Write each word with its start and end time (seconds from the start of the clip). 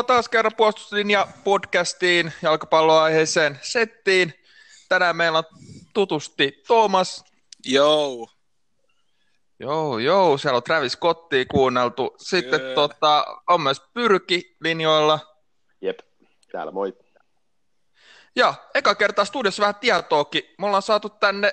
Tervetuloa 0.00 0.18
taas 0.18 0.28
kerran 0.28 0.52
puolustuslinja 0.56 1.26
podcastiin, 1.44 2.32
jalkapalloaiheeseen 2.42 3.58
settiin. 3.62 4.34
Tänään 4.88 5.16
meillä 5.16 5.38
on 5.38 5.44
tutusti 5.94 6.62
Thomas. 6.66 7.24
Joo. 7.64 8.28
Joo, 9.58 9.98
joo, 9.98 10.38
siellä 10.38 10.56
on 10.56 10.62
Travis 10.62 10.92
Scottia 10.92 11.44
kuunneltu. 11.44 12.14
Sitten 12.18 12.60
Kyllä. 12.60 12.74
tota, 12.74 13.26
on 13.48 13.60
myös 13.60 13.80
Pyrki 13.94 14.56
linjoilla. 14.60 15.18
Jep, 15.80 15.98
täällä 16.52 16.72
moi. 16.72 16.96
Ja 18.36 18.54
eka 18.74 18.94
kertaa 18.94 19.24
studiossa 19.24 19.60
vähän 19.60 19.74
tietoakin. 19.74 20.42
Me 20.58 20.66
ollaan 20.66 20.82
saatu 20.82 21.08
tänne 21.08 21.52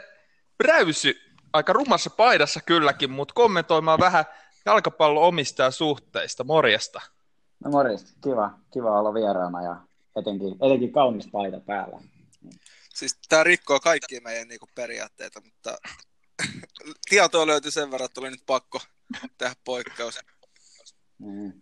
Räysy, 0.64 1.22
aika 1.54 1.74
rumassa 1.74 2.10
paidassa 2.10 2.60
kylläkin, 2.66 3.12
mutta 3.12 3.34
kommentoimaan 3.34 4.00
vähän 4.00 4.26
jalkapallo-omistajasuhteista. 4.66 6.44
Morjesta. 6.44 7.17
No 7.64 7.72
morjesta, 7.72 8.12
kiva, 8.24 8.60
kiva 8.74 9.00
olla 9.00 9.14
vieraana 9.14 9.64
ja 9.64 9.76
etenkin, 10.16 10.56
etenkin 10.66 10.92
kaunis 10.92 11.28
paita 11.32 11.60
päällä. 11.60 12.00
Siis 12.96 13.20
tää 13.30 13.44
rikkoo 13.44 13.80
kaikkia 13.80 14.22
meidän 14.22 14.48
niinku 14.48 14.68
periaatteita, 14.76 15.42
mutta 15.42 15.78
tietoa 17.10 17.48
löytyi 17.48 17.72
sen 17.72 17.92
verran, 17.92 18.06
että 18.06 18.22
oli 18.22 18.30
nyt 18.32 18.44
pakko 18.46 18.80
tehdä 19.38 19.56
poikkeus. 19.66 20.20
Mm. 21.20 21.54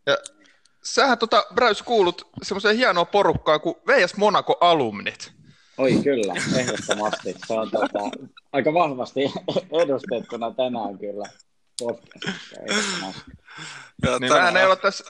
Sähän 0.84 1.18
tota, 1.18 1.46
Bräys 1.56 1.82
kuulut 1.84 2.30
semmoiseen 2.44 2.78
hienoa 2.78 3.06
porukkaan 3.06 3.62
kuin 3.62 3.76
VS 3.88 4.18
Monaco 4.18 4.58
Alumnit. 4.62 5.32
Oi 5.78 5.94
kyllä, 6.04 6.34
ehdottomasti. 6.58 7.36
Se 7.48 7.54
on 7.54 7.72
tota, 7.72 8.00
aika 8.54 8.74
vahvasti 8.74 9.20
edustettuna 9.84 10.52
tänään 10.52 10.98
kyllä 10.98 11.26
podcastissa. 11.80 12.56
Ja 14.04 14.20
Niin 14.20 14.32
tänään- 14.32 14.58
ei 14.58 14.66
ole 14.66 14.76
tässä 14.76 15.04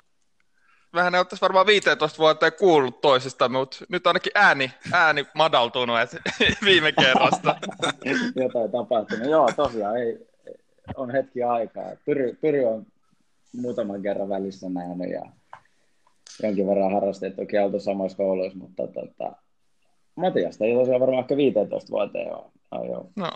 Vähän 0.96 1.16
ei 1.16 1.20
ole 1.20 1.26
tässä 1.26 1.44
varmaan 1.44 1.66
15 1.66 2.18
vuotta 2.18 2.52
kuullut 2.52 3.02
toisista, 3.02 3.50
mutta 3.50 3.78
nyt 3.90 4.08
ainakin 4.08 4.32
ääni, 4.36 4.72
ääni 4.94 5.26
madaltunut 5.34 6.00
et, 6.00 6.18
viime 6.66 6.92
kerrasta. 6.92 7.56
Jotain 8.44 8.72
tapahtunut. 8.72 9.30
Joo, 9.30 9.50
tosiaan 9.56 9.98
ei, 9.98 10.28
on 10.96 11.12
hetki 11.12 11.44
aikaa. 11.44 11.92
Pyry, 12.06 12.38
Pyry 12.42 12.66
on 12.66 12.86
muutaman 13.54 14.02
kerran 14.02 14.30
välissä 14.30 14.70
nähnyt 14.70 15.12
ja 15.12 15.22
jonkin 16.44 16.68
verran 16.68 16.94
harrastettu 16.94 17.46
kielto 17.46 17.80
samoissa 17.80 18.18
kouluissa, 18.18 18.58
mutta 18.58 18.88
tota, 18.88 19.32
Matiasta 20.16 20.66
ei 20.66 20.76
tosiaan 20.76 21.00
varmaan 21.00 21.22
ehkä 21.22 21.38
15 21.38 21.92
vuoteen 21.92 22.36
ole, 22.36 22.46
ole 22.72 22.88
jo 22.88 23.10
No, 23.16 23.32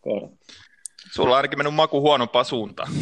kohdattu. 0.00 0.36
Sulla 1.10 1.30
on 1.30 1.36
ainakin 1.36 1.58
mennyt 1.58 1.74
maku 1.74 2.00
huonompaan 2.00 2.44
suuntaan. 2.44 2.92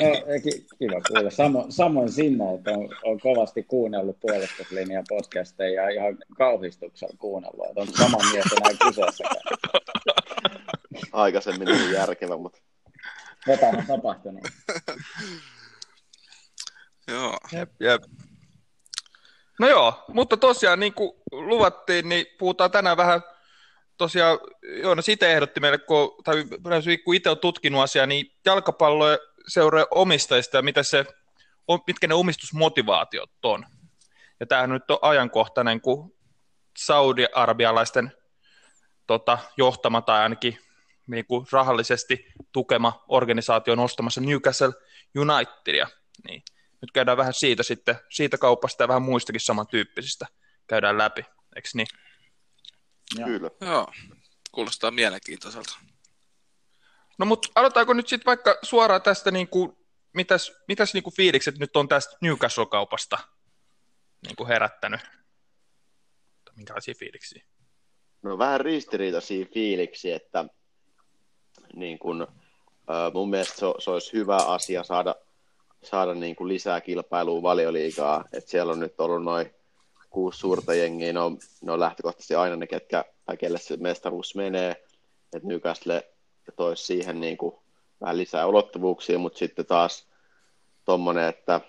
No, 0.00 0.40
ki- 0.42 0.66
kiva 0.78 1.00
kuulla. 1.08 1.30
Samo, 1.30 1.66
samoin 1.68 2.12
sinne, 2.12 2.54
että 2.54 2.70
on, 2.70 2.88
on 3.04 3.20
kovasti 3.20 3.62
kuunnellut 3.62 4.20
puolustuslinjan 4.20 5.04
podcasteja 5.08 5.82
ja 5.82 5.88
ihan 5.88 6.18
kauhistuksella 6.38 7.14
kuunnellut, 7.18 7.66
että 7.68 7.80
on 7.80 7.88
sama 7.88 8.18
mies 8.32 8.46
enää 8.52 8.78
kyseessäkään. 8.84 9.36
Aikaisemmin 11.12 11.68
niin 11.68 11.92
järkevä, 11.92 12.36
mutta 12.36 12.58
Jotain 13.46 13.76
on 13.78 13.86
tapahtunut. 13.86 14.42
Joo. 17.08 17.36
Jep, 17.52 17.70
jep. 17.80 18.02
No 19.60 19.68
joo, 19.68 20.04
mutta 20.08 20.36
tosiaan 20.36 20.80
niin 20.80 20.94
kuin 20.94 21.12
luvattiin, 21.32 22.08
niin 22.08 22.26
puhutaan 22.38 22.70
tänään 22.70 22.96
vähän 22.96 23.22
tosiaan, 24.00 24.38
Joonas 24.82 25.08
itse 25.08 25.32
ehdotti 25.32 25.60
meille, 25.60 25.78
kun, 25.78 26.16
tai 26.24 26.44
kun 27.04 27.14
itse 27.14 27.30
on 27.30 27.38
tutkinut 27.38 27.82
asiaa, 27.82 28.06
niin 28.06 28.26
jalkapalloja 28.44 29.18
seuraa 29.48 29.86
omistajista 29.90 30.56
ja 30.56 30.62
mitä 30.62 30.82
se, 30.82 31.04
mitkä 31.86 32.06
ne 32.06 32.14
omistusmotivaatiot 32.14 33.30
on. 33.42 33.66
Ja 34.40 34.46
tämähän 34.46 34.70
nyt 34.70 34.90
on 34.90 34.98
ajankohtainen, 35.02 35.80
kun 35.80 36.14
saudi-arabialaisten 36.78 38.12
tota, 39.06 39.38
johtama 39.56 40.02
tai 40.02 40.20
ainakin 40.20 40.58
niin 41.06 41.26
kuin 41.26 41.46
rahallisesti 41.52 42.26
tukema 42.52 43.04
organisaatio 43.08 43.72
on 43.72 43.78
ostamassa 43.78 44.20
Newcastle 44.20 44.72
Unitedia. 45.18 45.86
Niin 46.28 46.42
nyt 46.80 46.90
käydään 46.92 47.16
vähän 47.16 47.34
siitä 47.34 47.62
sitten, 47.62 47.96
siitä 48.10 48.38
kaupasta 48.38 48.84
ja 48.84 48.88
vähän 48.88 49.02
muistakin 49.02 49.40
samantyyppisistä 49.40 50.26
käydään 50.66 50.98
läpi, 50.98 51.24
eikö 51.56 51.68
niin? 51.74 51.86
Joo. 53.18 53.28
kyllä. 53.28 53.50
Joo. 53.60 53.92
Kuulostaa 54.52 54.90
mielenkiintoiselta. 54.90 55.78
No 57.18 57.26
mutta 57.26 57.48
aloitaanko 57.54 57.92
nyt 57.92 58.08
sitten 58.08 58.26
vaikka 58.26 58.58
suoraan 58.62 59.02
tästä, 59.02 59.30
niin 59.30 59.48
kuin, 59.48 59.76
mitäs, 60.12 60.52
mitäs 60.68 60.94
niin 60.94 61.02
kuin 61.02 61.14
fiilikset 61.14 61.58
nyt 61.58 61.76
on 61.76 61.88
tästä 61.88 62.16
Newcastle-kaupasta 62.20 63.18
niin 64.26 64.36
kuin 64.36 64.48
herättänyt? 64.48 65.00
Tai 66.44 66.54
Minkälaisia 66.56 66.94
fiiliksiä? 66.98 67.44
No 68.22 68.38
vähän 68.38 68.60
ristiriitaisia 68.60 69.46
fiiliksi, 69.54 70.12
että 70.12 70.44
niin 71.74 71.98
kun, 71.98 72.26
äh, 72.90 73.12
mun 73.14 73.30
mielestä 73.30 73.54
se, 73.56 73.66
se 73.78 73.90
olisi 73.90 74.12
hyvä 74.12 74.36
asia 74.36 74.84
saada, 74.84 75.14
saada 75.82 76.14
niin 76.14 76.36
kuin 76.36 76.48
lisää 76.48 76.80
kilpailua 76.80 77.42
valioliigaa. 77.42 78.24
Et 78.32 78.48
siellä 78.48 78.72
on 78.72 78.80
nyt 78.80 79.00
ollut 79.00 79.24
noin 79.24 79.54
kuusi 80.10 80.38
suurta 80.38 80.74
jengiä, 80.74 81.12
ne 81.12 81.20
on, 81.20 81.38
ne 81.62 81.72
on 81.72 81.80
lähtökohtaisesti 81.80 82.34
aina 82.34 82.56
ne, 82.56 82.66
ketkä, 82.66 83.04
tai 83.24 83.36
kelle 83.36 83.58
se 83.58 83.76
mestaruus 83.76 84.34
menee. 84.34 84.70
Että 85.32 85.48
Newcastle 85.48 86.08
toisi 86.56 86.84
siihen 86.84 87.20
niin 87.20 87.36
kuin 87.36 87.54
vähän 88.00 88.16
lisää 88.16 88.46
ulottuvuuksia, 88.46 89.18
mutta 89.18 89.38
sitten 89.38 89.66
taas 89.66 90.08
tommonen, 90.84 91.28
että 91.28 91.60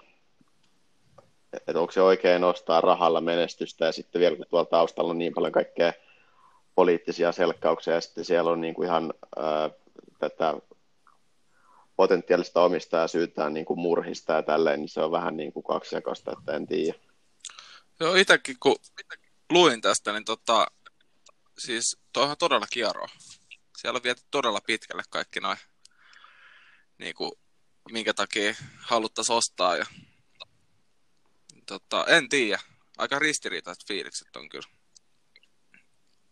että 1.54 1.80
onko 1.80 1.92
se 1.92 2.02
oikein 2.02 2.42
nostaa 2.42 2.82
rahalla 2.82 3.22
menestystä 3.22 3.86
ja 3.86 3.92
sitten 3.92 4.20
vielä 4.20 4.36
kun 4.36 4.46
tuolla 4.50 4.66
taustalla 4.66 5.12
on 5.12 5.18
niin 5.18 5.34
paljon 5.34 5.52
kaikkea 5.52 5.94
poliittisia 6.76 7.32
selkkauksia 7.32 7.94
ja 7.94 8.02
sitten 8.02 8.26
siellä 8.26 8.52
on 8.52 8.62
niin 8.62 8.74
kuin 8.74 8.86
ihan 8.86 9.14
ää, 9.38 9.70
tätä 10.20 10.54
potentiaalista 11.96 12.64
omistajaa 12.64 13.08
syytään 13.08 13.54
niin 13.54 13.66
kuin 13.66 13.80
murhista 13.80 14.34
ja 14.34 14.44
tälleen, 14.44 14.80
niin 14.80 14.90
se 14.90 15.02
on 15.02 15.12
vähän 15.12 15.38
niin 15.38 15.54
kuin 15.54 15.64
kaksijakosta, 15.64 16.32
että 16.40 16.54
en 16.54 16.68
tiedä. 16.68 17.00
Joo, 18.02 18.16
itsekin 18.16 18.56
kun 18.60 18.76
luin 19.50 19.82
tästä, 19.82 20.14
niin 20.14 20.26
tota, 20.26 20.68
siis 21.58 21.98
tuohan 22.14 22.38
todella 22.38 22.66
kierro. 22.74 23.08
Siellä 23.78 23.98
on 23.98 24.04
viety 24.04 24.22
todella 24.32 24.60
pitkälle 24.68 25.04
kaikki 25.10 25.40
noin, 25.40 25.58
niin 26.98 27.16
kuin, 27.16 27.32
minkä 27.92 28.14
takia 28.14 28.54
haluttaisiin 28.82 29.38
ostaa. 29.38 29.78
Ja, 29.78 29.86
tota, 31.66 32.06
en 32.06 32.30
tiedä. 32.30 32.60
Aika 32.98 33.20
ristiriitaiset 33.20 33.88
fiilikset 33.88 34.36
on 34.36 34.50
kyllä. 34.50 34.68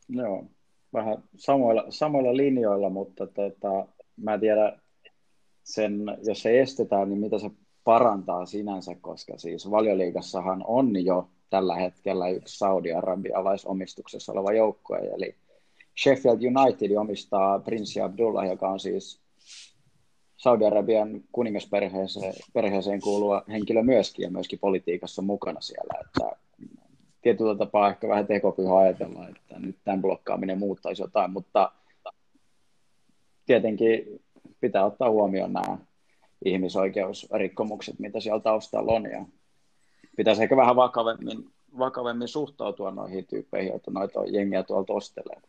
Joo, 0.09 0.46
vähän 0.94 1.24
samoilla, 1.38 1.86
samoilla 1.90 2.38
linjoilla, 2.38 2.90
mutta 2.90 3.28
tota, 3.28 3.88
mä 4.18 4.34
en 4.34 4.40
tiedä 4.40 4.80
sen, 5.63 5.94
jos 6.28 6.41
se 6.41 6.62
estetään, 6.62 7.09
niin 7.09 7.19
mitä 7.19 7.40
se 7.40 7.51
parantaa 7.84 8.46
sinänsä, 8.46 8.96
koska 9.01 9.38
siis 9.38 9.72
valioliigassahan 9.72 10.63
on 10.68 11.06
jo 11.06 11.30
tällä 11.49 11.75
hetkellä 11.75 12.29
yksi 12.29 12.57
saudi-arabialaisomistuksessa 12.57 14.31
oleva 14.31 14.53
joukkue, 14.53 14.97
eli 14.97 15.35
Sheffield 16.03 16.39
United 16.43 16.95
omistaa 16.95 17.59
prinssi 17.59 18.01
Abdullah, 18.01 18.47
joka 18.47 18.69
on 18.69 18.79
siis 18.79 19.21
Saudi-Arabian 20.38 21.23
kuningasperheeseen 21.31 22.33
perheeseen 22.53 23.01
kuuluva 23.01 23.43
henkilö 23.47 23.83
myöskin 23.83 24.23
ja 24.23 24.31
myöskin 24.31 24.59
politiikassa 24.59 25.21
mukana 25.21 25.61
siellä, 25.61 25.93
että 26.05 26.35
tietyllä 27.21 27.55
tapaa 27.55 27.89
ehkä 27.89 28.07
vähän 28.07 28.27
tekopyhä 28.27 28.77
ajatella, 28.77 29.27
että 29.27 29.59
nyt 29.59 29.77
tämän 29.83 30.01
blokkaaminen 30.01 30.59
muuttaisi 30.59 31.01
jotain, 31.01 31.31
mutta 31.31 31.71
tietenkin 33.45 34.21
pitää 34.59 34.85
ottaa 34.85 35.09
huomioon 35.09 35.53
nämä 35.53 35.77
ihmisoikeusrikkomukset, 36.45 38.00
mitä 38.00 38.19
siellä 38.19 38.39
taustalla 38.39 38.91
on, 38.91 39.06
ja 39.12 39.25
pitäisi 40.19 40.44
ehkä 40.44 40.57
vähän 40.57 40.75
vakavemmin, 40.75 41.51
vakavemmin 41.80 42.27
suhtautua 42.27 42.92
noihin 42.92 43.27
tyyppeihin, 43.27 43.75
että 43.75 43.92
noita 43.92 44.19
jengiä 44.25 44.63
tuolta 44.63 44.94
ostelee. 44.94 45.42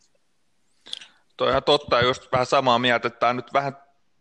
Toi 1.36 1.46
on 1.46 1.50
ihan 1.50 1.64
totta, 1.64 2.00
just 2.00 2.32
vähän 2.32 2.46
samaa 2.46 2.78
mieltä, 2.78 3.08
että 3.08 3.28
on 3.28 3.36
nyt 3.36 3.52
vähän, 3.52 3.76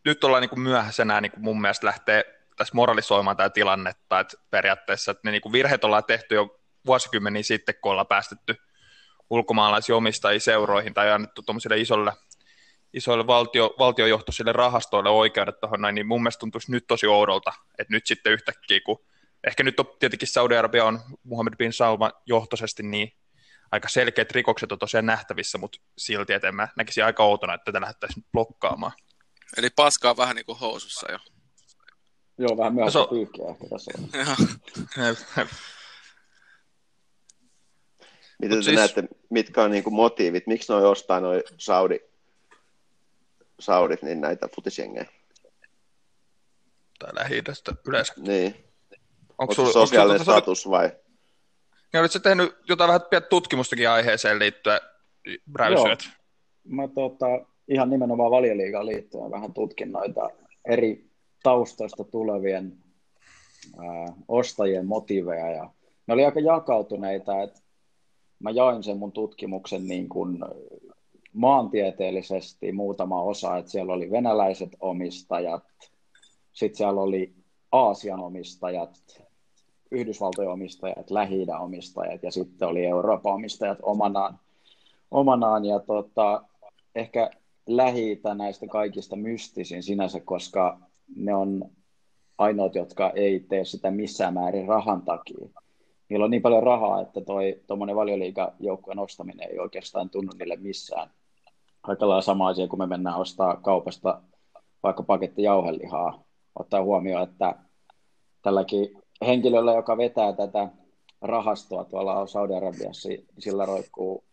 nyt 0.05 0.23
ollaan 0.23 0.41
niin 0.41 0.49
kuin 0.49 0.59
myöhäisenä 0.59 1.21
niin 1.21 1.31
kuin 1.31 1.43
mun 1.43 1.61
mielestä 1.61 1.87
lähtee 1.87 2.45
tässä 2.55 2.75
moralisoimaan 2.75 3.37
tämä 3.37 3.49
tilannetta, 3.49 4.19
että 4.19 4.37
periaatteessa 4.49 5.11
että 5.11 5.21
ne 5.23 5.31
niin 5.31 5.41
kuin 5.41 5.53
virheet 5.53 5.83
ollaan 5.83 6.03
tehty 6.03 6.35
jo 6.35 6.59
vuosikymmeniä 6.85 7.43
sitten, 7.43 7.75
kun 7.81 7.91
ollaan 7.91 8.07
päästetty 8.07 8.55
ulkomaalaisia 9.29 9.95
omistajia 9.95 10.39
seuroihin 10.39 10.93
tai 10.93 11.11
annettu 11.11 11.41
tuommoisille 11.41 11.77
isolle, 11.77 12.13
isoille 12.93 13.27
valtio, 13.27 13.75
valtiojohtoisille 13.79 14.51
rahastoille 14.51 15.09
oikeudet 15.09 15.59
tuohon 15.59 15.95
niin 15.95 16.07
mun 16.07 16.21
mielestä 16.23 16.39
tuntuisi 16.39 16.71
nyt 16.71 16.87
tosi 16.87 17.07
oudolta, 17.07 17.53
että 17.79 17.93
nyt 17.93 18.07
sitten 18.07 18.33
yhtäkkiä, 18.33 18.79
kun 18.85 18.99
ehkä 19.47 19.63
nyt 19.63 19.79
on 19.79 19.95
tietenkin 19.99 20.27
Saudi-Arabia 20.27 20.85
on 20.85 20.99
Muhammed 21.23 21.55
bin 21.57 21.73
Salman 21.73 22.13
johtoisesti 22.25 22.83
niin 22.83 23.11
aika 23.71 23.89
selkeät 23.89 24.31
rikokset 24.31 24.71
on 24.71 24.79
tosiaan 24.79 25.05
nähtävissä, 25.05 25.57
mutta 25.57 25.79
silti, 25.97 26.33
että 26.33 26.47
en 26.47 26.55
mä 26.55 26.67
näkisi 26.75 27.01
aika 27.01 27.23
outona, 27.23 27.53
että 27.53 27.65
tätä 27.65 27.81
lähdettäisiin 27.81 28.25
blokkaamaan. 28.33 28.91
Eli 29.57 29.69
paskaa 29.75 30.17
vähän 30.17 30.35
niin 30.35 30.45
kuin 30.45 30.59
housussa 30.59 31.11
jo. 31.11 31.19
Joo, 32.37 32.57
vähän 32.57 32.73
myöhäistä 32.73 32.99
se 32.99 32.99
on- 32.99 33.09
pyykkiä 33.09 33.45
ehkä 33.49 33.67
tässä 33.69 33.91
on. 33.97 34.09
Miten 38.41 38.57
te 38.57 38.63
siis... 38.63 38.75
näette, 38.75 39.03
mitkä 39.29 39.63
on 39.63 39.71
niinku 39.71 39.91
motiivit, 39.91 40.47
miksi 40.47 40.71
noi 40.71 40.85
ostaa 40.85 41.19
noin 41.19 41.43
Saudi, 41.57 41.99
Saudit 43.59 44.01
niin 44.01 44.21
näitä 44.21 44.47
futisjengejä? 44.55 45.05
Tai 46.99 47.15
lähi 47.15 47.43
yleensä. 47.87 48.13
Niin. 48.17 48.68
Onko 49.39 49.53
sulla 49.53 49.71
sosiaalinen 49.71 50.21
onko 50.21 50.31
status 50.31 50.69
vai? 50.69 50.91
Ja 51.93 51.99
olitko 51.99 52.19
tehnyt 52.19 52.55
jotain 52.69 52.87
vähän 52.87 53.01
tutkimustakin 53.29 53.89
aiheeseen 53.89 54.39
liittyen, 54.39 54.79
Räysyöt? 55.55 56.03
Joo. 56.03 56.13
Mä 56.63 56.87
tota, 56.87 57.25
ihan 57.67 57.89
nimenomaan 57.89 58.31
valioliigaan 58.31 58.85
liittyen 58.85 59.31
vähän 59.31 59.53
tutkin 59.53 59.91
noita 59.91 60.29
eri 60.65 61.09
taustoista 61.43 62.03
tulevien 62.03 62.77
ää, 63.77 64.13
ostajien 64.27 64.85
motiveja 64.85 65.51
ja 65.51 65.69
ne 66.07 66.13
oli 66.13 66.25
aika 66.25 66.39
jakautuneita, 66.39 67.41
että 67.41 67.59
mä 68.39 68.51
jain 68.51 68.83
sen 68.83 68.97
mun 68.97 69.11
tutkimuksen 69.11 69.87
niin 69.87 70.09
kuin 70.09 70.39
maantieteellisesti 71.33 72.71
muutama 72.71 73.21
osa, 73.21 73.57
että 73.57 73.71
siellä 73.71 73.93
oli 73.93 74.11
venäläiset 74.11 74.69
omistajat, 74.79 75.63
sitten 76.51 76.77
siellä 76.77 77.01
oli 77.01 77.33
Aasian 77.71 78.19
omistajat, 78.19 79.23
Yhdysvaltojen 79.91 80.51
omistajat, 80.51 81.11
lähi 81.11 81.45
omistajat 81.59 82.23
ja 82.23 82.31
sitten 82.31 82.67
oli 82.67 82.85
Euroopan 82.85 83.33
omistajat 83.33 83.77
omanaan. 83.81 84.39
omanaan 85.11 85.65
ja 85.65 85.79
tota, 85.79 86.43
ehkä 86.95 87.29
lähi 87.67 88.21
näistä 88.35 88.67
kaikista 88.67 89.15
mystisin 89.15 89.83
sinänsä, 89.83 90.19
koska 90.19 90.79
ne 91.15 91.35
on 91.35 91.71
ainoat, 92.37 92.75
jotka 92.75 93.09
ei 93.09 93.39
tee 93.39 93.65
sitä 93.65 93.91
missään 93.91 94.33
määrin 94.33 94.67
rahan 94.67 95.01
takia. 95.01 95.49
Niillä 96.09 96.25
on 96.25 96.31
niin 96.31 96.41
paljon 96.41 96.63
rahaa, 96.63 97.01
että 97.01 97.21
toi 97.21 97.61
tuommoinen 97.67 97.95
valioliigajoukkueen 97.95 98.99
ostaminen 98.99 99.49
ei 99.51 99.59
oikeastaan 99.59 100.09
tunnu 100.09 100.31
niille 100.39 100.55
missään. 100.55 101.09
Lailla 101.87 102.21
sama 102.21 102.47
asia, 102.47 102.67
kun 102.67 102.79
me 102.79 102.87
mennään 102.87 103.17
ostaa 103.17 103.55
kaupasta 103.55 104.21
vaikka 104.83 105.03
paketti 105.03 105.43
jauhelihaa. 105.43 106.23
Ottaa 106.59 106.83
huomioon, 106.83 107.23
että 107.23 107.55
tälläkin 108.41 108.89
henkilöllä, 109.27 109.73
joka 109.73 109.97
vetää 109.97 110.33
tätä 110.33 110.69
rahastoa 111.21 111.85
tuolla 111.85 112.27
Saudi-Arabiassa, 112.27 113.09
sillä 113.39 113.65
roikkuu 113.65 114.23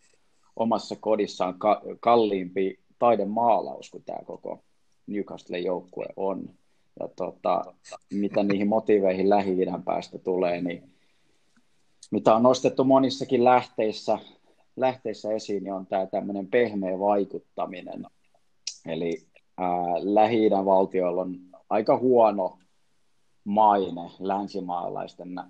omassa 0.57 0.97
kodissaan 1.01 1.59
ka- 1.59 1.83
kalliimpi 2.01 2.79
taidemaalaus 2.99 3.91
kuin 3.91 4.05
tämä 4.05 4.19
koko 4.25 4.61
Newcastle 5.07 5.59
joukkue 5.59 6.07
on. 6.17 6.51
Ja 7.01 7.09
tota, 7.17 7.75
mitä 8.13 8.43
niihin 8.43 8.69
motiveihin 8.69 9.31
lähi 9.31 9.57
päästä 9.85 10.19
tulee, 10.19 10.61
niin 10.61 10.91
mitä 12.11 12.35
on 12.35 12.43
nostettu 12.43 12.85
monissakin 12.85 13.45
lähteissä, 13.45 14.19
lähteissä 14.77 15.33
esiin, 15.33 15.65
niin 15.65 15.73
on 15.73 15.87
tämä 15.87 16.07
tämmöinen 16.07 16.47
pehmeä 16.47 16.99
vaikuttaminen. 16.99 18.07
Eli 18.87 19.27
lähi 19.99 20.51
valtioilla 20.51 21.23
on 21.23 21.37
aika 21.71 21.99
huono 21.99 22.59
maine 23.47 24.11
länsimaalaisten 24.19 25.41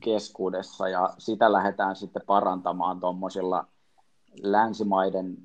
keskuudessa 0.00 0.88
ja 0.88 1.14
sitä 1.18 1.52
lähdetään 1.52 1.96
sitten 1.96 2.22
parantamaan 2.26 3.00
tuommoisilla 3.00 3.66
länsimaiden 4.42 5.36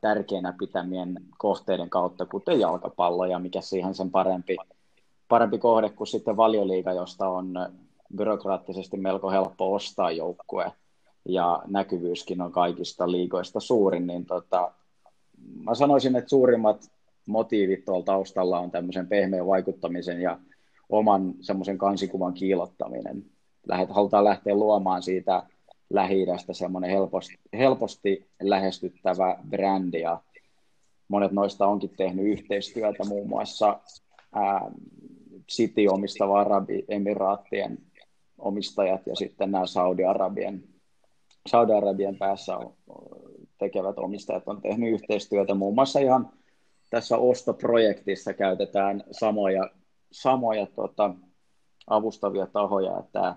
tärkeinä 0.00 0.54
pitämien 0.58 1.20
kohteiden 1.38 1.90
kautta, 1.90 2.26
kuten 2.26 2.60
jalkapallo 2.60 3.24
ja 3.24 3.38
mikä 3.38 3.60
siihen 3.60 3.94
sen 3.94 4.10
parempi, 4.10 4.56
parempi 5.28 5.58
kohde 5.58 5.90
kuin 5.90 6.08
sitten 6.08 6.36
valioliiga, 6.36 6.92
josta 6.92 7.28
on 7.28 7.54
byrokraattisesti 8.16 8.96
melko 8.96 9.30
helppo 9.30 9.74
ostaa 9.74 10.10
joukkue 10.10 10.72
ja 11.28 11.62
näkyvyyskin 11.66 12.40
on 12.40 12.52
kaikista 12.52 13.10
liigoista 13.10 13.60
suurin, 13.60 14.06
niin 14.06 14.26
tota, 14.26 14.72
mä 15.64 15.74
sanoisin, 15.74 16.16
että 16.16 16.30
suurimmat 16.30 16.90
motiivit 17.26 17.84
tuolla 17.84 18.04
taustalla 18.04 18.58
on 18.58 18.70
tämmöisen 18.70 19.06
pehmeän 19.06 19.46
vaikuttamisen 19.46 20.20
ja 20.20 20.38
oman 20.88 21.34
semmoisen 21.40 21.78
kansikuvan 21.78 22.34
kiilottaminen. 22.34 23.24
Lähet, 23.68 23.90
halutaan 23.90 24.24
lähteä 24.24 24.54
luomaan 24.54 25.02
siitä 25.02 25.42
lähi 25.90 26.26
semmoinen 26.52 26.90
helposti, 26.90 27.34
helposti 27.52 28.26
lähestyttävä 28.42 29.38
brändi 29.50 30.00
ja 30.00 30.20
monet 31.08 31.32
noista 31.32 31.66
onkin 31.66 31.90
tehnyt 31.96 32.26
yhteistyötä 32.26 33.04
muun 33.04 33.28
muassa 33.28 33.80
ää, 34.34 34.70
City 35.52 35.86
omistava 35.86 36.40
Arabi-emiraattien 36.40 37.78
omistajat 38.38 39.06
ja 39.06 39.16
sitten 39.16 39.50
nämä 39.50 39.66
Saudi-Arabian, 39.66 40.60
Saudi-Arabian 41.46 42.16
päässä 42.16 42.58
tekevät 43.58 43.98
omistajat 43.98 44.48
on 44.48 44.62
tehnyt 44.62 44.92
yhteistyötä 44.92 45.54
muun 45.54 45.74
muassa 45.74 45.98
ihan 46.00 46.30
tässä 46.94 47.18
ostoprojektissa 47.18 48.32
käytetään 48.32 49.04
samoja, 49.10 49.70
samoja 50.12 50.66
tota, 50.66 51.14
avustavia 51.86 52.46
tahoja, 52.46 52.98
että 52.98 53.36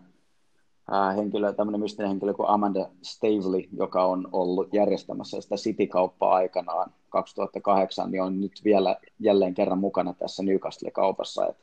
henkilö, 1.15 1.53
tämmöinen 1.53 1.81
mystinen 1.81 2.07
henkilö 2.09 2.33
kuin 2.33 2.49
Amanda 2.49 2.89
Stavely, 3.01 3.63
joka 3.77 4.05
on 4.05 4.29
ollut 4.31 4.73
järjestämässä 4.73 5.41
sitä 5.41 5.55
City-kauppaa 5.55 6.35
aikanaan 6.35 6.91
2008, 7.09 8.11
niin 8.11 8.23
on 8.23 8.41
nyt 8.41 8.61
vielä 8.63 8.95
jälleen 9.19 9.53
kerran 9.53 9.79
mukana 9.79 10.13
tässä 10.13 10.43
Newcastle-kaupassa. 10.43 11.47
Et 11.47 11.57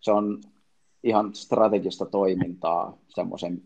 se 0.00 0.12
on 0.12 0.40
ihan 1.02 1.34
strategista 1.34 2.06
toimintaa 2.06 2.98
semmoisen 3.08 3.62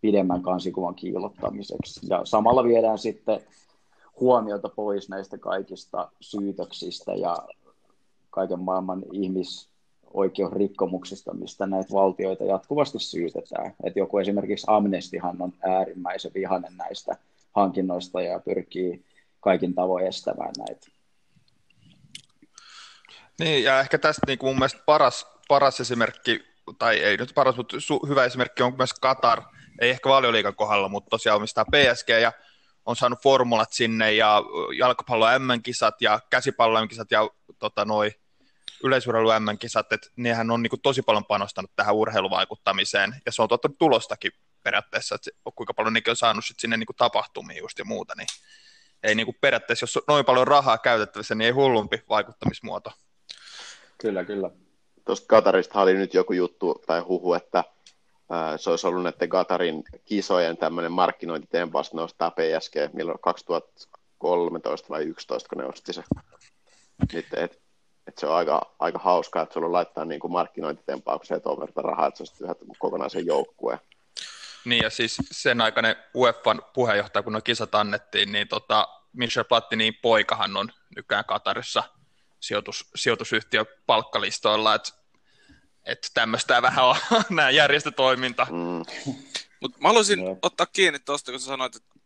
pidemmän 0.00 0.42
kansikuvan 0.42 0.94
kiilottamiseksi. 0.94 2.00
Ja 2.10 2.20
samalla 2.24 2.64
viedään 2.64 2.98
sitten 2.98 3.40
huomiota 4.20 4.68
pois 4.68 5.08
näistä 5.08 5.38
kaikista 5.38 6.10
syytöksistä 6.20 7.14
ja 7.14 7.36
kaiken 8.30 8.60
maailman 8.60 9.02
ihmisoikeusrikkomuksista, 9.12 11.34
mistä 11.34 11.66
näitä 11.66 11.92
valtioita 11.92 12.44
jatkuvasti 12.44 12.98
syytetään. 12.98 13.74
Et 13.84 13.96
joku 13.96 14.18
esimerkiksi 14.18 14.66
Amnestihan 14.68 15.42
on 15.42 15.52
äärimmäisen 15.62 16.30
vihainen 16.34 16.76
näistä 16.76 17.16
hankinnoista 17.52 18.22
ja 18.22 18.38
pyrkii 18.38 19.04
kaikin 19.40 19.74
tavoin 19.74 20.06
estämään 20.06 20.52
näitä. 20.58 20.86
Niin, 23.38 23.64
ja 23.64 23.80
ehkä 23.80 23.98
tästä 23.98 24.22
niin 24.26 24.38
kuin 24.38 24.50
mun 24.50 24.58
mielestä 24.58 24.82
paras, 24.86 25.26
paras 25.48 25.80
esimerkki, 25.80 26.44
tai 26.78 26.98
ei 26.98 27.16
nyt 27.16 27.32
paras, 27.34 27.56
mutta 27.56 27.76
su- 27.76 28.08
hyvä 28.08 28.24
esimerkki 28.24 28.62
on 28.62 28.76
myös 28.76 28.90
Qatar, 29.06 29.42
ei 29.80 29.90
ehkä 29.90 30.08
valioliikan 30.08 30.54
kohdalla, 30.54 30.88
mutta 30.88 31.10
tosiaan 31.10 31.36
omistaa 31.36 31.64
PSG, 31.64 32.08
ja 32.08 32.32
on 32.88 32.96
saanut 32.96 33.22
formulat 33.22 33.72
sinne 33.72 34.12
ja 34.12 34.42
jalkapallo 34.78 35.26
M-kisat 35.38 36.02
ja 36.02 36.20
käsipallo 36.30 36.84
M-kisat 36.84 37.10
ja 37.10 37.30
tota, 37.58 37.84
noi 37.84 38.10
yleisurheilu 38.84 39.28
M-kisat, 39.40 39.92
että 39.92 40.08
nehän 40.16 40.50
on 40.50 40.62
niin 40.62 40.70
kuin, 40.70 40.80
tosi 40.80 41.02
paljon 41.02 41.24
panostanut 41.24 41.70
tähän 41.76 41.94
urheiluvaikuttamiseen 41.94 43.14
ja 43.26 43.32
se 43.32 43.42
on 43.42 43.48
tuottanut 43.48 43.78
tulostakin 43.78 44.32
periaatteessa, 44.64 45.14
että 45.14 45.30
kuinka 45.54 45.74
paljon 45.74 45.92
nekin 45.92 46.10
on 46.10 46.16
saanut 46.16 46.44
sit 46.44 46.60
sinne 46.60 46.76
niin 46.76 46.86
kuin, 46.86 46.96
tapahtumia 46.96 47.58
just 47.58 47.78
ja 47.78 47.84
muuta, 47.84 48.14
niin 48.16 48.26
ei 49.02 49.14
niin 49.14 49.26
kuin, 49.26 49.36
periaatteessa, 49.40 49.84
jos 49.84 49.96
on 49.96 50.02
noin 50.08 50.24
paljon 50.24 50.46
rahaa 50.46 50.78
käytettävissä, 50.78 51.34
niin 51.34 51.46
ei 51.46 51.52
hullumpi 51.52 52.02
vaikuttamismuoto. 52.08 52.90
Kyllä, 53.98 54.24
kyllä. 54.24 54.50
Tuosta 55.04 55.26
Katarista 55.26 55.80
oli 55.80 55.94
nyt 55.94 56.14
joku 56.14 56.32
juttu 56.32 56.82
tai 56.86 57.00
huhu, 57.00 57.34
että 57.34 57.64
se 58.56 58.70
olisi 58.70 58.86
ollut 58.86 59.02
näiden 59.02 59.28
Katarin 59.28 59.84
kisojen 60.04 60.56
tämmöinen 60.56 60.92
markkinointitempaus 60.92 61.94
nostaa 61.94 62.30
PSG, 62.30 62.74
milloin 62.92 63.18
2013 63.20 64.88
vai 64.88 65.00
2011, 65.00 65.48
kun 65.48 65.58
ne 65.58 65.64
osti 65.64 65.92
se. 65.92 66.02
Sitten, 67.10 67.44
et, 67.44 67.62
et 68.06 68.18
se 68.18 68.26
on 68.26 68.36
aika, 68.36 68.74
aika 68.78 68.98
hauskaa, 68.98 69.42
että 69.42 69.52
sulla 69.52 69.72
laittaa 69.72 70.04
niin 70.04 70.20
kuin 70.20 70.32
markkinointitempaukseen 70.32 71.42
tuon 71.42 71.60
verran 71.60 71.84
rahaa, 71.84 72.06
että 72.06 72.24
se 72.24 72.44
olisi 72.44 72.64
kokonaisen 72.78 73.26
joukkueen. 73.26 73.78
Niin 74.64 74.82
ja 74.82 74.90
siis 74.90 75.16
sen 75.30 75.60
aikainen 75.60 75.96
UEFan 76.14 76.62
puheenjohtaja, 76.74 77.22
kun 77.22 77.32
nuo 77.32 77.42
kisat 77.42 77.74
annettiin, 77.74 78.32
niin 78.32 78.48
tota, 78.48 78.88
Michel 79.12 79.44
Platinin 79.44 79.94
poikahan 80.02 80.56
on 80.56 80.68
nykyään 80.96 81.24
Katarissa 81.24 81.82
sijoitus, 82.40 82.90
sijoitusyhtiö 82.94 83.64
palkkalistoilla, 83.86 84.74
että 84.74 84.92
että 85.88 86.08
tämmöistä 86.14 86.62
vähän 86.62 86.84
on 86.84 86.96
nämä 87.30 87.50
järjestötoiminta. 87.50 88.46
Mm. 88.50 88.82
Mut 89.60 89.80
mä 89.80 89.88
haluaisin 89.88 90.24
no. 90.24 90.38
ottaa 90.42 90.66
kiinni 90.66 90.98
tuosta, 90.98 91.30
kun 91.30 91.40
sä 91.40 91.46
sanoit, 91.46 91.76
että 91.76 91.98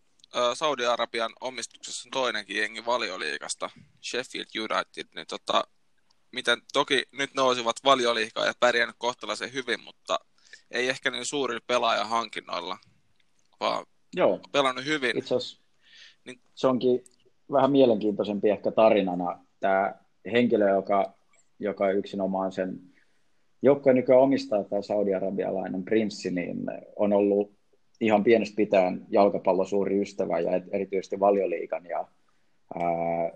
Saudi-Arabian 0.54 1.32
omistuksessa 1.40 2.06
on 2.06 2.10
toinenkin 2.10 2.56
jengi 2.56 2.86
valioliikasta, 2.86 3.70
Sheffield 4.02 4.46
United, 4.58 5.06
niin 5.14 5.26
tota, 5.26 5.64
miten 6.32 6.62
toki 6.72 7.02
nyt 7.12 7.34
nousivat 7.34 7.76
valioliikaa 7.84 8.46
ja 8.46 8.52
pärjännyt 8.60 8.96
kohtalaisen 8.98 9.52
hyvin, 9.52 9.80
mutta 9.84 10.18
ei 10.70 10.88
ehkä 10.88 11.10
niin 11.10 11.26
suurilla 11.26 11.64
pelaajahankinnoilla, 11.66 12.78
vaan 13.60 13.86
Joo. 14.16 14.40
pelannut 14.52 14.84
hyvin. 14.84 15.18
Itse 15.18 15.34
niin... 16.24 16.40
se 16.54 16.66
onkin 16.66 17.04
vähän 17.52 17.72
mielenkiintoisempi 17.72 18.50
ehkä 18.50 18.70
tarinana 18.70 19.38
tämä 19.60 19.94
henkilö, 20.32 20.70
joka, 20.70 21.14
joka 21.58 21.90
yksinomaan 21.90 22.52
sen 22.52 22.91
joukkojen 23.62 23.96
nykyään 23.96 24.22
omistaa 24.22 24.64
tämä 24.64 24.82
saudi-arabialainen 24.82 25.84
prinssi, 25.84 26.30
niin 26.30 26.56
on 26.96 27.12
ollut 27.12 27.52
ihan 28.00 28.24
pienestä 28.24 28.56
pitäen 28.56 29.06
jalkapallon 29.10 29.66
suuri 29.66 30.00
ystävä 30.00 30.40
ja 30.40 30.50
erityisesti 30.72 31.20
valioliikan 31.20 31.86
ja 31.86 32.08
ää, 32.74 33.30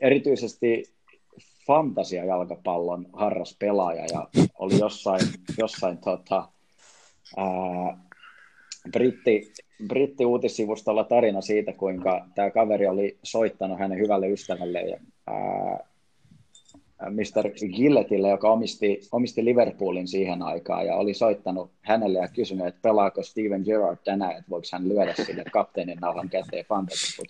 erityisesti 0.00 0.82
fantasia-jalkapallon 1.66 3.06
harras 3.12 3.56
pelaaja 3.58 4.04
ja 4.12 4.28
oli 4.58 4.78
jossain, 4.78 5.20
jossain 5.58 5.98
tota, 5.98 6.48
ää, 7.36 7.98
britti, 8.92 9.52
britti 9.88 10.24
uutissivustolla 10.24 11.04
tarina 11.04 11.40
siitä, 11.40 11.72
kuinka 11.72 12.26
tämä 12.34 12.50
kaveri 12.50 12.86
oli 12.86 13.18
soittanut 13.22 13.78
hänen 13.78 13.98
hyvälle 13.98 14.28
ystävälle 14.28 15.00
ää, 15.26 15.89
Mr. 17.08 17.50
Gilletille, 17.76 18.28
joka 18.28 18.52
omisti, 18.52 19.00
omisti 19.12 19.44
Liverpoolin 19.44 20.08
siihen 20.08 20.42
aikaan 20.42 20.86
ja 20.86 20.96
oli 20.96 21.14
soittanut 21.14 21.70
hänelle 21.80 22.18
ja 22.18 22.28
kysynyt, 22.28 22.66
että 22.66 22.82
pelaako 22.82 23.22
Steven 23.22 23.62
Gerrard 23.62 23.98
tänään, 24.04 24.32
että 24.32 24.50
voiko 24.50 24.66
hän 24.72 24.88
lyödä 24.88 25.14
sille 25.14 25.44
kapteenin 25.52 25.98
nauhan 26.00 26.28
käteen 26.28 26.64
fantasy 26.64 27.22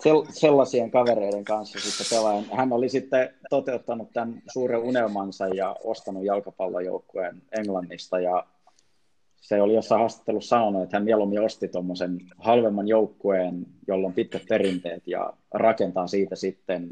sellaisien 0.30 0.90
kavereiden 0.90 1.44
kanssa 1.44 1.80
sitten 1.80 2.06
pelaajan. 2.10 2.44
Hän 2.52 2.72
oli 2.72 2.88
sitten 2.88 3.34
toteuttanut 3.50 4.12
tämän 4.12 4.42
suuren 4.52 4.80
unelmansa 4.80 5.48
ja 5.48 5.76
ostanut 5.84 6.24
jalkapallojoukkueen 6.24 7.42
Englannista 7.58 8.20
ja 8.20 8.46
se 9.36 9.62
oli 9.62 9.74
jossain 9.74 9.98
haastattelussa 9.98 10.48
sanonut, 10.48 10.82
että 10.82 10.96
hän 10.96 11.04
mieluummin 11.04 11.40
osti 11.40 11.68
tuommoisen 11.68 12.18
halvemman 12.38 12.88
joukkueen, 12.88 13.66
jolla 13.88 14.06
on 14.06 14.14
pitkät 14.14 14.42
perinteet 14.48 15.02
ja 15.06 15.32
rakentaa 15.54 16.06
siitä 16.06 16.36
sitten 16.36 16.90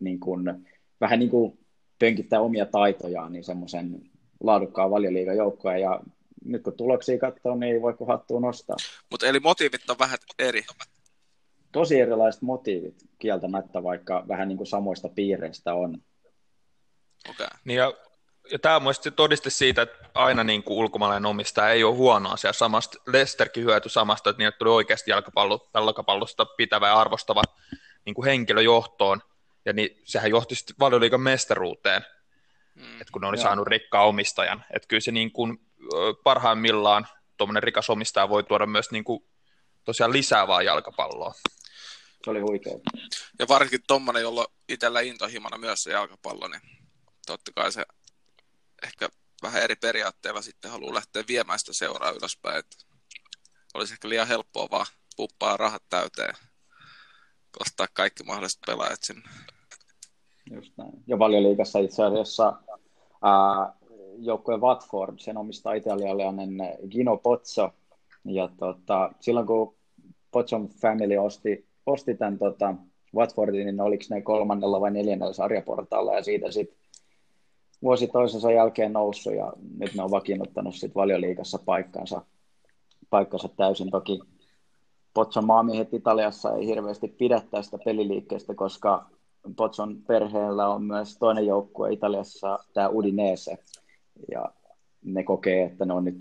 niin 0.00 0.20
kuin, 0.20 0.66
vähän 1.00 1.18
niin 1.18 1.30
kuin 1.30 1.58
pönkittää 1.98 2.40
omia 2.40 2.66
taitojaan 2.66 3.32
niin 3.32 3.44
semmoisen 3.44 4.02
laadukkaan 4.40 4.90
valioliigajoukkoja 4.90 5.78
ja 5.78 6.00
nyt 6.44 6.62
kun 6.62 6.76
tuloksia 6.76 7.18
katsoo, 7.18 7.54
niin 7.54 7.74
ei 7.74 7.82
voi 7.82 7.94
kuin 7.94 8.08
hattuun 8.08 8.42
nostaa. 8.42 8.76
Mutta 9.10 9.26
eli 9.26 9.40
motiivit 9.40 9.90
on 9.90 9.98
vähän 9.98 10.18
eri. 10.38 10.62
Tosi 11.72 12.00
erilaiset 12.00 12.42
motiivit 12.42 12.94
kieltämättä, 13.18 13.82
vaikka 13.82 14.24
vähän 14.28 14.48
niin 14.48 14.56
kuin 14.56 14.66
samoista 14.66 15.08
piireistä 15.08 15.74
on. 15.74 15.98
Okay. 17.30 17.46
Niin 17.64 17.76
ja, 17.76 17.94
ja 18.52 18.58
tämä 18.58 18.76
on 18.76 18.82
mielestäni 18.82 19.16
todiste 19.16 19.50
siitä, 19.50 19.82
että 19.82 19.98
aina 20.14 20.44
niin 20.44 20.62
kuin 20.62 20.78
ulkomaalainen 20.78 21.26
omistaja 21.26 21.70
ei 21.70 21.84
ole 21.84 21.96
huono 21.96 22.30
asia. 22.30 22.52
Samasta, 22.52 22.98
Lesterkin 23.06 23.64
hyötyi 23.64 23.90
samasta, 23.90 24.30
että 24.30 24.38
niille 24.38 24.56
tuli 24.58 24.70
oikeasti 24.70 25.10
jalkapallo, 25.10 25.68
jalkapallosta 25.74 26.44
pitävä 26.44 26.88
ja 26.88 27.00
arvostava 27.00 27.42
niin 28.04 28.14
kuin 28.14 28.26
henkilö 28.26 28.62
johtoon 28.62 29.20
ja 29.68 29.72
niin, 29.72 30.02
sehän 30.04 30.30
johti 30.30 30.54
sitten 30.54 30.76
valioliikan 30.80 31.20
mestaruuteen, 31.20 32.04
mm. 32.74 33.00
että 33.00 33.12
kun 33.12 33.22
ne 33.22 33.28
oli 33.28 33.36
Joo. 33.36 33.42
saanut 33.42 33.66
rikkaa 33.66 34.06
omistajan. 34.06 34.64
Että 34.70 34.88
kyllä 34.88 35.00
se 35.00 35.12
niin 35.12 35.32
kuin, 35.32 35.58
parhaimmillaan 36.24 37.08
tuommoinen 37.36 37.62
rikas 37.62 37.90
omistaja 37.90 38.28
voi 38.28 38.44
tuoda 38.44 38.66
myös 38.66 38.90
niin 38.90 39.04
kuin, 39.04 39.24
tosiaan 39.84 40.12
lisää 40.12 40.48
vaan 40.48 40.64
jalkapalloa. 40.64 41.34
Se 42.24 42.30
oli 42.30 42.40
huikea. 42.40 42.72
Ja 43.38 43.48
varsinkin 43.48 43.80
tuommoinen, 43.86 44.22
jolla 44.22 44.46
itsellä 44.68 45.00
intohimona 45.00 45.58
myös 45.58 45.82
se 45.82 45.90
jalkapallo, 45.90 46.48
niin 46.48 46.62
totta 47.26 47.52
kai 47.54 47.72
se 47.72 47.86
ehkä 48.82 49.08
vähän 49.42 49.62
eri 49.62 49.76
periaatteella 49.76 50.42
sitten 50.42 50.70
haluaa 50.70 50.94
lähteä 50.94 51.24
viemään 51.28 51.58
sitä 51.58 51.72
seuraa 51.72 52.10
ylöspäin. 52.10 52.58
Että 52.58 52.76
olisi 53.74 53.92
ehkä 53.92 54.08
liian 54.08 54.28
helppoa 54.28 54.70
vaan 54.70 54.86
puppaa 55.16 55.56
rahat 55.56 55.82
täyteen 55.88 56.34
ostaa 57.60 57.86
kaikki 57.92 58.22
mahdolliset 58.22 58.60
pelaajat 58.66 59.02
sinne. 59.02 59.28
Just 60.50 60.72
näin. 60.76 60.92
Ja 61.06 61.18
valioliikassa 61.18 61.78
itse 61.78 62.04
asiassa 62.04 62.52
joukkue 64.18 64.56
Watford, 64.56 65.18
sen 65.18 65.36
omistaa 65.36 65.74
italialainen 65.74 66.50
Gino 66.90 67.16
Pozzo. 67.16 67.70
Ja 68.24 68.48
tota, 68.56 69.12
silloin 69.20 69.46
kun 69.46 69.74
Pozzon 70.30 70.68
family 70.68 71.16
osti, 71.16 71.66
osti 71.86 72.14
tämän 72.14 72.38
tota, 72.38 72.74
Watfordin, 73.14 73.66
niin 73.66 73.80
oliko 73.80 74.04
ne 74.10 74.22
kolmannella 74.22 74.80
vai 74.80 74.90
neljännellä 74.90 75.32
sarjaportaalla 75.32 76.14
ja 76.14 76.22
siitä 76.22 76.50
sitten 76.50 76.78
vuosi 77.82 78.06
toisensa 78.06 78.52
jälkeen 78.52 78.92
noussut 78.92 79.34
ja 79.34 79.52
nyt 79.78 79.94
ne 79.94 80.02
on 80.02 80.10
vakiinnuttanut 80.10 80.74
sitten 80.74 80.94
valioliikassa 80.94 81.58
paikkansa, 81.64 82.22
paikkansa 83.10 83.48
täysin. 83.48 83.90
Toki 83.90 84.20
Potson 85.14 85.46
maamiehet 85.46 85.94
Italiassa 85.94 86.54
ei 86.54 86.66
hirveästi 86.66 87.08
pidä 87.08 87.42
tästä 87.50 87.78
peliliikkeestä, 87.84 88.54
koska 88.54 89.10
Potson 89.56 90.02
perheellä 90.06 90.68
on 90.68 90.82
myös 90.82 91.18
toinen 91.18 91.46
joukkue 91.46 91.92
Italiassa, 91.92 92.58
tämä 92.74 92.88
Udinese, 92.88 93.58
ja 94.32 94.52
ne 95.04 95.24
kokee, 95.24 95.64
että 95.64 95.84
ne 95.84 95.92
on 95.92 96.04
nyt 96.04 96.16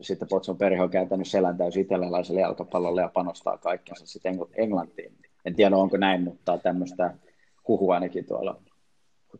sitten 0.00 0.28
Potson 0.28 0.58
perhe 0.58 0.82
on 0.82 0.90
kääntänyt 0.90 1.28
selän 1.28 1.58
täysin 1.58 1.82
italialaiselle 1.82 2.40
jalkapallolle 2.40 3.00
ja 3.00 3.10
panostaa 3.14 3.58
kaikkensa 3.58 4.06
sitten 4.06 4.38
Englantiin. 4.56 5.18
En 5.44 5.54
tiedä, 5.54 5.76
onko 5.76 5.96
näin, 5.96 6.22
mutta 6.22 6.58
tämmöistä 6.58 7.14
huhua 7.68 7.94
ainakin 7.94 8.26
tuolla, 8.26 8.62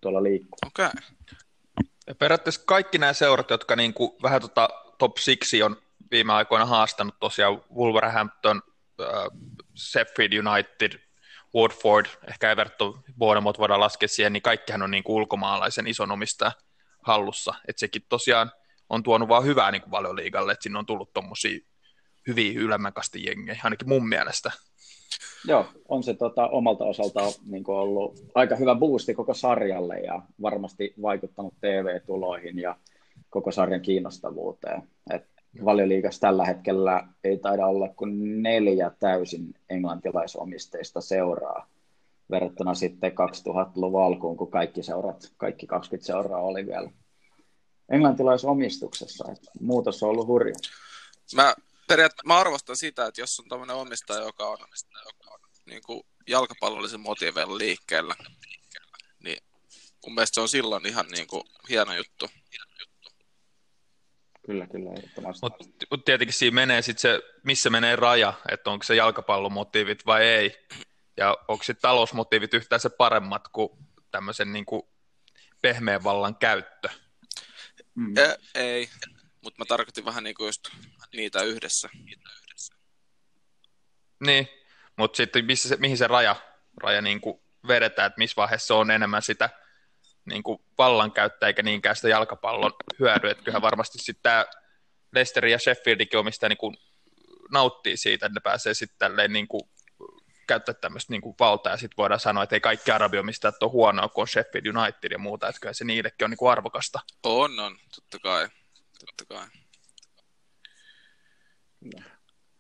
tuolla 0.01 0.23
liikkuu. 0.23 0.59
Okei. 0.67 0.87
Okay. 0.87 2.17
Periaatteessa 2.19 2.63
kaikki 2.67 2.99
nämä 2.99 3.13
seurat, 3.13 3.51
jotka 3.51 3.77
niin 3.77 3.95
kuin 3.95 4.11
vähän 4.23 4.41
tota 4.41 4.69
top 4.99 5.13
6 5.39 5.63
on 5.63 5.77
viime 6.11 6.33
aikoina 6.33 6.67
haastanut 6.67 7.15
tosiaan 7.21 7.63
Wolverhampton, 7.75 8.63
äh, 9.01 9.07
Sheffield 9.77 10.33
United, 10.33 11.10
Watford, 11.57 12.07
ehkä 12.29 12.51
Everton, 12.51 13.03
Bournemouth 13.19 13.59
voidaan 13.59 13.81
laskea 13.81 14.09
siihen, 14.09 14.33
niin 14.33 14.43
kaikkihan 14.43 14.83
on 14.83 14.91
niin 14.91 15.05
kuin 15.05 15.17
ulkomaalaisen 15.17 15.87
ison 15.87 16.11
omistajan 16.11 16.53
hallussa. 17.03 17.55
Että 17.69 17.81
sekin 17.81 18.03
tosiaan 18.09 18.53
on 18.89 19.03
tuonut 19.03 19.29
vaan 19.29 19.45
hyvää 19.45 19.71
niin 19.71 19.83
kuin 19.83 19.91
valioliigalle, 19.91 20.53
että 20.53 20.63
sinne 20.63 20.79
on 20.79 20.87
tullut 20.87 21.13
tuommoisia 21.13 21.59
hyviä 22.27 22.61
ylemmäkasti 22.61 23.25
jengejä, 23.25 23.61
ainakin 23.65 23.89
mun 23.89 24.09
mielestä. 24.09 24.51
Joo, 25.45 25.67
on 25.89 26.03
se 26.03 26.15
tota, 26.15 26.49
omalta 26.49 26.85
osaltaan 26.85 27.33
niin 27.47 27.65
ollut 27.67 28.21
aika 28.35 28.57
hyvä 28.57 28.75
boosti 28.75 29.15
koko 29.15 29.35
sarjalle 29.35 30.01
ja 30.01 30.23
varmasti 30.43 30.95
vaikuttanut 31.03 31.55
TV-tuloihin 31.61 32.59
ja 32.59 32.77
koko 33.31 33.53
sarjan 33.53 33.81
kiinnostavuuteen. 33.81 34.83
Et 35.11 35.30
valioliigassa 35.65 36.21
tällä 36.21 36.45
hetkellä 36.45 37.09
ei 37.25 37.39
taida 37.39 37.67
olla 37.67 37.89
kuin 37.89 38.43
neljä 38.43 38.91
täysin 39.01 39.55
englantilaisomisteista 39.71 41.01
seuraa 41.01 41.67
verrattuna 42.31 42.75
sitten 42.75 43.13
2000-luvun 43.13 44.03
alkuun, 44.03 44.37
kun 44.37 44.51
kaikki 44.51 44.83
seurat, 44.83 45.33
kaikki 45.37 45.67
20 45.67 46.07
seuraa 46.07 46.41
oli 46.41 46.67
vielä 46.67 46.91
englantilaisomistuksessa. 47.89 49.33
Että 49.33 49.51
muutos 49.61 50.03
on 50.03 50.09
ollut 50.09 50.27
hurja. 50.27 50.55
Mä, 51.35 51.55
periaat- 51.87 52.27
mä 52.27 52.39
arvostan 52.39 52.77
sitä, 52.77 53.07
että 53.07 53.21
jos 53.21 53.41
on 53.41 53.49
tämmöinen 53.49 53.77
omistaja, 53.77 54.25
joka 54.25 54.47
on, 54.47 54.59
joka 55.07 55.35
on 55.35 55.41
niin 55.67 55.83
kuin 55.87 56.03
jalkapallollisen 56.27 57.01
motiiveilla 57.01 57.59
liikkeellä, 57.59 58.15
niin 59.25 59.39
mun 60.07 60.15
mielestä 60.15 60.35
se 60.35 60.41
on 60.41 60.49
silloin 60.49 60.87
ihan 60.87 61.07
niin 61.07 61.27
kuin 61.27 61.43
hieno 61.69 61.95
juttu. 61.95 62.27
Kyllä, 64.51 64.67
kyllä, 64.67 64.91
Mutta 65.43 65.65
mut 65.91 66.05
tietenkin 66.05 66.35
siinä 66.35 66.55
menee 66.55 66.83
sitten 66.83 67.01
se, 67.01 67.21
missä 67.45 67.71
menee 67.71 67.97
raja, 67.97 68.33
että 68.49 68.71
onko 68.71 68.83
se 68.83 68.95
jalkapallomotiivit 68.95 70.07
vai 70.07 70.25
ei. 70.25 70.67
Ja 71.17 71.39
onko 71.49 71.65
sitten 71.65 71.83
talousmotiivit 71.83 72.55
yhtään 72.55 72.81
se 72.81 72.91
paremmat 72.91 73.49
kuin 73.49 73.69
tämmöisen 74.11 74.53
niin 74.53 74.67
kuin 74.67 74.83
pehmeän 75.63 76.05
vallan 76.05 76.37
käyttö? 76.37 76.89
Mm. 77.95 78.19
E- 78.19 78.61
ei, 78.61 78.89
mutta 79.41 79.59
mä 79.59 79.65
tarkoitin 79.65 80.05
vähän 80.05 80.25
niin 80.25 80.35
kuin 80.35 80.47
just 80.47 80.69
niitä 81.13 81.43
yhdessä. 81.43 81.89
Niin, 84.21 84.49
mutta 84.97 85.17
sitten 85.17 85.45
missä 85.45 85.69
se, 85.69 85.77
mihin 85.77 85.99
se 85.99 86.07
raja, 86.07 86.37
raja 86.83 87.03
niin 87.03 87.21
kuin 87.21 87.41
vedetään, 87.69 88.07
että 88.07 88.19
missä 88.19 88.37
vaiheessa 88.37 88.75
on 88.75 88.91
enemmän 88.91 89.23
sitä 89.23 89.51
niin 90.31 90.43
kuin 90.43 90.63
vallankäyttöä 90.79 91.47
eikä 91.47 91.63
niinkään 91.63 91.97
sitä 91.97 92.09
jalkapallon 92.09 92.73
hyödyä. 92.99 93.31
Että 93.31 93.45
kyllähän 93.45 93.63
varmasti 93.63 93.99
sitten 93.99 94.23
tämä 94.23 94.47
Leicester 95.13 95.47
ja 95.47 95.59
Sheffieldikin 95.59 96.21
omista 96.21 96.49
niin 96.49 96.57
kuin 96.57 96.77
nauttii 97.51 97.97
siitä, 97.97 98.27
että 98.27 98.37
ne 98.37 98.41
pääsee 98.41 98.75
sitten 98.75 98.99
tälleen 98.99 99.33
niin 99.33 99.49
kuin 99.49 99.63
käyttää 100.47 100.75
tämmöistä 100.75 101.13
niin 101.13 101.21
kuin 101.21 101.37
valtaa, 101.41 101.73
ja 101.73 101.77
sitten 101.77 101.97
voidaan 101.97 102.21
sanoa, 102.21 102.43
että 102.43 102.57
ei 102.57 102.61
kaikki 102.61 102.91
arabiomistajat 102.91 103.63
ole 103.63 103.71
huonoa, 103.71 104.09
kun 104.09 104.23
on 104.23 104.29
Sheffield 104.29 104.67
United 104.67 105.13
ja 105.13 105.19
muuta, 105.19 105.49
että 105.49 105.61
kyllä 105.61 105.73
se 105.73 105.85
niillekin 105.85 106.25
on 106.25 106.31
niin 106.31 106.39
kuin 106.39 106.53
arvokasta. 106.53 107.01
On, 107.23 107.61
on, 107.61 107.79
totta 107.95 108.19
kai. 108.19 108.49
Totta 109.07 109.25
kai. 109.35 109.47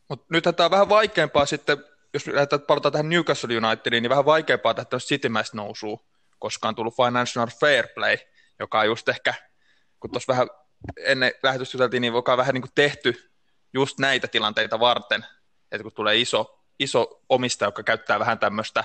Mutta 0.09 0.27
nythän 0.31 0.55
tämä 0.55 0.65
on 0.65 0.71
vähän 0.71 0.89
vaikeampaa 0.89 1.47
sitten, 1.47 1.85
jos 2.15 2.27
lähdetään 2.27 2.62
palataan 2.62 2.93
tähän 2.93 3.09
Newcastle 3.09 3.57
Unitediin, 3.57 4.03
niin 4.03 4.11
vähän 4.11 4.25
vaikeampaa 4.25 4.75
tästä 4.75 4.99
citymäistä 4.99 5.57
nousua, 5.57 6.05
koska 6.40 6.68
on 6.68 6.75
tullut 6.75 6.97
Financial 6.97 7.47
Fair 7.61 7.88
Play, 7.94 8.16
joka 8.59 8.80
on 8.80 8.87
just 8.87 9.09
ehkä, 9.09 9.35
kun 10.00 10.11
tuossa 10.11 10.32
vähän 10.32 10.49
ennen 10.97 11.32
lähetystä 11.42 11.88
niin 11.88 12.04
joka 12.04 12.32
on 12.32 12.38
vähän 12.38 12.54
niin 12.54 12.62
kuin 12.62 12.73
tehty 12.75 13.30
just 13.73 13.99
näitä 13.99 14.28
tilanteita 14.28 14.80
varten, 14.80 15.26
että 15.73 15.82
kun 15.82 15.92
tulee 15.94 16.16
iso, 16.16 16.64
iso 16.78 17.23
omistaja, 17.28 17.68
joka 17.68 17.82
käyttää 17.82 18.18
vähän 18.18 18.38
tämmöistä 18.38 18.85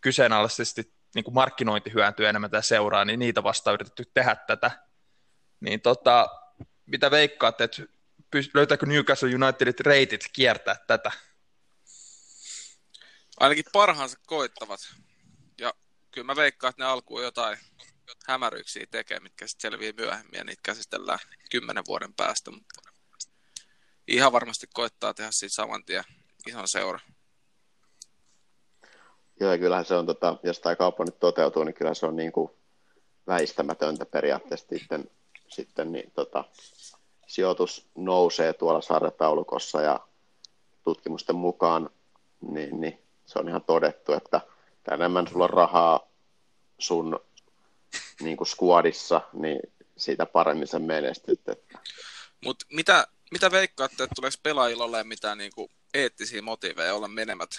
kyseenalaisesti 0.00 0.94
niin 1.14 1.24
kuin 1.24 1.34
markkinointihyöntyä 1.34 2.28
enemmän 2.28 2.50
tätä 2.50 2.62
seuraa, 2.62 3.04
niin 3.04 3.18
niitä 3.18 3.42
vastaan 3.42 3.74
yritetty 3.74 4.10
tehdä 4.14 4.36
tätä. 4.36 4.70
Niin 5.60 5.80
tota, 5.80 6.28
mitä 6.86 7.10
veikkaat, 7.10 7.60
että 7.60 7.82
löytääkö 8.54 8.86
Newcastle 8.86 9.34
Unitedit 9.34 9.80
reitit 9.80 10.24
kiertää 10.32 10.76
tätä? 10.86 11.10
Ainakin 13.40 13.64
parhaansa 13.72 14.18
koittavat. 14.26 14.80
Kyllä 16.12 16.26
mä 16.26 16.36
veikkaan, 16.36 16.70
että 16.70 16.82
ne 16.82 16.88
alkuun 16.88 17.22
jotain 17.22 17.58
hämäryyksiä 18.26 18.86
tekee, 18.90 19.20
mitkä 19.20 19.46
sitten 19.46 19.70
selviää 19.70 19.92
myöhemmin 19.96 20.38
ja 20.38 20.44
niitä 20.44 20.60
käsitellään 20.62 21.18
kymmenen 21.50 21.84
vuoden 21.88 22.14
päästä. 22.14 22.50
Mutta 22.50 22.82
ihan 24.08 24.32
varmasti 24.32 24.66
koittaa 24.74 25.14
tehdä 25.14 25.30
siitä 25.30 25.54
saman 25.54 25.84
tien 25.84 26.04
ison 26.46 26.68
seura. 26.68 26.98
Joo, 29.40 29.58
kyllähän 29.58 29.84
se 29.84 29.94
on, 29.94 30.06
tota, 30.06 30.36
jos 30.42 30.60
tämä 30.60 30.76
kauppa 30.76 31.04
nyt 31.04 31.18
toteutuu, 31.18 31.64
niin 31.64 31.74
kyllä 31.74 31.94
se 31.94 32.06
on 32.06 32.16
niin 32.16 32.32
kuin 32.32 32.50
väistämätöntä 33.26 34.06
periaatteessa 34.06 34.66
sitten, 34.68 35.10
sitten 35.48 35.92
niin, 35.92 36.10
tota, 36.10 36.44
sijoitus 37.26 37.90
nousee 37.94 38.52
tuolla 38.52 38.80
sarjataulukossa 38.80 39.80
ja 39.80 40.00
tutkimusten 40.82 41.36
mukaan 41.36 41.90
niin, 42.40 42.80
niin 42.80 43.02
se 43.26 43.38
on 43.38 43.48
ihan 43.48 43.64
todettu, 43.64 44.12
että 44.12 44.40
enemmän 44.90 45.28
sulla 45.28 45.44
on 45.44 45.50
rahaa 45.50 46.00
sun 46.78 47.20
niin 48.20 48.36
kuin 48.36 48.48
squadissa, 48.48 49.20
niin 49.32 49.60
siitä 49.96 50.26
paremmin 50.26 50.68
sen 50.68 50.82
menestyt. 50.82 51.48
Että... 51.48 51.78
Mutta 52.44 52.66
mitä, 52.72 53.06
mitä 53.30 53.50
veikkaatte, 53.50 54.02
että 54.02 54.14
tuleeko 54.14 54.36
pelaajilla 54.42 54.84
olemaan 54.84 55.06
mitään 55.06 55.38
niin 55.38 55.52
kuin 55.54 55.70
eettisiä 55.94 56.42
motiiveja 56.42 56.94
olla 56.94 57.08
menemät 57.08 57.50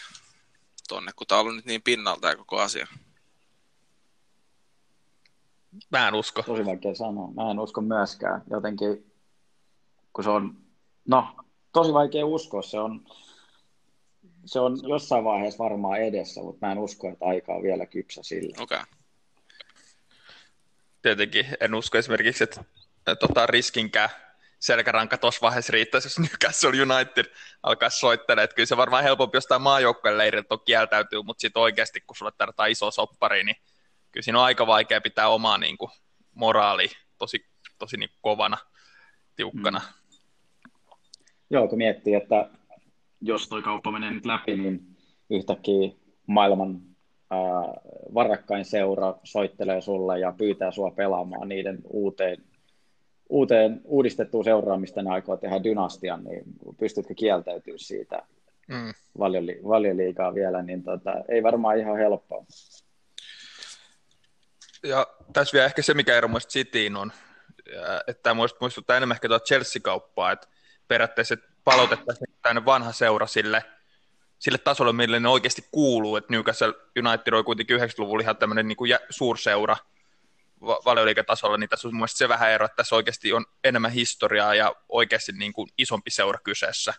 tonne, 0.88 1.12
kun 1.16 1.28
tämä 1.28 1.40
on 1.40 1.42
ollut 1.42 1.56
nyt 1.56 1.66
niin 1.66 1.82
pinnalta 1.82 2.30
ja 2.30 2.36
koko 2.36 2.60
asia? 2.60 2.88
Mä 5.90 6.08
en 6.08 6.16
usko. 6.16 6.44
Tosi 6.44 6.66
vaikea 6.66 6.96
sanoa. 6.96 7.32
Mä 7.32 7.52
en 7.52 7.60
usko 7.60 7.82
myöskään. 7.82 8.44
Jotenkin, 8.50 9.12
kun 10.14 10.24
se 10.24 10.30
on, 10.30 10.58
no, 11.08 11.28
tosi 11.72 11.94
vaikea 11.94 12.26
uskoa. 12.26 12.62
Se 12.62 12.80
on, 12.80 13.06
se 14.46 14.60
on 14.60 14.78
jossain 14.90 15.24
vaiheessa 15.24 15.64
varmaan 15.64 16.02
edessä, 16.02 16.42
mutta 16.42 16.66
mä 16.66 16.72
en 16.72 16.78
usko, 16.78 17.10
että 17.10 17.26
aika 17.26 17.54
on 17.54 17.64
vielä 17.64 17.86
kypsä 17.86 18.24
sille. 18.24 18.56
Okei. 18.60 18.78
Okay. 18.78 18.94
Tietenkin 21.02 21.46
en 21.60 21.76
usko 21.76 21.98
esimerkiksi, 21.98 22.44
että 22.44 22.64
tota, 23.20 23.46
riskinkään 23.46 24.10
selkäranka 24.60 25.18
tuossa 25.18 25.42
vaiheessa 25.42 25.74
riittäisi, 25.74 26.06
jos 26.06 26.20
Newcastle 26.20 26.70
United 26.82 27.26
alkaa 27.64 27.90
soittelemaan. 27.90 28.44
Että 28.44 28.56
kyllä 28.56 28.68
se 28.68 28.78
varmaan 28.78 29.04
helpompi 29.04 29.38
jostain 29.38 29.62
maajoukkojen 29.62 30.18
leiriltä 30.18 30.54
on 30.54 30.60
kieltäytyy, 30.66 31.22
mutta 31.22 31.42
sitten 31.42 31.62
oikeasti, 31.62 32.02
kun 32.02 32.16
sulle 32.16 32.32
tarvitaan 32.38 32.72
iso 32.72 32.92
soppari, 32.92 33.44
niin 33.44 33.56
kyllä 34.12 34.24
siinä 34.24 34.40
on 34.40 34.46
aika 34.46 34.68
vaikea 34.68 35.02
pitää 35.02 35.28
omaa 35.28 35.58
niin 35.58 35.78
kuin, 35.78 35.92
moraali 36.36 36.90
tosi, 37.18 37.46
tosi 37.80 37.98
niin 37.98 38.10
kovana, 38.22 38.58
tiukkana. 39.36 39.80
Mm. 39.80 40.04
Joo, 41.50 41.68
kun 41.68 41.78
miettii, 41.78 42.14
että 42.14 42.50
jos 43.24 43.48
toi 43.50 43.62
kauppa 43.62 43.92
menee 43.92 44.12
nyt 44.12 44.26
läpi, 44.26 44.58
niin 44.58 44.96
yhtäkkiä 45.30 45.92
maailman 46.28 46.82
ää, 47.30 47.40
varakkain 48.14 48.66
seura 48.66 49.16
soittelee 49.24 49.82
sulle 49.82 50.20
ja 50.20 50.34
pyytää 50.38 50.72
sua 50.72 50.92
pelaamaan 50.92 51.50
niiden 51.50 51.80
uuteen, 51.90 52.44
uuteen 53.30 53.82
uudistettuun 53.84 54.44
seuraamista 54.44 55.02
ne 55.02 55.10
aikoo 55.10 55.38
tehdä 55.38 55.64
dynastian, 55.64 56.24
niin 56.24 56.44
pystytkö 56.80 57.14
kieltäytyä 57.14 57.74
siitä 57.78 58.24
mm. 58.68 58.94
valioli, 59.20 59.60
valioliikaa 59.68 60.34
vielä, 60.34 60.62
niin 60.62 60.84
tota, 60.84 61.12
ei 61.28 61.44
varmaan 61.44 61.80
ihan 61.80 61.98
helppoa. 61.98 62.46
Ja 64.84 65.08
tässä 65.34 65.54
vielä 65.54 65.66
ehkä 65.66 65.82
se, 65.82 65.94
mikä 65.94 66.18
ero 66.18 66.28
muista 66.28 66.52
Cityin 66.52 66.96
on, 66.96 67.12
että 68.08 68.24
tämä 68.24 68.34
muistuttaa 68.60 68.98
enemmän 68.98 69.16
ehkä 69.16 69.28
tuota 69.28 69.46
Chelsea-kauppaa, 69.46 70.32
että 70.32 70.48
periaatteessa 70.88 71.36
palautettaisiin 71.64 72.33
tänne 72.44 72.66
vanha 72.66 72.92
seura 72.92 73.28
sille, 73.28 73.66
sille 74.40 74.58
tasolle, 74.58 74.94
mille 74.94 75.20
ne 75.20 75.30
oikeasti 75.30 75.68
kuuluu, 75.72 76.16
että 76.16 76.34
Newcastle 76.34 76.74
United 77.00 77.34
oli 77.34 77.44
kuitenkin 77.44 77.80
90-luvulla 77.80 78.22
ihan 78.22 78.38
tämmöinen 78.38 78.68
niin 78.68 78.76
kuin 78.76 78.92
suurseura 79.10 79.78
va- 80.62 80.80
valioliikatasolla, 80.86 81.58
niin 81.58 81.70
tässä 81.70 81.88
on 81.88 81.96
mun 81.96 82.08
se 82.08 82.30
vähän 82.30 82.52
ero, 82.52 82.66
että 82.66 82.76
tässä 82.76 82.96
oikeasti 82.96 83.34
on 83.34 83.46
enemmän 83.64 83.92
historiaa 83.92 84.56
ja 84.56 84.76
oikeasti 84.90 85.32
niin 85.32 85.54
kuin 85.54 85.70
isompi 85.78 86.12
seura 86.12 86.40
kyseessä, 86.44 86.94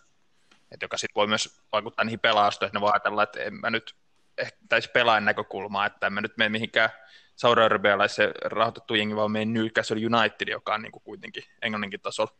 että 0.71 0.83
joka 0.83 0.97
sitten 0.97 1.15
voi 1.15 1.27
myös 1.27 1.61
vaikuttaa 1.71 2.05
niihin 2.05 2.19
pelaastoihin, 2.19 2.69
että 2.69 2.79
ne 2.79 2.81
voi 2.81 2.91
ajatella, 2.93 3.23
että 3.23 3.39
en 3.39 3.53
mä 3.53 3.69
nyt 3.69 3.95
ehkä 4.37 4.57
täisi 4.69 4.89
pelaajan 4.91 5.25
näkökulmaa, 5.25 5.85
että 5.85 6.07
en 6.07 6.13
mä 6.13 6.21
nyt 6.21 6.37
mene 6.37 6.49
mihinkään 6.49 6.89
saudi-arabialaisen 7.35 8.31
rahoitettu 8.45 8.95
jengi, 8.95 9.15
vaan 9.15 9.31
meidän 9.31 9.53
Newcastle 9.53 9.97
United, 10.05 10.47
joka 10.47 10.73
on 10.73 10.81
niin 10.81 10.91
kuin 10.91 11.03
kuitenkin 11.03 11.43
englanninkin 11.61 12.01
tasolla 12.01 12.35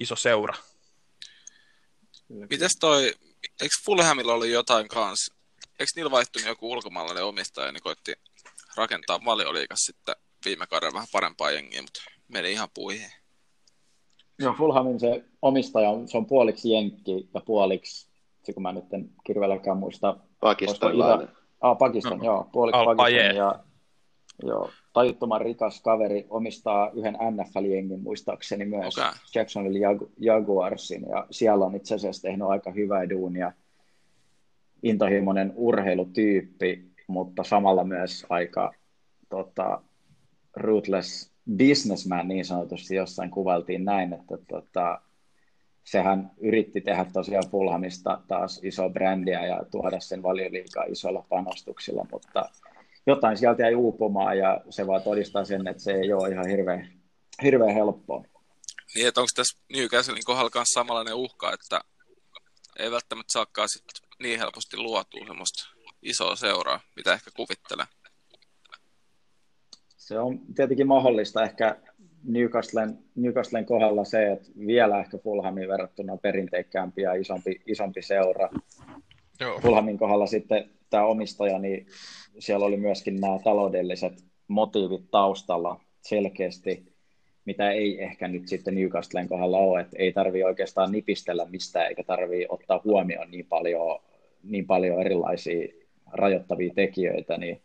iso 0.00 0.16
seura. 0.16 0.54
Mites 2.28 2.76
toi, 2.80 3.12
eikö 3.62 3.74
Fulhamilla 3.84 4.34
oli 4.34 4.52
jotain 4.52 4.88
kanssa, 4.88 5.34
eikö 5.70 5.92
niillä 5.96 6.10
vaihtunut 6.10 6.48
joku 6.48 6.70
ulkomaalainen 6.70 7.24
omistaja, 7.24 7.72
niin 7.72 7.82
koitti 7.82 8.14
rakentaa 8.76 9.24
valioliikas 9.24 9.78
sitten 9.78 10.16
viime 10.44 10.66
kaudella 10.66 10.94
vähän 10.94 11.08
parempaa 11.12 11.50
jengiä, 11.50 11.82
mutta 11.82 12.00
meni 12.28 12.52
ihan 12.52 12.68
puihin. 12.74 13.10
Joo, 14.38 14.54
Fulhamin 14.58 15.00
se 15.00 15.24
omistaja, 15.42 15.90
se 16.06 16.18
on 16.18 16.26
puoliksi 16.26 16.70
jenkki 16.70 17.28
ja 17.34 17.40
puoliksi, 17.40 18.08
se 18.42 18.52
kun 18.52 18.62
mä 18.62 18.72
nyt 18.72 18.92
en 18.92 19.10
kirvelläkään 19.26 19.76
muista. 19.76 20.16
Pakistanilainen. 20.40 21.28
Ah, 21.60 21.78
Pakistan, 21.78 22.18
no. 22.18 22.24
joo, 22.24 22.48
puoliksi 22.52 22.84
Pakistan 22.84 23.36
ja 23.36 23.64
Joo, 24.42 24.70
tajuttoman 24.96 25.40
rikas 25.40 25.80
kaveri 25.80 26.26
omistaa 26.30 26.90
yhden 26.94 27.14
NFL-jengin 27.14 28.02
muistaakseni 28.02 28.64
myös 28.64 28.98
okay. 28.98 29.12
Jacksonville 29.34 29.78
Jag- 29.78 30.08
Jaguarsin 30.18 31.06
ja 31.08 31.26
siellä 31.30 31.64
on 31.64 31.74
itse 31.74 31.94
asiassa 31.94 32.22
tehnyt 32.22 32.48
aika 32.48 32.70
hyvää 32.70 33.10
duunia. 33.10 33.52
Intohimoinen 34.82 35.52
urheilutyyppi, 35.56 36.84
mutta 37.06 37.44
samalla 37.44 37.84
myös 37.84 38.26
aika 38.28 38.72
tota, 39.28 39.82
ruthless 40.54 41.32
businessman 41.56 42.28
niin 42.28 42.44
sanotusti 42.44 42.94
jossain 42.94 43.30
kuvaltiin 43.30 43.84
näin, 43.84 44.12
että 44.12 44.38
tota, 44.48 45.00
sehän 45.84 46.30
yritti 46.38 46.80
tehdä 46.80 47.06
tosiaan 47.12 47.50
Fulhamista 47.50 48.20
taas 48.28 48.60
iso 48.64 48.90
brändiä 48.90 49.46
ja 49.46 49.64
tuoda 49.70 50.00
sen 50.00 50.22
valioliikaa 50.22 50.84
isolla 50.84 51.26
panostuksilla, 51.28 52.06
mutta 52.12 52.50
jotain 53.06 53.36
sieltä 53.36 53.62
jäi 53.62 53.74
uupumaan 53.74 54.38
ja 54.38 54.60
se 54.70 54.86
vaan 54.86 55.02
todistaa 55.02 55.44
sen, 55.44 55.66
että 55.66 55.82
se 55.82 55.92
ei 55.92 56.12
ole 56.12 56.28
ihan 56.28 56.48
hirveän, 56.48 56.92
hirveän 57.42 57.74
helppoa. 57.74 58.24
Niin, 58.94 59.08
että 59.08 59.20
onko 59.20 59.30
tässä 59.36 59.58
Newcastlein 59.72 60.24
kohdalla 60.24 60.50
myös 60.54 60.68
samanlainen 60.68 61.14
uhka, 61.14 61.52
että 61.52 61.80
ei 62.78 62.90
välttämättä 62.90 63.32
saakaan 63.32 63.68
sit 63.68 63.84
niin 64.22 64.38
helposti 64.38 64.76
luotua 64.76 65.26
semmoista 65.26 65.68
isoa 66.02 66.36
seuraa, 66.36 66.80
mitä 66.96 67.12
ehkä 67.12 67.30
kuvittelee. 67.36 67.86
Se 69.96 70.18
on 70.18 70.38
tietenkin 70.54 70.86
mahdollista 70.86 71.42
ehkä 71.42 71.76
Newcastlen, 72.24 72.98
Newcastlen 73.14 73.66
kohdalla 73.66 74.04
se, 74.04 74.32
että 74.32 74.48
vielä 74.66 75.00
ehkä 75.00 75.18
Fulhamin 75.18 75.68
verrattuna 75.68 76.16
perinteikkäämpi 76.16 77.02
ja 77.02 77.14
isompi, 77.14 77.60
isompi 77.66 78.02
seura. 78.02 78.48
Joo. 79.40 79.60
Fulhamin 79.60 79.98
kohdalla 79.98 80.26
sitten 80.26 80.70
tämä 80.90 81.04
omistaja, 81.04 81.58
niin 81.58 81.86
siellä 82.38 82.66
oli 82.66 82.76
myöskin 82.76 83.20
nämä 83.20 83.38
taloudelliset 83.44 84.24
motiivit 84.48 85.10
taustalla 85.10 85.80
selkeästi, 86.00 86.96
mitä 87.44 87.70
ei 87.70 88.02
ehkä 88.02 88.28
nyt 88.28 88.48
sitten 88.48 88.74
Newcastlen 88.74 89.28
kohdalla 89.28 89.58
ole, 89.58 89.80
että 89.80 89.96
ei 89.98 90.12
tarvi 90.12 90.44
oikeastaan 90.44 90.92
nipistellä 90.92 91.44
mistään 91.44 91.86
eikä 91.86 92.02
tarvi 92.04 92.46
ottaa 92.48 92.80
huomioon 92.84 93.30
niin 93.30 93.46
paljon, 93.46 93.98
niin 94.42 94.66
paljon 94.66 95.00
erilaisia 95.00 95.68
rajoittavia 96.12 96.74
tekijöitä, 96.74 97.36
niin 97.36 97.62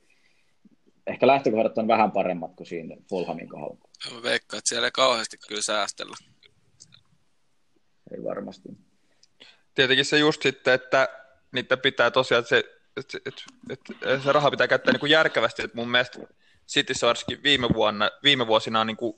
ehkä 1.07 1.27
lähtökohdat 1.27 1.77
on 1.77 1.88
vähän 1.88 2.12
paremmat 2.12 2.55
kuin 2.55 2.67
siinä 2.67 2.95
Fulhamin 3.10 3.49
kohdalla. 3.49 3.77
Veikkaan, 4.23 4.57
että 4.57 4.69
siellä 4.69 4.88
ei 4.88 4.91
kauheasti 4.91 5.38
kyllä 5.47 5.62
säästellä. 5.62 6.15
Ei 8.12 8.23
varmasti. 8.23 8.69
Tietenkin 9.75 10.05
se 10.05 10.17
just 10.17 10.41
sitten, 10.41 10.73
että 10.73 11.10
niitä 11.51 11.77
pitää 11.77 12.12
tosiaan 12.12 12.45
se 12.45 12.63
että 12.97 13.17
et, 13.25 13.43
et, 13.69 14.23
se 14.23 14.32
raha 14.32 14.51
pitää 14.51 14.67
käyttää 14.67 14.91
niin 14.91 14.99
kuin 14.99 15.12
järkevästi. 15.12 15.63
Et 15.63 15.73
mun 15.73 15.89
mielestä 15.89 16.19
Cityssä 16.67 17.08
varsinkin 17.08 17.43
viime, 17.43 17.67
vuonna, 17.73 18.10
viime 18.23 18.47
vuosina 18.47 18.82
on 18.82 18.88
niin 18.88 18.97
kuin 18.97 19.13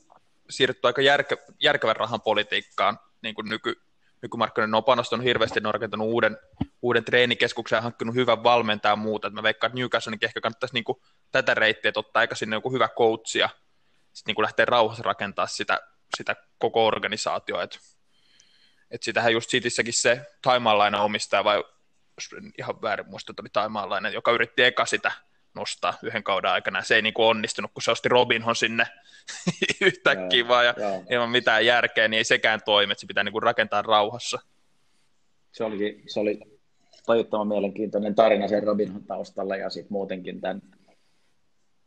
siirrytty 0.50 0.88
aika 0.88 1.02
järke, 1.02 1.38
järkevän 1.60 1.96
rahan 1.96 2.22
politiikkaan 2.22 3.00
niin 3.22 3.36
kuin 3.36 3.50
nyky, 3.50 3.82
nykymarkkinoiden. 4.22 4.76
On 4.76 4.84
panostanut 4.84 5.26
hirveästi, 5.26 5.60
ne 5.60 5.68
on 5.68 5.74
rakentanut 5.74 6.08
uuden, 6.08 6.38
uuden 6.82 7.06
treenikeskuksen 7.06 7.78
ja 7.78 7.82
hankkinut 7.82 8.16
hyvän 8.16 8.44
valmentajan 8.44 9.00
muuta. 9.00 9.28
Et 9.28 9.34
mä 9.34 9.44
veikkaan, 9.44 9.70
että 9.70 9.80
Newcastlekin 9.80 10.28
ehkä 10.28 10.42
kannattaisi 10.42 10.74
niin 10.74 10.84
kuin 10.84 10.98
tätä 11.32 11.54
reittiä, 11.54 11.90
että 11.90 12.00
ottaa 12.00 12.20
aika 12.20 12.36
sinne 12.36 12.56
joku 12.56 12.72
hyvä 12.72 12.88
coach 12.88 13.38
ja 13.38 13.50
sitten 14.14 14.32
niin 14.32 14.36
kuin 14.36 14.68
rauhassa 14.68 15.04
rakentaa 15.04 15.48
sitä, 15.48 15.80
sitä 16.18 16.36
koko 16.58 16.86
organisaatioa. 16.86 17.64
Et, 17.64 17.80
et 18.92 19.04
sitähän 19.04 19.34
just 19.34 19.50
Cityssäkin 19.50 19.94
se 19.94 20.22
Taimaanlainen 20.42 21.02
omistaja 21.02 21.44
vai 21.44 21.64
jos 22.18 22.44
en 22.44 22.52
ihan 22.58 22.82
väärin 22.82 23.10
muista, 23.10 23.32
että 23.32 23.42
oli 23.42 23.50
taimaalainen, 23.54 24.14
joka 24.14 24.32
yritti 24.32 24.64
eka 24.64 24.86
sitä 24.86 25.12
nostaa 25.56 25.94
yhden 26.04 26.24
kauden 26.24 26.52
aikana. 26.52 26.82
Se 26.82 26.96
ei 26.96 27.02
niin 27.02 27.14
kuin 27.14 27.26
onnistunut, 27.26 27.72
kun 27.74 27.82
se 27.84 27.92
osti 27.92 28.10
Robinhon 28.10 28.56
sinne 28.56 28.84
yhtäkkiä 29.82 30.40
ja, 30.40 30.48
vaan 30.48 30.66
ja 30.66 30.74
joo. 30.78 31.04
ilman 31.10 31.30
mitään 31.30 31.66
järkeä, 31.66 32.08
niin 32.08 32.18
ei 32.18 32.24
sekään 32.24 32.60
toimi, 32.66 32.92
että 32.92 33.02
se 33.02 33.08
pitää 33.08 33.24
niin 33.24 33.32
kuin 33.32 33.44
rakentaa 33.44 33.82
rauhassa. 33.82 34.40
Se, 35.52 35.64
olikin, 35.64 36.04
se 36.08 36.20
oli 36.20 36.40
tajuttoman 37.06 37.48
mielenkiintoinen 37.48 38.16
tarina 38.16 38.48
sen 38.48 38.64
Robinhon 38.64 39.04
taustalla 39.04 39.56
ja 39.56 39.70
sitten 39.70 39.94
muutenkin 39.94 40.42
tämän 40.42 40.62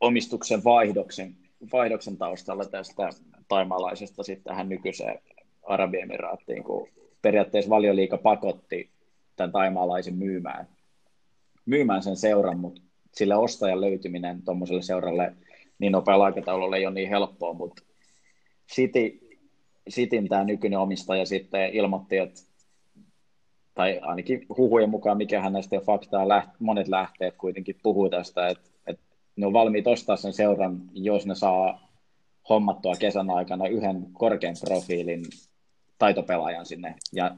omistuksen 0.00 0.64
vaihdoksen, 0.64 1.36
vaihdoksen 1.72 2.16
taustalla 2.16 2.64
tästä 2.64 3.10
taimalaisesta 3.48 4.22
sitten 4.22 4.44
tähän 4.44 4.68
nykyiseen 4.68 5.18
Arabiemiraatiin, 5.62 6.64
kun 6.64 6.88
periaatteessa 7.22 7.70
valioliika 7.70 8.18
pakotti 8.18 8.90
tämän 9.36 9.52
taimaalaisen 9.52 10.14
myymään, 10.14 10.68
myymään 11.66 12.02
sen 12.02 12.16
seuran, 12.16 12.58
mutta 12.58 12.82
sille 13.14 13.36
ostajan 13.36 13.80
löytyminen 13.80 14.42
tuommoiselle 14.42 14.82
seuralle 14.82 15.34
niin 15.78 15.92
nopealla 15.92 16.24
aikataululla 16.24 16.76
ei 16.76 16.86
ole 16.86 16.94
niin 16.94 17.08
helppoa, 17.08 17.54
mutta 17.54 17.82
City, 18.72 19.20
Cityn 19.90 20.28
tämä 20.28 20.44
nykyinen 20.44 20.78
omistaja 20.78 21.26
sitten 21.26 21.70
ilmoitti, 21.70 22.16
että 22.16 22.40
tai 23.74 23.98
ainakin 23.98 24.46
huhujen 24.56 24.90
mukaan, 24.90 25.16
mikä 25.16 25.40
hänestä 25.40 25.74
jo 25.74 25.80
faktaa, 25.80 26.28
läht, 26.28 26.50
monet 26.58 26.88
lähteet 26.88 27.34
kuitenkin 27.36 27.76
puhuu 27.82 28.10
tästä, 28.10 28.48
että, 28.48 28.70
että 28.86 29.02
ne 29.36 29.46
on 29.46 29.52
valmiit 29.52 29.86
ostaa 29.86 30.16
sen 30.16 30.32
seuran, 30.32 30.82
jos 30.92 31.26
ne 31.26 31.34
saa 31.34 31.88
hommattua 32.48 32.94
kesän 32.94 33.30
aikana 33.30 33.68
yhden 33.68 34.06
korkean 34.12 34.54
profiilin 34.64 35.24
taitopelaajan 35.98 36.66
sinne. 36.66 36.94
Ja 37.12 37.36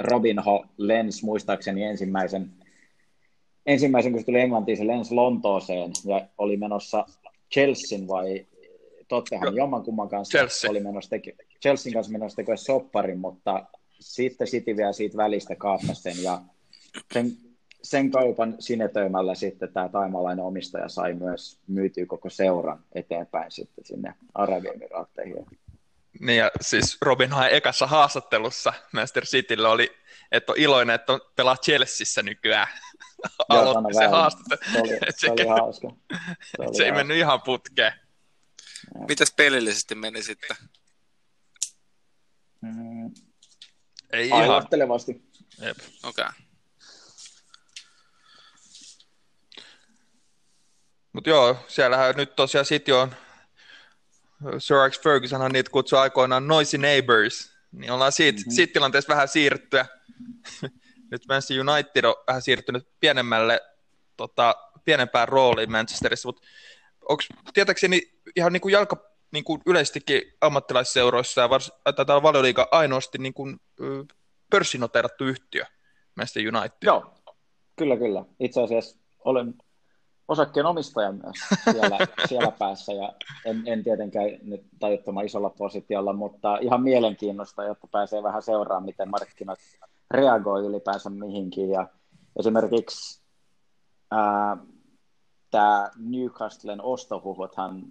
Robinho 0.00 0.66
lens 0.76 1.22
muistaakseni 1.22 1.84
ensimmäisen, 1.84 2.50
ensimmäisen 3.66 4.12
kun 4.12 4.20
se 4.20 4.26
tuli 4.26 4.40
Englantiin, 4.40 4.78
se 4.78 4.86
lens 4.86 5.12
Lontooseen 5.12 5.90
ja 6.04 6.26
oli 6.38 6.56
menossa 6.56 7.06
Chelsean 7.52 8.08
vai 8.08 8.46
Tottenham, 9.08 9.56
jomman 9.56 9.82
kumman 9.82 10.08
kanssa 10.08 10.38
Chelsea. 10.38 10.70
oli 10.70 10.80
menossa 10.80 11.10
teke, 11.10 11.36
Chelsean 11.62 11.92
kanssa 11.92 12.12
menossa 12.12 12.36
tekemään 12.36 12.58
sopparin, 12.58 13.18
mutta 13.18 13.66
sitten 14.00 14.46
City 14.46 14.76
vielä 14.76 14.92
siitä 14.92 15.16
välistä 15.16 15.56
kaappasi 15.56 16.02
sen 16.02 16.22
ja 16.22 16.42
sen, 17.12 17.32
sen 17.82 18.10
kaupan 18.10 18.56
sinetöimällä 18.58 19.34
sitten 19.34 19.72
tämä 19.72 19.88
taimalainen 19.88 20.44
omistaja 20.44 20.88
sai 20.88 21.14
myös 21.14 21.58
myytyä 21.66 22.06
koko 22.06 22.30
seuran 22.30 22.84
eteenpäin 22.92 23.50
sitten 23.50 23.84
sinne 23.84 24.14
Arabiemiraatteihin. 24.34 25.46
Niin 26.20 26.38
ja 26.38 26.50
siis 26.60 26.98
Robinhan 27.00 27.50
ekassa 27.50 27.86
haastattelussa 27.86 28.72
Manchester 28.92 29.24
Cityllä 29.24 29.68
oli, 29.68 29.98
että 30.32 30.52
on 30.52 30.58
iloinen, 30.58 30.94
että 30.94 31.12
on 31.12 31.20
pelaa 31.36 31.56
Chelseassa 31.56 32.22
nykyään. 32.22 32.68
Aloitti 33.48 33.94
se 33.94 34.06
haastattelu. 34.06 34.60
Se 34.72 34.80
oli, 34.80 34.98
se 35.16 35.30
oli 35.30 35.46
hauska. 35.46 35.88
Se, 36.42 36.56
oli 36.58 36.76
se 36.76 36.84
ei 36.84 36.92
mennyt 36.92 37.16
ihan 37.16 37.42
putkeen. 37.42 37.92
Mitäs 39.08 39.32
pelillisesti 39.36 39.94
meni 39.94 40.22
sitten? 40.22 40.56
Mm, 42.60 43.14
ei 44.12 44.28
ihan. 44.28 44.66
Jep. 45.60 45.78
Okei. 46.02 46.24
Okay. 46.24 46.32
Mutta 51.12 51.30
joo, 51.30 51.64
siellähän 51.68 52.16
nyt 52.16 52.36
tosiaan 52.36 52.66
City 52.66 52.92
on, 52.92 53.16
Sir 54.58 54.76
Alex 54.76 55.00
Fergusonhan 55.02 55.52
niitä 55.52 55.70
kutsui 55.70 55.98
aikoinaan 55.98 56.48
noisy 56.48 56.78
neighbors, 56.78 57.52
niin 57.72 57.92
ollaan 57.92 58.12
siitä, 58.12 58.38
mm-hmm. 58.38 58.52
siitä 58.52 58.72
tilanteesta 58.72 59.12
vähän 59.12 59.28
siirryttyä. 59.28 59.86
nyt 61.10 61.22
Manchester 61.28 61.60
United 61.60 62.04
on 62.04 62.14
vähän 62.26 62.42
siirtynyt 62.42 62.88
pienemmälle, 63.00 63.60
tota, 64.16 64.54
pienempään 64.84 65.28
rooliin 65.28 65.70
Manchesterissa, 65.70 66.28
mutta 66.28 66.42
onko 67.08 67.22
tietääkseni 67.54 68.12
ihan 68.36 68.52
niin 68.52 68.60
kuin 68.60 68.72
jalka, 68.72 69.10
niin 69.32 69.44
kuin 69.44 69.62
yleisestikin 69.66 70.22
ammattilaisseuroissa 70.40 71.40
ja 71.40 71.50
vars, 71.50 71.72
tai 72.06 72.22
valioliiga 72.22 72.68
ainoasti 72.70 73.18
niin 73.18 73.34
kuin, 73.34 73.60
pörssinoteerattu 74.50 75.24
yhtiö, 75.24 75.64
Manchester 76.16 76.42
United. 76.56 76.78
Joo, 76.82 77.14
kyllä, 77.76 77.96
kyllä. 77.96 78.24
Itse 78.40 78.62
asiassa 78.62 78.96
olen 79.24 79.54
osakkeen 80.30 80.66
omistaja 80.66 81.12
myös 81.12 81.36
siellä, 81.72 81.98
siellä 82.28 82.50
päässä 82.58 82.92
ja 82.92 83.12
en, 83.44 83.62
en 83.66 83.84
tietenkään 83.84 84.30
nyt 84.42 84.62
tajuttoman 84.78 85.24
isolla 85.24 85.50
positiolla, 85.50 86.12
mutta 86.12 86.56
ihan 86.56 86.82
mielenkiinnosta, 86.82 87.64
jotta 87.64 87.86
pääsee 87.92 88.22
vähän 88.22 88.42
seuraamaan, 88.42 88.84
miten 88.84 89.10
markkinat 89.10 89.58
reagoi 90.10 90.66
ylipäänsä 90.66 91.10
mihinkin. 91.10 91.70
Ja 91.70 91.88
esimerkiksi 92.38 93.22
tämä 95.50 95.90
Newcastlen 95.96 96.82
ostohuhuthan 96.82 97.82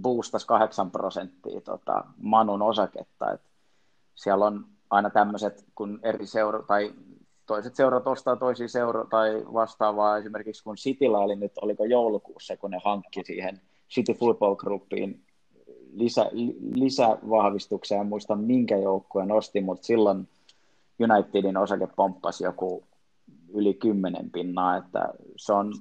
boostasi 0.00 0.46
8 0.46 0.90
prosenttia 0.90 1.60
tota, 1.60 2.04
Manun 2.16 2.62
osaketta, 2.62 3.32
että 3.32 3.48
siellä 4.14 4.46
on 4.46 4.66
aina 4.90 5.10
tämmöiset, 5.10 5.64
kun 5.74 6.00
eri 6.02 6.26
seura 6.26 6.62
tai 6.62 6.94
toiset 7.46 7.76
seurat 7.76 8.06
ostaa 8.06 8.36
toisia 8.36 8.68
seura 8.68 9.04
tai 9.10 9.44
vastaavaa. 9.52 10.18
Esimerkiksi 10.18 10.64
kun 10.64 10.76
Cityllä 10.76 11.18
oli 11.18 11.36
nyt, 11.36 11.52
oliko 11.62 11.84
joulukuussa, 11.84 12.56
kun 12.56 12.70
ne 12.70 12.78
hankki 12.84 13.24
siihen 13.24 13.60
City 13.90 14.12
Football 14.14 14.54
Groupiin 14.54 15.24
lisä, 15.92 16.30
lisävahvistuksia, 16.74 18.00
en 18.00 18.06
muista 18.06 18.36
minkä 18.36 18.76
joukkueen 18.76 19.32
osti, 19.32 19.60
mutta 19.60 19.86
silloin 19.86 20.28
Unitedin 21.00 21.56
osake 21.56 21.88
pomppasi 21.96 22.44
joku 22.44 22.84
yli 23.54 23.74
kymmenen 23.74 24.30
pinnaa, 24.30 24.76
että 24.76 25.08
se 25.36 25.52
on, 25.52 25.72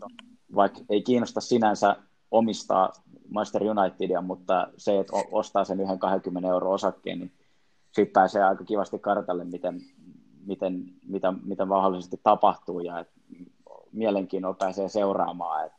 vaikka 0.56 0.80
ei 0.90 1.02
kiinnosta 1.02 1.42
sinänsä 1.42 1.96
omistaa 2.32 2.94
Master 3.30 3.64
Unitedia, 3.64 4.22
mutta 4.22 4.68
se, 4.78 5.00
että 5.00 5.14
ostaa 5.32 5.64
sen 5.64 5.80
yhden 5.80 6.00
20 6.00 6.50
euro 6.50 6.72
osakkeen, 6.72 7.20
niin 7.20 7.32
siitä 7.92 8.14
pääsee 8.14 8.44
aika 8.44 8.64
kivasti 8.64 9.00
kartalle, 9.00 9.44
miten, 9.44 9.82
miten, 10.46 10.84
mitä, 11.06 11.34
mitä 11.44 11.66
mahdollisesti 11.66 12.20
tapahtuu 12.24 12.80
ja 12.80 13.00
että 13.00 13.14
mielenkiinnolla 13.92 14.56
pääsee 14.60 14.90
seuraamaan, 14.90 15.66
että 15.66 15.78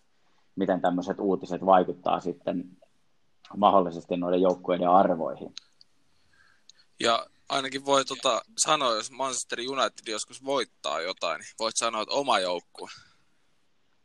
miten 0.57 0.81
tämmöiset 0.81 1.21
uutiset 1.21 1.67
vaikuttaa 1.67 2.21
sitten 2.21 2.77
mahdollisesti 3.57 4.17
noiden 4.17 4.43
joukkueiden 4.43 4.89
arvoihin. 4.89 5.55
Ja 7.01 7.27
ainakin 7.49 7.85
voi 7.85 8.05
tota, 8.05 8.43
sanoa, 8.59 8.95
jos 8.95 9.11
Manchester 9.11 9.59
United 9.61 10.13
joskus 10.13 10.45
voittaa 10.45 11.01
jotain, 11.01 11.39
niin 11.39 11.55
voit 11.59 11.77
sanoa, 11.77 12.03
että 12.03 12.15
oma 12.15 12.39
joukkue. 12.39 12.91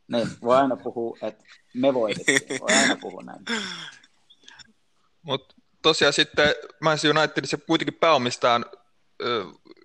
Niin, 0.07 0.27
voi 0.41 0.57
aina 0.57 0.75
puhua, 0.75 1.17
että 1.21 1.43
me 1.73 1.93
voitettiin. 1.93 2.59
Voi 2.61 2.75
aina 2.75 2.95
puhua 3.01 3.21
näin. 3.23 3.45
Mutta 5.21 5.55
tosiaan 5.81 6.13
sitten 6.13 6.55
Manchester 6.81 7.17
Unitedissa 7.17 7.57
kuitenkin 7.57 7.93
pääomistaan 7.93 8.65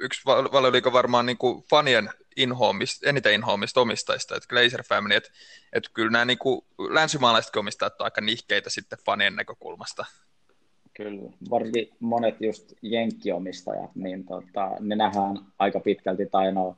yksi 0.01 0.23
valioliika 0.25 0.93
varmaan 0.93 1.27
niin 1.27 1.39
kuin 1.39 1.63
fanien 1.71 2.11
inhoomista, 2.37 3.09
eniten 3.09 3.35
inhoomista 3.35 3.81
omistajista, 3.81 4.37
että 4.37 4.49
Glazer 4.49 4.83
Family, 4.83 5.15
että, 5.15 5.31
että 5.73 5.91
kyllä 5.95 6.11
nämä 6.11 6.25
niin 6.25 6.39
kuin 6.39 6.61
länsimaalaisetkin 6.79 7.61
omistajat 7.61 7.93
ovat 7.93 8.01
aika 8.01 8.21
nihkeitä 8.21 8.71
sitten 8.71 8.99
fanien 9.07 9.37
näkökulmasta. 9.37 10.05
Kyllä, 10.97 11.31
varsinkin 11.51 11.89
monet 12.01 12.41
just 12.41 12.73
jenkkiomistajat, 12.83 13.91
niin 13.95 14.25
tota, 14.25 14.71
ne 14.81 14.97
nähdään 14.97 15.37
aika 15.59 15.81
pitkälti, 15.81 16.27
tai 16.27 16.53
no, 16.53 16.77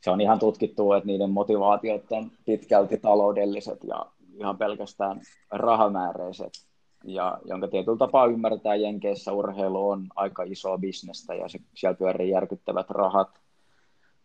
se 0.00 0.10
on 0.10 0.20
ihan 0.20 0.38
tutkittu, 0.38 0.92
että 0.92 1.06
niiden 1.06 1.30
motivaatiot 1.30 2.12
on 2.12 2.30
pitkälti 2.46 2.98
taloudelliset 2.98 3.78
ja 3.84 4.06
ihan 4.38 4.58
pelkästään 4.58 5.20
rahamääräiset 5.50 6.69
ja 7.04 7.38
jonka 7.44 7.68
tietyllä 7.68 7.98
tapaa 7.98 8.26
ymmärtää 8.26 8.74
Jenkeissä 8.74 9.32
urheilu 9.32 9.88
on 9.88 10.06
aika 10.16 10.42
isoa 10.42 10.78
bisnestä 10.78 11.34
ja 11.34 11.48
se, 11.48 11.58
siellä 11.74 11.96
pyörii 11.96 12.30
järkyttävät 12.30 12.90
rahat. 12.90 13.40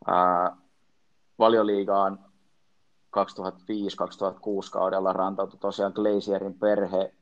Ää, 0.07 0.57
valioliigaan 1.39 2.19
2005-2006 3.17 3.19
kaudella 4.71 5.13
rantautui 5.13 5.59
tosiaan 5.59 5.93
Glazierin 5.95 6.59
perhe 6.59 7.13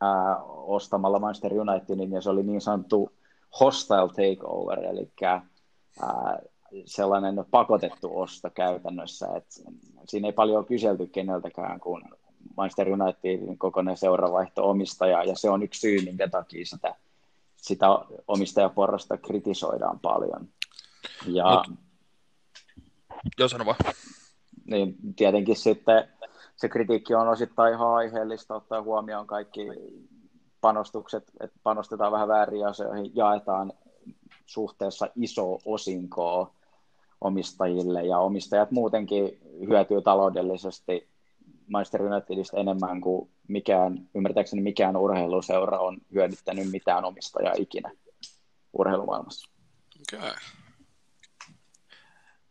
ää, 0.00 0.42
ostamalla 0.44 1.18
Manchester 1.18 1.52
Unitedin 1.60 2.12
ja 2.12 2.20
se 2.20 2.30
oli 2.30 2.42
niin 2.42 2.60
sanottu 2.60 3.12
hostile 3.60 4.08
takeover, 4.08 4.84
eli 4.84 5.10
ää, 5.22 6.38
sellainen 6.84 7.44
pakotettu 7.50 8.20
osto 8.20 8.50
käytännössä, 8.50 9.26
että 9.36 9.54
siinä 10.08 10.28
ei 10.28 10.32
paljon 10.32 10.64
kyselty 10.64 11.06
keneltäkään, 11.06 11.80
kun 11.80 12.02
Manchester 12.56 12.88
Unitedin 12.88 13.58
kokoinen 13.58 13.96
seuravaihto 13.96 14.70
omistaja, 14.70 15.24
ja 15.24 15.36
se 15.36 15.50
on 15.50 15.62
yksi 15.62 15.80
syy, 15.80 16.04
minkä 16.04 16.28
takia 16.28 16.66
sitä, 16.66 16.94
sitä 17.56 17.86
omistajaporrasta 18.28 19.16
kritisoidaan 19.16 20.00
paljon. 20.00 20.48
Ja, 21.26 21.64
Mut, 21.68 21.78
jos 23.38 23.50
sano 23.50 23.66
vaan. 23.66 23.76
Niin 24.64 24.96
tietenkin 25.16 25.56
sitten 25.56 26.08
se 26.56 26.68
kritiikki 26.68 27.14
on 27.14 27.28
osittain 27.28 27.74
ihan 27.74 27.94
aiheellista, 27.94 28.54
ottaa 28.54 28.82
huomioon 28.82 29.26
kaikki 29.26 29.66
panostukset, 30.60 31.32
että 31.40 31.58
panostetaan 31.62 32.12
vähän 32.12 32.28
väärin 32.28 32.66
asioihin, 32.66 33.10
jaetaan 33.14 33.72
suhteessa 34.46 35.08
iso 35.16 35.58
osinkoa 35.64 36.50
omistajille, 37.20 38.04
ja 38.04 38.18
omistajat 38.18 38.70
muutenkin 38.70 39.40
hyötyy 39.68 40.02
taloudellisesti 40.02 41.08
Manchester 41.66 42.02
Unitedista 42.02 42.60
enemmän 42.60 43.00
kuin 43.00 43.30
mikään, 43.48 44.08
ymmärtääkseni 44.14 44.62
mikään 44.62 44.96
urheiluseura 44.96 45.78
on 45.78 45.98
hyödyttänyt 46.14 46.70
mitään 46.70 47.04
omistajaa 47.04 47.54
ikinä 47.58 47.90
urheilumaailmassa. 48.72 49.50
Okay. 50.14 50.32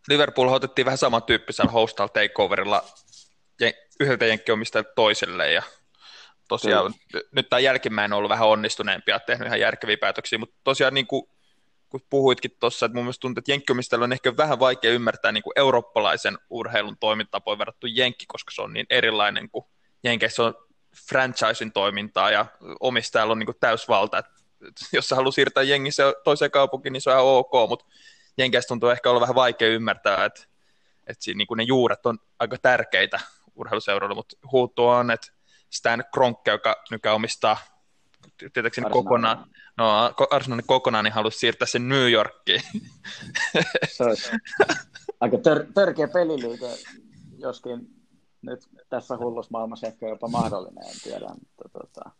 Liverpool 0.07 0.47
otettiin 0.47 0.85
vähän 0.85 0.97
samantyyppisellä 0.97 1.71
hostal 1.71 2.07
takeoverilla 2.07 2.83
yhdeltä 3.99 4.25
jenkkiomistajalta 4.25 4.91
toiselle 4.95 5.51
ja 5.51 5.63
tosiaan 6.47 6.93
Kyllä. 7.11 7.25
nyt 7.31 7.49
tämä 7.49 7.59
jälkimmäinen 7.59 8.13
on 8.13 8.17
ollut 8.17 8.29
vähän 8.29 8.47
onnistuneempi 8.47 9.11
ja 9.11 9.19
tehnyt 9.19 9.47
ihan 9.47 9.59
järkeviä 9.59 9.97
päätöksiä, 9.97 10.39
mutta 10.39 10.55
tosiaan 10.63 10.93
niin 10.93 11.07
kuin, 11.07 11.29
kun 11.95 12.07
puhuitkin 12.09 12.51
tuossa, 12.59 12.85
että 12.85 12.95
mun 12.95 13.03
mielestä 13.03 13.21
tuntuu, 13.21 13.39
että 13.39 13.51
jenkkiomistajalla 13.51 14.03
on 14.03 14.13
ehkä 14.13 14.37
vähän 14.37 14.59
vaikea 14.59 14.91
ymmärtää 14.91 15.31
niin 15.31 15.43
kuin 15.43 15.53
eurooppalaisen 15.55 16.37
urheilun 16.49 16.97
toimintatapoja 16.99 17.57
verrattuna 17.57 17.93
jenkki, 17.95 18.25
koska 18.27 18.51
se 18.51 18.61
on 18.61 18.73
niin 18.73 18.85
erilainen 18.89 19.49
kuin 19.49 19.65
jenkeissä 20.03 20.43
on 20.43 20.53
franchisin 21.09 21.71
toimintaa 21.71 22.31
ja 22.31 22.45
omistajalla 22.79 23.31
on 23.31 23.39
niin 23.39 23.45
kuin 23.45 23.57
täysvalta, 23.59 24.17
että 24.17 24.31
jos 24.93 25.07
sä 25.07 25.15
haluaa 25.15 25.31
siirtää 25.31 25.63
jengissä 25.63 26.13
toiseen 26.23 26.51
kaupunkiin, 26.51 26.93
niin 26.93 27.01
se 27.01 27.09
on 27.09 27.37
ok, 27.37 27.69
mutta 27.69 27.85
jenkeissä 28.37 28.67
tuntuu 28.67 28.89
ehkä 28.89 29.09
olla 29.09 29.21
vähän 29.21 29.35
vaikea 29.35 29.67
ymmärtää, 29.67 30.25
että, 30.25 30.41
että 31.07 31.23
siinä, 31.23 31.37
niin 31.37 31.47
kuin 31.47 31.57
ne 31.57 31.63
juuret 31.63 32.05
on 32.05 32.19
aika 32.39 32.57
tärkeitä 32.57 33.19
urheiluseuroille, 33.55 34.15
mutta 34.15 34.37
huuttu 34.51 34.87
on, 34.87 35.11
että 35.11 35.27
Stan 35.69 36.03
Kroenke, 36.13 36.51
joka 36.51 36.83
nykyään 36.91 37.15
omistaa 37.15 37.57
tietääkseni 38.53 38.89
kokonaan, 38.89 39.45
no 39.77 40.13
Arsenalin 40.31 40.65
kokonaan, 40.67 41.03
niin 41.03 41.13
halusi 41.13 41.39
siirtää 41.39 41.67
sen 41.67 41.89
New 41.89 42.11
Yorkiin. 42.11 42.61
Se 43.87 44.03
olisi 44.03 44.31
aika 45.19 45.37
tör, 45.37 45.65
törkeä 45.73 46.07
peliliike, 46.07 46.69
joskin 47.37 47.87
nyt 48.41 48.59
tässä 48.89 49.17
hullussa 49.17 49.51
maailmassa 49.51 49.87
ehkä 49.87 50.07
jopa 50.07 50.27
mahdollinen, 50.27 50.83
en 50.87 50.99
tiedä. 51.03 51.27
Mutta 51.27 51.79
tota, 51.79 52.11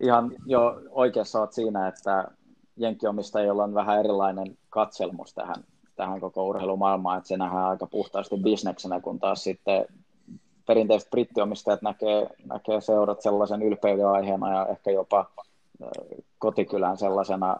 ihan 0.00 0.32
jo 0.46 0.80
oikeassa 0.90 1.40
olet 1.40 1.52
siinä, 1.52 1.88
että 1.88 2.28
jenkkiomistajilla 2.76 3.64
on 3.64 3.74
vähän 3.74 3.98
erilainen 3.98 4.58
katselmus 4.70 5.34
tähän, 5.34 5.64
tähän 5.96 6.20
koko 6.20 6.48
urheilumaailmaan, 6.48 7.18
että 7.18 7.28
se 7.28 7.36
nähdään 7.36 7.68
aika 7.68 7.86
puhtaasti 7.86 8.36
bisneksenä, 8.36 9.00
kun 9.00 9.20
taas 9.20 9.44
sitten 9.44 9.86
perinteiset 10.68 11.10
brittiomistajat 11.10 11.82
näkee, 11.82 12.26
näkee 12.44 12.80
seurat 12.80 13.22
sellaisen 13.22 13.62
ylpeyden 13.62 14.08
aiheena 14.08 14.52
ja 14.52 14.66
ehkä 14.66 14.90
jopa 14.90 15.30
kotikylän 16.38 16.96
sellaisena 16.96 17.56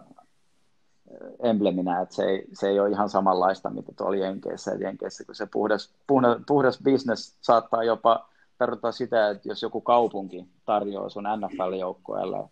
embleminä, 1.42 2.00
että 2.00 2.14
se 2.14 2.24
ei, 2.24 2.46
se 2.52 2.68
ei 2.68 2.80
ole 2.80 2.90
ihan 2.90 3.08
samanlaista, 3.08 3.70
mitä 3.70 3.92
tuolla 3.96 4.16
Jenkeissä. 4.16 4.70
Jenkeissä, 4.70 5.24
kun 5.24 5.34
se 5.34 5.46
puhdas, 5.46 5.94
puhdas, 6.06 6.38
puhdas 6.46 6.78
business 6.84 7.36
saattaa 7.40 7.84
jopa 7.84 8.28
tarkoittaa 8.58 8.92
sitä, 8.92 9.30
että 9.30 9.48
jos 9.48 9.62
joku 9.62 9.80
kaupunki 9.80 10.44
tarjoaa 10.64 11.08
sun 11.08 11.24
NFL-joukkueelle 11.24 12.48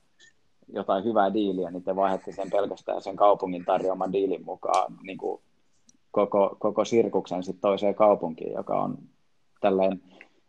jotain 0.69 1.05
hyvää 1.05 1.35
diiliä, 1.35 1.71
niin 1.71 1.83
te 1.83 1.97
vaihdatte 1.97 2.33
sen 2.33 2.51
pelkästään 2.51 3.03
sen 3.03 3.17
kaupungin 3.17 3.65
tarjoaman 3.65 4.13
diilin 4.13 4.45
mukaan 4.45 4.93
niin 5.03 5.19
kuin 5.19 5.41
koko, 6.11 6.57
koko 6.59 6.85
sirkuksen 6.85 7.43
sit 7.43 7.61
toiseen 7.61 7.95
kaupunkiin, 7.95 8.53
joka 8.53 8.81
on 8.81 8.99
tällainen 9.61 10.03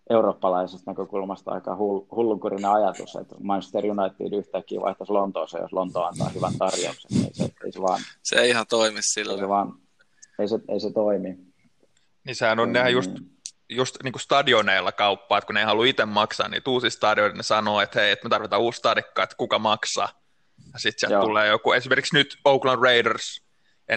eurooppalaisesta 0.10 0.91
näkökulmasta 0.91 1.52
aika 1.52 1.76
hullunkurinen 2.12 2.72
ajatus, 2.72 3.15
että 3.15 3.36
Manchester 3.39 3.84
United 3.86 4.38
yhtäkkiä 4.38 4.82
vaihtaisi 4.82 5.13
Lontooseen, 5.13 5.62
jos 5.62 5.74
Lonto 5.74 6.04
antaa 6.04 6.30
hyvän 6.30 6.54
tarjouksen. 6.58 7.12
Ei 7.24 7.34
se, 7.34 7.43
ei 7.65 7.72
se, 7.72 7.82
vaan, 7.82 8.02
se 8.24 8.36
ei 8.36 8.50
ihan 8.50 8.65
toimi 8.70 9.00
sillä. 9.02 9.34
Ei 9.34 9.39
se, 9.39 9.48
vaan, 9.48 9.74
ei 10.39 10.48
se, 10.48 10.60
ei 10.70 10.80
se 10.80 10.91
toimi. 10.93 11.38
Niin 12.26 12.36
sehän 12.36 12.60
on 12.60 12.70
mm. 12.70 12.88
just, 12.91 13.12
just 13.70 13.96
niin 14.04 14.12
kuin 14.12 14.22
stadioneilla 14.22 14.91
kauppaa, 14.91 15.38
että 15.38 15.46
kun 15.46 15.54
ne 15.54 15.60
ei 15.60 15.65
halua 15.65 15.86
itse 15.86 16.06
maksaa, 16.06 16.48
niin 16.48 16.62
uusi 16.67 16.89
stadion 16.89 17.38
ne 17.38 17.43
sanoo, 17.43 17.82
että 17.82 18.00
hei, 18.00 18.12
että 18.12 18.26
me 18.26 18.30
tarvitaan 18.30 18.62
uusi 18.62 18.78
stadikka, 18.78 19.24
että 19.24 19.36
kuka 19.36 19.60
maksaa. 19.60 20.10
Ja 20.74 20.80
sitten 20.80 21.00
sieltä 21.00 21.13
Joo. 21.13 21.26
tulee 21.26 21.48
joku, 21.48 21.72
esimerkiksi 21.72 22.15
nyt 22.15 22.38
Oakland 22.46 22.82
Raiders 22.82 23.41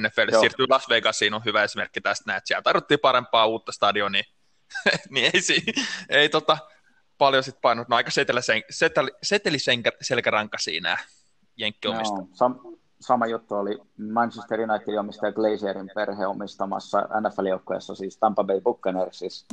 NFL 0.00 0.40
siirtyy 0.40 0.66
Las 0.68 0.88
Vegasiin, 0.88 1.34
on 1.34 1.44
hyvä 1.44 1.64
esimerkki 1.64 2.00
tästä 2.00 2.24
näin, 2.26 2.38
että 2.38 2.48
siellä 2.48 2.62
tarvittiin 2.62 3.00
parempaa 3.00 3.46
uutta 3.46 3.72
stadionia, 3.72 4.22
niin 5.10 5.30
ei, 5.34 5.40
si- 5.42 5.64
ei 6.08 6.28
tota, 6.28 6.58
paljon 7.18 7.42
sitten 7.42 7.60
painut. 7.60 7.88
No 7.88 7.96
aika 7.96 8.10
seteli, 8.10 9.08
seteliselkäranka 9.22 10.58
siinä 10.58 10.98
jenkkiomista. 11.56 12.16
No, 12.16 12.22
sam- 12.34 12.78
sama 13.00 13.26
juttu 13.26 13.54
oli 13.54 13.78
Manchester 14.12 14.60
United 14.60 14.94
omistaja 14.98 15.32
Glazierin 15.32 15.90
perhe 15.94 16.26
omistamassa 16.26 16.98
NFL-joukkueessa, 17.00 17.94
siis 17.94 18.18
Tampa 18.18 18.44
Bay 18.44 18.60
Buccaneersissa, 18.60 19.46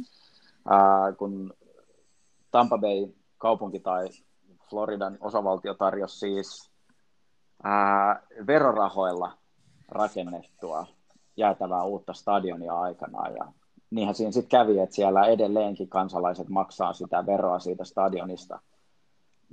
äh, 0.72 1.18
kun 1.18 1.54
Tampa 2.52 2.78
Bay 2.78 3.08
kaupunki 3.38 3.80
tai 3.80 4.08
Floridan 4.70 5.18
osavaltio 5.22 5.74
tarjosi 5.74 6.20
siis 6.20 6.72
ää, 7.64 8.22
verorahoilla 8.48 9.38
rakennettua 9.88 10.88
jäätävää 11.38 11.84
uutta 11.84 12.14
stadionia 12.14 12.74
aikanaan. 12.80 13.34
Ja 13.36 13.52
niinhän 13.92 14.16
siinä 14.16 14.32
sitten 14.32 14.60
kävi, 14.60 14.80
että 14.80 14.96
siellä 14.96 15.26
edelleenkin 15.26 15.90
kansalaiset 15.90 16.50
maksaa 16.50 16.94
sitä 16.94 17.26
veroa 17.26 17.60
siitä 17.60 17.86
stadionista. 17.86 18.60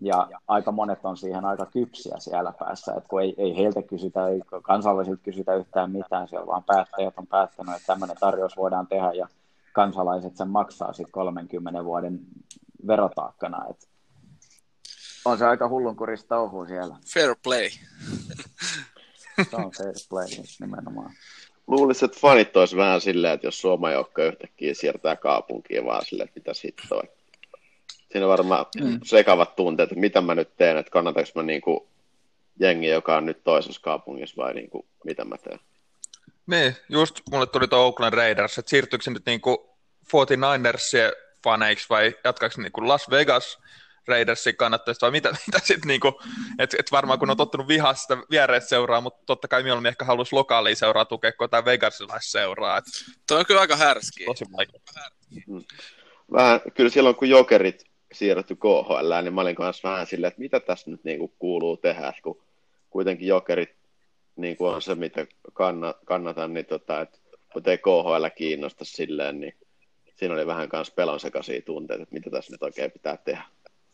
Ja 0.02 0.28
aika 0.48 0.72
monet 0.72 1.04
on 1.04 1.16
siihen 1.16 1.44
aika 1.44 1.66
kypsiä 1.66 2.14
siellä 2.18 2.52
päässä, 2.58 2.94
että 2.94 3.08
kun 3.08 3.22
ei, 3.22 3.34
ei 3.38 3.56
heiltä 3.56 3.82
kysytä, 3.82 4.28
ei 4.28 4.40
kansalaisilta 4.62 5.22
kysytä 5.22 5.54
yhtään 5.54 5.90
mitään, 5.90 6.28
siellä 6.28 6.46
vaan 6.46 6.64
päättäjät 6.64 7.14
on 7.16 7.26
päättänyt, 7.26 7.74
että 7.74 7.86
tämmöinen 7.86 8.16
tarjous 8.20 8.56
voidaan 8.56 8.86
tehdä 8.86 9.12
ja 9.12 9.28
kansalaiset 9.72 10.36
sen 10.36 10.48
maksaa 10.48 10.92
sitten 10.92 11.12
30 11.12 11.84
vuoden 11.84 12.20
verotaakkana. 12.86 13.64
Et 13.70 13.88
on 15.24 15.38
se 15.38 15.46
aika 15.46 15.68
hullunkurista 15.68 16.28
touhua 16.28 16.66
siellä. 16.66 16.96
Fair 17.14 17.36
play. 17.42 17.68
se 19.50 19.56
on 19.56 19.70
fair 19.78 19.94
play 20.08 20.26
nimenomaan. 20.60 21.10
Luulisin, 21.66 22.06
että 22.06 22.20
fanit 22.20 22.56
olisi 22.56 22.76
vähän 22.76 23.00
silleen, 23.00 23.34
että 23.34 23.46
jos 23.46 23.60
Suomen 23.60 23.92
joukko 23.92 24.22
yhtäkkiä 24.22 24.74
siirtää 24.74 25.16
kaupunkiin 25.16 25.84
vaan 25.84 26.04
silleen, 26.04 26.28
että 26.28 26.40
mitä 26.40 26.52
hittoa. 26.64 27.02
Siinä 28.12 28.26
on 28.26 28.30
varmaan 28.30 28.66
mm. 28.80 29.00
sekavat 29.04 29.56
tunteet, 29.56 29.92
että 29.92 30.00
mitä 30.00 30.20
mä 30.20 30.34
nyt 30.34 30.56
teen, 30.56 30.76
että 30.76 30.90
kannataanko 30.90 31.30
mä 31.34 31.42
niinku 31.42 31.88
jengi, 32.60 32.86
joka 32.86 33.16
on 33.16 33.26
nyt 33.26 33.44
toisessa 33.44 33.80
kaupungissa 33.80 34.42
vai 34.42 34.54
niinku, 34.54 34.86
mitä 35.04 35.24
mä 35.24 35.36
teen. 35.38 35.60
Niin, 36.46 36.76
just 36.88 37.20
mulle 37.30 37.46
tuli 37.46 37.68
tuo 37.68 37.78
Oakland 37.78 38.14
Raiders, 38.14 38.58
että 38.58 38.70
siirtyykö 38.70 39.04
se 39.04 39.10
nyt 39.10 39.26
niinku 39.26 39.70
49ersien 40.06 41.24
faneiksi 41.44 41.86
vai 41.90 42.14
jatkaako 42.24 42.62
niinku 42.62 42.88
Las 42.88 43.10
Vegas 43.10 43.58
Raidersin 44.08 44.56
kannattajista, 44.56 45.06
vai 45.06 45.10
mitä, 45.10 45.36
mitä 45.46 45.58
sitten 45.58 45.88
niinku, 45.88 46.20
että 46.58 46.76
et 46.80 46.92
varmaan 46.92 47.18
kun 47.18 47.30
on 47.30 47.36
tottunut 47.36 47.68
vihaa 47.68 47.94
sitä 47.94 48.16
viereistä 48.30 48.68
seuraa, 48.68 49.00
mutta 49.00 49.22
totta 49.26 49.48
kai 49.48 49.62
mieluummin 49.62 49.88
ehkä 49.88 50.04
haluaisi 50.04 50.34
lokaalia 50.34 50.76
seuraa 50.76 51.04
tukea 51.04 51.32
kuin 51.32 51.44
jotain 51.44 51.64
Vegasilais-seuraa. 51.64 52.78
Et... 52.78 52.84
Tuo 53.28 53.38
on 53.38 53.46
kyllä 53.46 53.60
aika 53.60 53.76
härski. 53.76 54.24
Tosi 54.24 54.44
vaikea. 54.56 54.80
Mm. 55.46 55.64
Vähän, 56.32 56.60
kyllä 56.74 56.90
silloin 56.90 57.16
kun 57.16 57.28
jokerit 57.28 57.84
siirretty 58.12 58.56
KHL, 58.56 59.22
niin 59.22 59.34
mä 59.34 59.40
olin 59.40 59.56
kanssa 59.56 59.88
vähän 59.88 60.06
silleen, 60.06 60.28
että 60.28 60.40
mitä 60.40 60.60
tässä 60.60 60.90
nyt 60.90 61.04
niinku 61.04 61.28
kuuluu 61.38 61.76
tehdä, 61.76 62.12
kun 62.22 62.42
kuitenkin 62.90 63.28
jokerit 63.28 63.76
niin 64.36 64.56
kuin 64.56 64.74
on 64.74 64.82
se, 64.82 64.94
mitä 64.94 65.26
kannatan, 66.04 66.54
niin 66.54 66.66
tota, 66.66 67.00
että 67.00 67.18
kun 67.52 67.62
ei 67.66 67.78
KHL 67.78 68.26
kiinnosta 68.36 68.84
silleen, 68.84 69.40
niin 69.40 69.54
siinä 70.14 70.34
oli 70.34 70.46
vähän 70.46 70.68
kanssa 70.68 70.94
pelon 70.94 71.20
sekaisia 71.20 71.62
tunteita, 71.62 72.02
että 72.02 72.14
mitä 72.14 72.30
tässä 72.30 72.52
nyt 72.52 72.62
oikein 72.62 72.90
pitää 72.90 73.16
tehdä. 73.16 73.42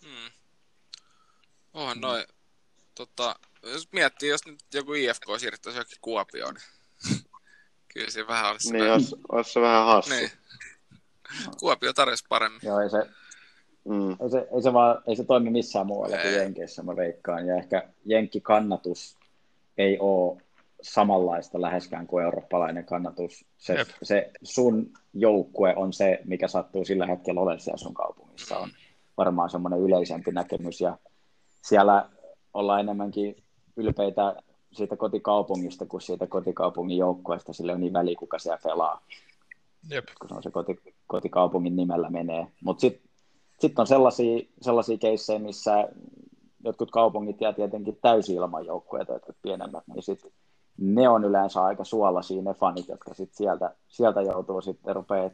Hmm. 0.05 0.31
Onhan 1.75 2.01
noin. 2.01 2.25
Tota, 2.95 3.37
jos 3.63 3.89
miettii, 3.93 4.29
jos 4.29 4.47
nyt 4.47 4.61
joku 4.75 4.95
IFK 4.95 5.25
siirrettäisi 5.39 5.79
jokin 5.79 5.99
Kuopioon, 6.01 6.55
niin 6.55 7.21
kyllä 7.95 8.11
se 8.11 8.27
vähän 8.27 8.51
olisi... 8.51 8.73
Niin, 8.73 8.93
olisi, 8.93 9.17
olisi 9.33 9.53
se 9.53 9.61
vähän 9.61 9.87
hassu. 9.87 10.11
Niin. 10.11 10.31
Kuopio 11.61 11.93
tarjosi 11.93 12.25
paremmin. 12.29 12.61
Joo, 12.63 12.81
ei 12.81 12.91
se, 12.91 13.07
mm. 13.85 14.11
ei 14.11 14.31
se, 14.31 14.49
ei 14.55 14.63
se, 14.63 14.73
vaan, 14.73 15.03
ei 15.07 15.17
se 15.17 15.25
toimi 15.25 15.51
missään 15.51 15.87
muualla 15.87 16.17
kuin 16.17 16.35
Jenkeissä, 16.35 16.83
mä 16.83 16.97
veikkaan. 16.97 17.47
Ja 17.47 17.57
ehkä 17.57 17.89
Jenkki-kannatus 18.05 19.19
ei 19.79 19.99
ole 19.99 20.43
samanlaista 20.83 21.61
läheskään 21.61 22.07
kuin 22.07 22.25
eurooppalainen 22.25 22.85
kannatus. 22.85 23.45
Se, 23.59 23.87
se 24.03 24.31
sun 24.43 24.93
joukkue 25.15 25.75
on 25.77 25.93
se, 25.93 26.21
mikä 26.25 26.49
sattuu 26.49 26.85
sillä 26.85 27.07
hetkellä 27.07 27.41
olemaan 27.41 27.61
siellä 27.61 27.79
sun 27.79 27.95
kaupungissa. 27.95 28.59
On 28.59 28.71
varmaan 29.21 29.51
semmoinen 29.51 29.81
yleisempi 29.81 30.33
näkemys 30.33 30.81
ja 30.81 30.99
siellä 31.63 32.11
ollaan 32.55 32.81
enemmänkin 32.81 33.37
ylpeitä 33.77 34.43
siitä 34.73 34.97
kotikaupungista 34.97 35.87
kuin 35.87 36.01
siitä 36.01 36.27
kotikaupungin 36.27 36.99
joukkueesta, 36.99 37.53
sille 37.53 37.73
on 37.73 37.81
niin 37.81 37.93
väli, 37.93 38.17
kuka 38.17 38.39
siellä 38.39 38.59
pelaa. 38.65 39.01
Jep. 39.91 40.05
Kun 40.21 40.29
se 40.29 40.35
on 40.35 40.43
se 40.43 40.51
koti, 40.51 40.77
kotikaupungin 41.07 41.77
nimellä 41.77 42.11
menee. 42.11 42.47
Mutta 42.65 42.81
sitten 42.81 43.11
sit 43.59 43.79
on 43.79 43.87
sellaisia, 43.87 44.39
sellaisia 44.61 44.99
keissejä, 44.99 45.39
missä 45.39 45.89
jotkut 46.65 46.91
kaupungit 46.91 47.41
jää 47.41 47.53
tietenkin 47.53 47.99
täysin 48.03 48.37
ilman 48.37 48.67
joukkueita, 48.67 49.13
jotka 49.13 49.33
pienemmät, 49.43 49.85
niin 49.87 50.03
sit 50.03 50.33
ne 50.79 51.09
on 51.09 51.25
yleensä 51.25 51.63
aika 51.65 51.85
suolaisia 51.85 52.43
ne 52.43 52.55
fanit, 52.55 52.89
jotka 52.89 53.15
sit 53.15 53.35
sieltä, 53.35 53.75
sieltä 53.89 54.23
joutuu 54.23 54.61
sitten 54.61 54.95
rupeaa 54.95 55.31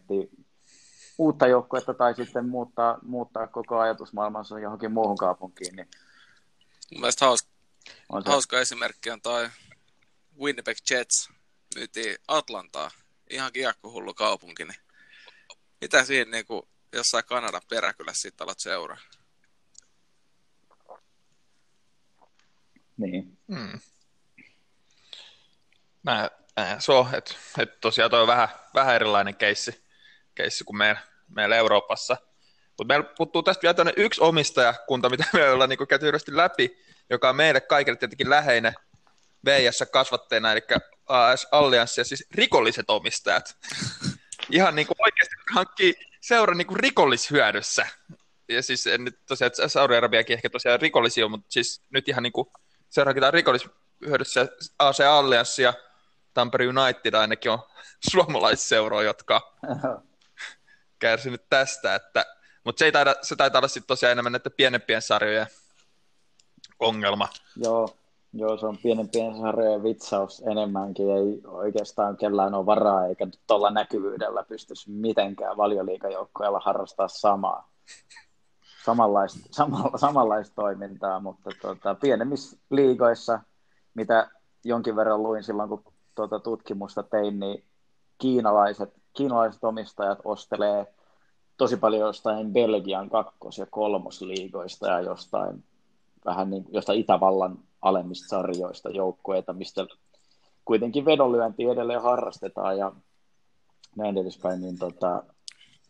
uutta 1.19 1.47
joukkuetta 1.47 1.95
tai 1.95 2.15
sitten 2.15 2.49
muuttaa, 2.49 2.99
muuttaa 3.03 3.47
koko 3.47 3.79
ajatusmaailmansa 3.79 4.59
johonkin 4.59 4.93
muuhun 4.93 5.17
kaupunkiin. 5.17 5.77
Niin 5.77 5.89
Mun 6.93 7.01
mielestä 7.01 7.25
hauska, 7.25 7.49
on 8.09 8.23
se. 8.23 8.31
hauska 8.31 8.61
esimerkki 8.61 9.11
on 9.11 9.21
toi 9.21 9.49
Winnipeg 10.41 10.77
Jets 10.91 11.29
myytiin 11.75 12.17
Atlantaa, 12.29 12.91
ihan 13.31 13.53
kiekkohullu 13.53 14.15
kaupunki, 14.15 14.65
niin 14.65 14.81
mitä 15.81 16.05
siinä 16.05 16.31
niin 16.31 16.47
kuin 16.47 16.63
jossain 16.93 17.25
Kanadan 17.25 17.63
peräkylässä 17.69 18.23
sitten 18.23 18.45
alat 18.45 18.59
seuraa? 18.59 18.99
Niin. 22.97 23.39
Hmm. 23.55 23.81
Mä, 26.03 26.31
mä, 26.57 26.77
se 26.79 26.93
on, 26.93 27.15
että 27.15 27.35
et 27.59 27.81
tosiaan 27.81 28.11
toi 28.11 28.21
on 28.21 28.27
vähän, 28.27 28.49
vähän 28.75 28.95
erilainen 28.95 29.37
keissi, 29.37 29.86
keissi 30.37 30.65
kuin 30.65 30.77
meillä, 30.77 31.01
meillä 31.29 31.57
Euroopassa. 31.57 32.17
Mutta 32.79 32.85
meillä 32.85 33.13
puuttuu 33.17 33.43
tästä 33.43 33.63
vielä 33.63 33.93
yksi 33.97 34.21
omistajakunta, 34.21 35.09
mitä 35.09 35.25
me 35.33 35.51
ollaan 35.51 35.71
niin 35.71 35.89
käyty 35.89 36.13
läpi, 36.31 36.79
joka 37.11 37.29
on 37.29 37.37
meille 37.37 37.61
kaikille 37.61 37.97
tietenkin 37.97 38.31
läheinen 38.31 38.75
VS 39.45 39.85
kasvatteena, 39.93 40.53
eli 40.53 40.61
AS 41.07 41.49
Allianssi, 41.53 42.05
siis 42.05 42.27
rikolliset 42.35 42.91
omistajat. 42.91 43.57
Ihan 44.51 44.75
niin 44.75 44.87
kuin 44.87 44.97
oikeasti 45.01 45.35
hankkii 45.55 45.95
seura 46.21 46.55
niin 46.55 46.67
kuin 46.67 46.81
rikollishyödyssä. 46.81 47.87
Ja 48.49 48.63
siis 48.63 48.87
en 48.87 49.05
nyt 49.05 49.19
tosiaan, 49.27 49.51
Saudi-Arabiakin 49.67 50.35
ehkä 50.35 50.51
tosiaan 50.51 50.81
rikollisia, 50.81 51.29
mutta 51.29 51.47
siis 51.49 51.83
nyt 51.91 52.09
ihan 52.09 52.23
niin 52.23 52.33
kuin 52.33 52.49
seura 52.89 53.09
hankitaan 53.09 53.35
rikollishyödyssä 53.35 54.49
AC 54.79 55.01
Allianssi 55.01 55.63
ja 55.63 55.75
Tampere 56.35 56.67
United 56.67 57.15
ainakin 57.15 57.51
on 57.51 57.59
suomalaisseuroja, 58.11 59.07
jotka 59.07 59.57
kärsinyt 60.99 61.43
tästä, 61.51 61.95
että 61.95 62.27
mutta 62.67 62.79
se, 62.79 62.93
taida, 62.93 63.15
se 63.23 63.37
taitaa 63.37 63.59
olla 63.59 63.69
sitten 63.69 63.87
tosiaan 63.87 64.13
enemmän 64.13 64.33
näiden 64.33 64.53
pienempien 64.57 65.03
sarjojen 65.03 65.47
ongelma. 66.79 67.29
Joo, 67.57 67.89
joo 68.33 68.59
se 68.59 68.67
on 68.67 68.79
pienempien 68.83 69.37
sarjojen 69.37 69.83
vitsaus 69.83 70.43
enemmänkin. 70.47 71.11
Ei 71.11 71.41
oikeastaan 71.45 72.17
kellään 72.17 72.55
ole 72.55 72.67
varaa, 72.67 73.07
eikä 73.07 73.27
tuolla 73.47 73.71
näkyvyydellä 73.71 74.43
pystyisi 74.43 74.91
mitenkään 74.91 75.57
valioliikajoukkoilla 75.57 76.61
harrastaa 76.65 77.09
samaa. 77.09 77.71
Samanlaista, 78.85 79.39
samalla, 79.51 79.99
samanlaista 79.99 80.55
toimintaa, 80.55 81.21
mutta 81.21 81.51
tuota, 81.61 81.95
pienemmissä 81.95 82.57
liigoissa, 82.71 83.41
mitä 83.95 84.31
jonkin 84.65 84.97
verran 84.97 85.23
luin 85.23 85.43
silloin, 85.43 85.69
kun 85.69 85.85
tuota 86.15 86.41
tutkimusta 86.41 87.03
tein, 87.03 87.41
niin 87.41 87.65
kiinalaiset, 88.19 88.95
kiinalaiset 89.17 89.65
omistajat 89.65 90.19
ostelee 90.25 90.95
tosi 91.57 91.77
paljon 91.77 92.07
jostain 92.07 92.53
Belgian 92.53 93.11
kakkos- 93.11 93.59
ja 93.59 93.67
kolmosliigoista 93.71 94.89
ja 94.89 95.01
jostain 95.01 95.65
vähän 96.25 96.51
niin 96.51 96.65
jostain 96.69 96.99
Itävallan 96.99 97.59
alemmista 97.83 98.29
sarjoista 98.29 98.91
joukkueita, 98.91 99.53
mistä 99.53 99.87
kuitenkin 100.65 101.05
vedonlyönti 101.05 101.65
edelleen 101.65 102.03
harrastetaan 102.03 102.79
ja 102.79 102.93
näin 103.97 104.19
edespäin, 104.19 104.61
niin 104.61 104.79
tota, 104.79 105.23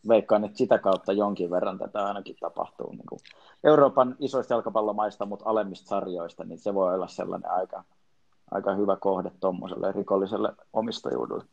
veikkaan, 0.07 0.43
että 0.43 0.57
sitä 0.57 0.79
kautta 0.79 1.13
jonkin 1.13 1.51
verran 1.51 1.77
tätä 1.77 2.05
ainakin 2.05 2.35
tapahtuu 2.39 2.91
niin 2.91 3.05
kuin 3.09 3.19
Euroopan 3.63 4.15
isoista 4.19 4.53
jalkapallomaista, 4.53 5.25
mutta 5.25 5.49
alemmista 5.49 5.87
sarjoista, 5.87 6.43
niin 6.43 6.59
se 6.59 6.73
voi 6.73 6.93
olla 6.95 7.07
sellainen 7.07 7.51
aika, 7.51 7.83
aika 8.51 8.73
hyvä 8.75 8.95
kohde 8.95 9.31
tuommoiselle 9.39 9.91
rikolliselle 9.91 10.53
omistajuudelle. 10.73 11.43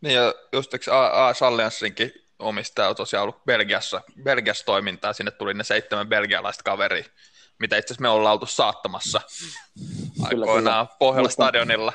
Niin 0.00 0.14
ja 0.14 0.34
just 0.52 0.72
AS 1.12 1.42
Allianssinkin 1.42 2.12
omistaja 2.38 2.88
on 2.88 2.96
tosiaan 2.96 3.22
ollut 3.22 3.44
Belgiassa, 3.44 4.00
Belgiassa 4.22 4.64
toimintaa, 4.64 5.12
sinne 5.12 5.30
tuli 5.30 5.54
ne 5.54 5.64
seitsemän 5.64 6.08
belgialaista 6.08 6.62
kaveria, 6.64 7.04
mitä 7.58 7.76
itse 7.76 7.86
asiassa 7.86 8.02
me 8.02 8.08
ollaan 8.08 8.32
oltu 8.32 8.46
saattamassa 8.46 9.20
kyllä, 10.28 10.44
aikoinaan 10.44 10.86
kyllä. 10.86 10.96
Pohjola 10.98 11.28
stadionilla. 11.28 11.92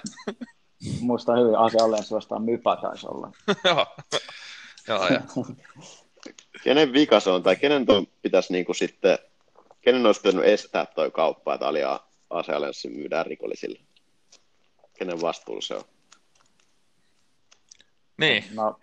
Muista 1.00 1.36
hyvin, 1.36 1.56
asia 1.56 1.84
olleen 1.84 2.04
suostaan 2.04 2.44
mypä 2.44 2.76
taisi 2.82 3.08
olla. 3.08 3.32
Joo, 3.66 3.86
Joo 4.88 5.08
ja. 5.08 5.22
Kenen 6.64 6.94
vika 6.94 7.20
se 7.20 7.30
on, 7.30 7.44
tai 7.44 7.56
kenen 7.56 7.86
toi 7.86 8.08
pitäisi 8.22 8.54
niinku 8.54 8.74
sitten, 8.74 9.20
kenen 9.82 10.06
olisi 10.06 10.22
pitänyt 10.22 10.46
estää 10.46 10.86
toi 10.86 11.12
kauppa, 11.12 11.54
että 11.54 11.68
Alia 11.68 12.00
asealenssi 12.30 12.90
myydään 12.90 13.26
rikollisille? 13.26 13.80
Kenen 14.98 15.22
vastuulla 15.22 15.62
se 15.62 15.76
on? 15.76 15.84
Niin. 18.18 18.44
No, 18.56 18.80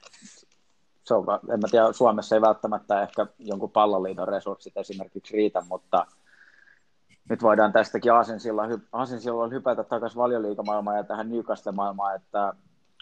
se 1.05 1.15
on, 1.15 1.27
en 1.53 1.61
mä 1.61 1.69
tiedä, 1.71 1.93
Suomessa 1.93 2.35
ei 2.35 2.41
välttämättä 2.41 3.03
ehkä 3.03 3.27
jonkun 3.39 3.71
palloliiton 3.71 4.29
resurssit 4.29 4.77
esimerkiksi 4.77 5.37
riitä, 5.37 5.63
mutta 5.69 6.07
nyt 7.31 7.43
voidaan 7.43 7.73
tästäkin 7.73 8.13
Aasinsilloin 8.93 9.53
hypätä 9.53 9.85
takaisin 9.85 10.19
valioliikamaailmaan 10.19 10.97
ja 10.97 11.05
tähän 11.05 11.31
Newcastle-maailmaan, 11.31 12.17
että 12.17 12.53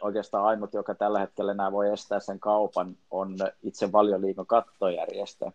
oikeastaan 0.01 0.45
ainut, 0.45 0.75
joka 0.75 0.95
tällä 0.95 1.19
hetkellä 1.19 1.55
nämä 1.55 1.73
voi 1.73 1.93
estää 1.93 2.21
sen 2.21 2.41
kaupan, 2.41 2.97
on 3.11 3.37
itse 3.63 3.93
valioliikan 3.93 4.47
kattojärjestö, 4.47 5.51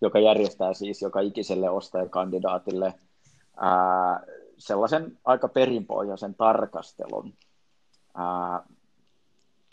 joka 0.00 0.18
järjestää 0.18 0.74
siis 0.74 1.02
joka 1.02 1.20
ikiselle 1.20 1.70
ostajakandidaatille 1.70 2.94
ää, 3.56 4.20
sellaisen 4.58 5.18
aika 5.24 5.48
perinpohjaisen 5.48 6.34
tarkastelun. 6.34 7.34
Ää, 8.14 8.62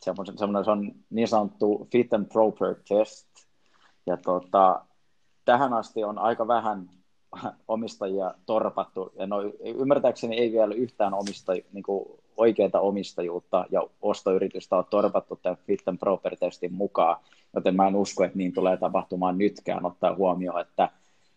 semmoinen, 0.01 0.65
se 0.65 0.71
on 0.71 0.91
niin 1.09 1.27
sanottu 1.27 1.87
fit 1.91 2.13
and 2.13 2.25
proper 2.25 2.75
test, 2.87 3.27
ja 4.05 4.17
tota, 4.17 4.85
tähän 5.45 5.73
asti 5.73 6.03
on 6.03 6.19
aika 6.19 6.47
vähän 6.47 6.89
omistajia 7.67 8.33
torpattu, 8.45 9.11
ja 9.19 9.27
no, 9.27 9.41
ymmärtääkseni 9.63 10.37
ei 10.37 10.51
vielä 10.51 10.73
yhtään 10.75 11.13
omista, 11.13 11.53
niin 11.73 11.83
kuin 11.83 12.05
omistajuutta 12.81 13.65
ja 13.71 13.83
ostoyritystä 14.01 14.77
on 14.77 14.85
torpattu 14.89 15.35
tämän 15.35 15.57
Fit 15.67 15.87
and 15.87 15.97
Proper-testin 15.97 16.73
mukaan, 16.73 17.17
joten 17.55 17.75
mä 17.75 17.87
en 17.87 17.95
usko, 17.95 18.23
että 18.23 18.37
niin 18.37 18.53
tulee 18.53 18.77
tapahtumaan 18.77 19.37
nytkään, 19.37 19.85
ottaa 19.85 20.15
huomioon, 20.15 20.61
että 20.61 20.89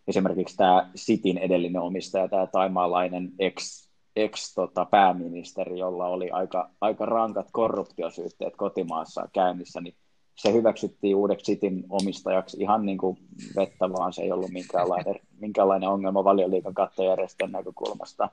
esimerkiksi 0.08 0.56
tämä 0.56 0.90
Sitin 0.94 1.38
edellinen 1.38 1.82
omistaja, 1.82 2.28
tämä 2.28 2.46
taimaalainen 2.46 3.32
ex, 3.38 3.89
ex 4.16 4.54
tota, 4.54 4.84
pääministeri, 4.84 5.78
jolla 5.78 6.06
oli 6.06 6.30
aika, 6.30 6.70
aika 6.80 7.06
rankat 7.06 7.48
korruptiosyytteet 7.52 8.56
kotimaassa 8.56 9.28
käynnissä, 9.32 9.80
niin 9.80 9.94
se 10.34 10.52
hyväksyttiin 10.52 11.16
uudeksi 11.16 11.52
Cityn 11.52 11.84
omistajaksi 11.88 12.56
ihan 12.60 12.86
niin 12.86 12.98
kuin 12.98 13.18
vettä, 13.56 13.92
vaan 13.92 14.12
se 14.12 14.22
ei 14.22 14.32
ollut 14.32 14.50
minkäänlainen, 14.50 15.14
minkäänlainen 15.40 15.88
ongelma 15.88 16.24
valioliikan 16.24 16.74
kattojärjestön 16.74 17.52
näkökulmasta. 17.52 18.28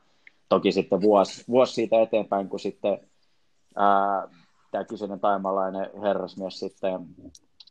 Toki 0.49 0.71
sitten 0.71 1.01
vuosi, 1.01 1.43
vuosi 1.47 1.73
siitä 1.73 2.01
eteenpäin, 2.01 2.49
kun 2.49 2.59
sitten 2.59 2.99
ää, 3.75 4.27
tämä 4.71 4.83
kyseinen 4.83 5.19
taimalainen 5.19 5.89
herrasmies 6.01 6.59
sitten 6.59 7.05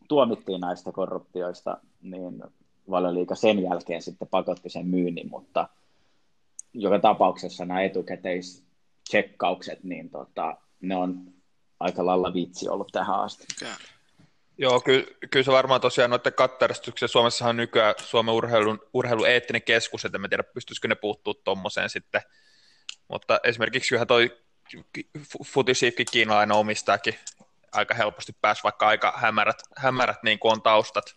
tuomittiin 0.09 0.61
näistä 0.61 0.93
korruptioista, 0.93 1.79
niin 2.03 2.43
valioliika 2.91 3.35
sen 3.35 3.63
jälkeen 3.63 4.03
sitten 4.03 4.29
pakotti 4.29 4.69
sen 4.69 4.87
myynnin, 4.87 5.31
mutta 5.31 5.69
joka 6.77 6.99
tapauksessa 6.99 7.65
nämä 7.65 7.83
etukäteistsekkaukset, 7.83 9.85
niin 9.85 10.11
tota, 10.11 10.57
ne 10.81 10.97
on 10.97 11.33
aika 11.81 12.07
lailla 12.07 12.35
vitsi 12.35 12.69
ollut 12.69 12.89
tähän 12.93 13.21
asti. 13.21 13.47
Okay. 13.63 13.75
Joo, 14.59 14.81
kyllä, 14.81 15.07
kyllä 15.31 15.45
se 15.45 15.53
varmaan 15.53 15.81
tosiaan 15.81 16.11
noiden 16.11 16.33
kattojärjestyksen 16.33 17.09
Suomessahan 17.09 17.51
on 17.51 17.57
nykyään 17.57 17.95
Suomen 17.99 18.35
urheilun, 18.35 18.79
urheilun 18.93 19.29
eettinen 19.29 19.63
keskus, 19.63 20.05
että 20.05 20.19
en 20.25 20.31
tiedä 20.31 20.43
pystyisikö 20.43 20.89
ne 20.89 20.95
puuttua 20.95 21.35
tuommoiseen 21.45 21.91
sitten. 21.91 22.23
Mutta 23.09 23.41
esimerkiksi 23.45 23.89
kyllähän 23.89 24.07
toi 24.07 24.39
Futisiifkin 25.45 26.07
kiinalainen 26.13 26.57
omistaakin 26.57 27.15
aika 27.73 27.95
helposti 27.95 28.33
pääsi, 28.41 28.63
vaikka 28.63 28.87
aika 28.87 29.13
hämärät, 29.17 29.63
hämärät 29.77 30.23
niin 30.23 30.39
kuin 30.39 30.53
on 30.53 30.63
taustat. 30.63 31.17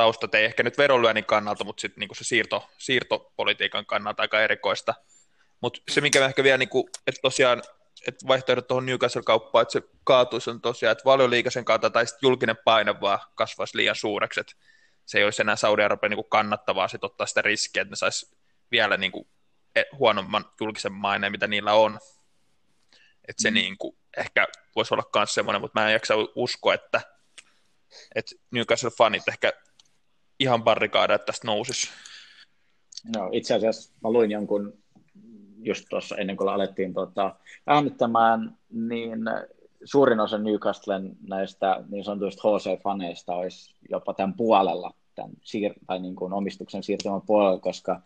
Taustat 0.00 0.34
ei 0.34 0.44
ehkä 0.44 0.62
nyt 0.62 0.78
verolyönnin 0.78 1.24
kannalta, 1.24 1.64
mutta 1.64 1.80
sitten 1.80 2.00
niin 2.00 2.16
se 2.16 2.24
siirto, 2.24 2.68
siirtopolitiikan 2.78 3.86
kannalta 3.86 4.22
aika 4.22 4.40
erikoista. 4.40 4.94
Mutta 5.60 5.80
se, 5.90 6.00
mikä 6.00 6.24
ehkä 6.24 6.44
vielä, 6.44 6.58
niin 6.58 6.68
kuin, 6.68 6.84
että 7.06 7.20
tosiaan 7.22 7.62
että 8.08 8.28
vaihtoehdot 8.28 8.66
tuohon 8.66 8.86
Newcastle-kauppaan, 8.86 9.62
että 9.62 9.72
se 9.72 9.82
kaatuisi 10.04 10.50
on 10.50 10.60
tosiaan, 10.60 10.92
että 10.92 11.04
valioliikasen 11.04 11.64
kautta 11.64 11.90
tai 11.90 12.06
sitten 12.06 12.26
julkinen 12.28 12.56
paine 12.64 13.00
vaan 13.00 13.18
kasvaisi 13.34 13.76
liian 13.76 13.96
suureksi, 13.96 14.40
että 14.40 14.52
se 15.06 15.18
ei 15.18 15.24
olisi 15.24 15.42
enää 15.42 15.56
Saudi-Arabian 15.56 16.10
niin 16.10 16.28
kannattavaa 16.28 16.88
sit 16.88 17.04
ottaa 17.04 17.26
sitä 17.26 17.42
riskiä, 17.42 17.82
että 17.82 17.92
ne 17.92 17.96
saisi 17.96 18.36
vielä 18.70 18.96
niin 18.96 19.12
kuin 19.12 19.28
e, 19.76 19.82
huonomman 19.98 20.44
julkisen 20.60 20.92
maineen, 20.92 21.32
mitä 21.32 21.46
niillä 21.46 21.72
on. 21.72 21.98
Että 23.28 23.42
se 23.42 23.50
mm. 23.50 23.54
niin 23.54 23.78
kuin, 23.78 23.96
ehkä 24.16 24.48
voisi 24.76 24.94
olla 24.94 25.10
myös 25.14 25.34
semmoinen, 25.34 25.60
mutta 25.60 25.80
mä 25.80 25.86
en 25.86 25.92
jaksa 25.92 26.14
uskoa, 26.34 26.74
että, 26.74 27.00
että 28.14 28.34
Newcastle-fanit 28.50 29.22
ehkä 29.28 29.52
ihan 30.40 30.64
barrikaada, 30.64 31.14
että 31.14 31.26
tästä 31.26 31.46
nousisi. 31.46 31.88
No, 33.16 33.28
itse 33.32 33.54
asiassa 33.54 33.92
mä 34.02 34.10
luin 34.10 34.30
jonkun 34.30 34.72
just 35.62 35.84
tuossa 35.90 36.16
ennen 36.16 36.36
kuin 36.36 36.48
alettiin 36.48 36.94
tota, 36.94 37.34
äänittämään, 37.66 38.56
niin 38.70 39.18
suurin 39.84 40.20
osa 40.20 40.38
Newcastlen 40.38 41.16
näistä 41.28 41.84
niin 41.88 42.04
sanotuista 42.04 42.42
HC-faneista 42.42 43.34
olisi 43.34 43.74
jopa 43.90 44.14
tämän 44.14 44.34
puolella, 44.34 44.94
tämän 45.14 45.30
siir- 45.30 45.84
tai 45.86 46.00
niin 46.00 46.16
kuin 46.16 46.32
omistuksen 46.32 46.82
siirtymän 46.82 47.22
puolella, 47.22 47.58
koska 47.58 48.00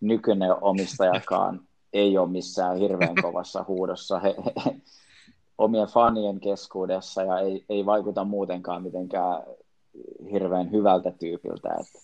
nykyinen 0.00 0.50
omistajakaan 0.60 1.60
ei 1.92 2.18
ole 2.18 2.30
missään 2.30 2.78
hirveän 2.78 3.14
kovassa 3.22 3.64
huudossa 3.68 4.18
he, 4.18 4.34
he, 4.66 4.76
omien 5.58 5.88
fanien 5.88 6.40
keskuudessa 6.40 7.22
ja 7.22 7.38
ei, 7.38 7.64
ei 7.68 7.86
vaikuta 7.86 8.24
muutenkaan 8.24 8.82
mitenkään 8.82 9.42
hirveän 10.32 10.72
hyvältä 10.72 11.12
tyypiltä. 11.20 11.68
Että, 11.68 11.98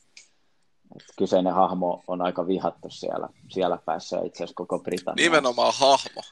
että 0.96 1.12
kyseinen 1.18 1.54
hahmo 1.54 2.04
on 2.06 2.22
aika 2.22 2.46
vihattu 2.46 2.90
siellä, 2.90 3.28
siellä 3.50 3.78
päässä 3.84 4.20
itse 4.24 4.36
asiassa 4.36 4.54
koko 4.56 4.78
Britanniassa. 4.78 5.30
Nimenomaan 5.30 5.72
hahmo. 5.76 6.22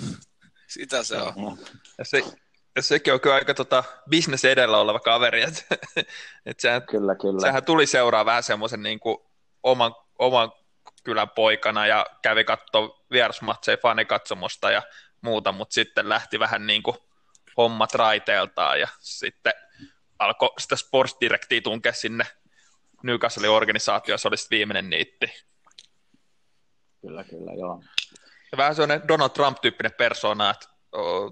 Sitä 0.68 1.02
se 1.02 1.16
on. 1.16 1.58
Ja 1.98 2.04
se, 2.04 2.22
ja 2.76 2.82
sekin 2.82 3.14
on 3.14 3.20
kyllä 3.20 3.34
aika 3.34 3.54
tota, 3.54 3.84
business 4.10 4.44
edellä 4.44 4.78
oleva 4.78 5.00
kaveri. 5.00 5.42
Et, 5.42 5.66
et 6.46 6.60
sehän, 6.60 6.82
kyllä, 6.82 7.14
kyllä. 7.14 7.40
sehän 7.40 7.64
tuli 7.64 7.86
seuraa 7.86 8.24
vähän 8.24 8.42
semmoisen 8.42 8.82
niin 8.82 9.00
kuin 9.00 9.18
oman, 9.62 9.94
oman 10.18 10.52
kylän 11.04 11.30
poikana 11.30 11.86
ja 11.86 12.06
kävi 12.22 12.44
katsoa 12.44 13.04
vierasmatseja 13.10 13.76
fanikatsomusta 13.82 14.70
ja 14.70 14.82
muuta, 15.20 15.52
mutta 15.52 15.74
sitten 15.74 16.08
lähti 16.08 16.38
vähän 16.38 16.66
niin 16.66 16.82
kuin 16.82 16.96
hommat 17.56 17.94
raiteeltaan 17.94 18.80
ja 18.80 18.88
sitten 19.00 19.52
alkoi 20.24 20.50
sitä 20.58 20.76
Sports 20.76 21.16
Directia 21.20 21.60
tunkea 21.60 21.92
sinne 21.92 22.24
Newcastlein 23.02 23.52
organisaatio, 23.52 24.18
se 24.18 24.28
olisi 24.28 24.46
viimeinen 24.50 24.90
niitti. 24.90 25.26
Kyllä, 27.00 27.24
kyllä, 27.24 27.52
joo. 27.52 27.82
Ja 28.52 28.56
vähän 28.56 28.74
sellainen 28.74 29.08
Donald 29.08 29.30
Trump-tyyppinen 29.30 29.92
persona, 29.92 30.50
että 30.50 30.68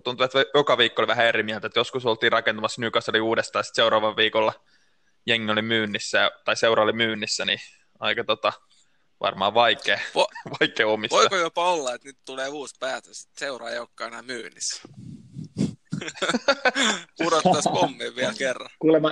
tuntuu, 0.04 0.24
että 0.24 0.44
joka 0.54 0.78
viikko 0.78 1.02
oli 1.02 1.06
vähän 1.06 1.26
eri 1.26 1.42
mieltä, 1.42 1.66
että 1.66 1.80
joskus 1.80 2.06
oltiin 2.06 2.32
rakentamassa 2.32 2.80
Newcastlein 2.80 3.22
uudestaan, 3.22 3.60
ja 3.60 3.64
sitten 3.64 3.82
seuraavan 3.82 4.16
viikolla 4.16 4.52
jengi 5.26 5.52
oli 5.52 5.62
myynnissä, 5.62 6.30
tai 6.44 6.56
seura 6.56 6.82
oli 6.82 6.92
myynnissä, 6.92 7.44
niin 7.44 7.58
aika 7.98 8.24
tota, 8.24 8.52
varmaan 9.20 9.54
vaikea, 9.54 9.96
Vo- 9.96 10.50
vaikea 10.60 10.88
omistaa. 10.88 11.20
Voiko 11.20 11.36
jopa 11.36 11.70
olla, 11.70 11.94
että 11.94 12.08
nyt 12.08 12.18
tulee 12.24 12.48
uusi 12.48 12.74
päätös, 12.80 13.24
että 13.24 13.38
seuraa 13.38 13.70
ei 13.70 13.78
olekaan 13.78 14.08
enää 14.08 14.22
myynnissä? 14.22 14.82
Pudottaisi 17.18 17.68
pommin 17.68 18.16
vielä 18.16 18.32
kerran. 18.38 18.70
Kuulemma, 18.78 19.10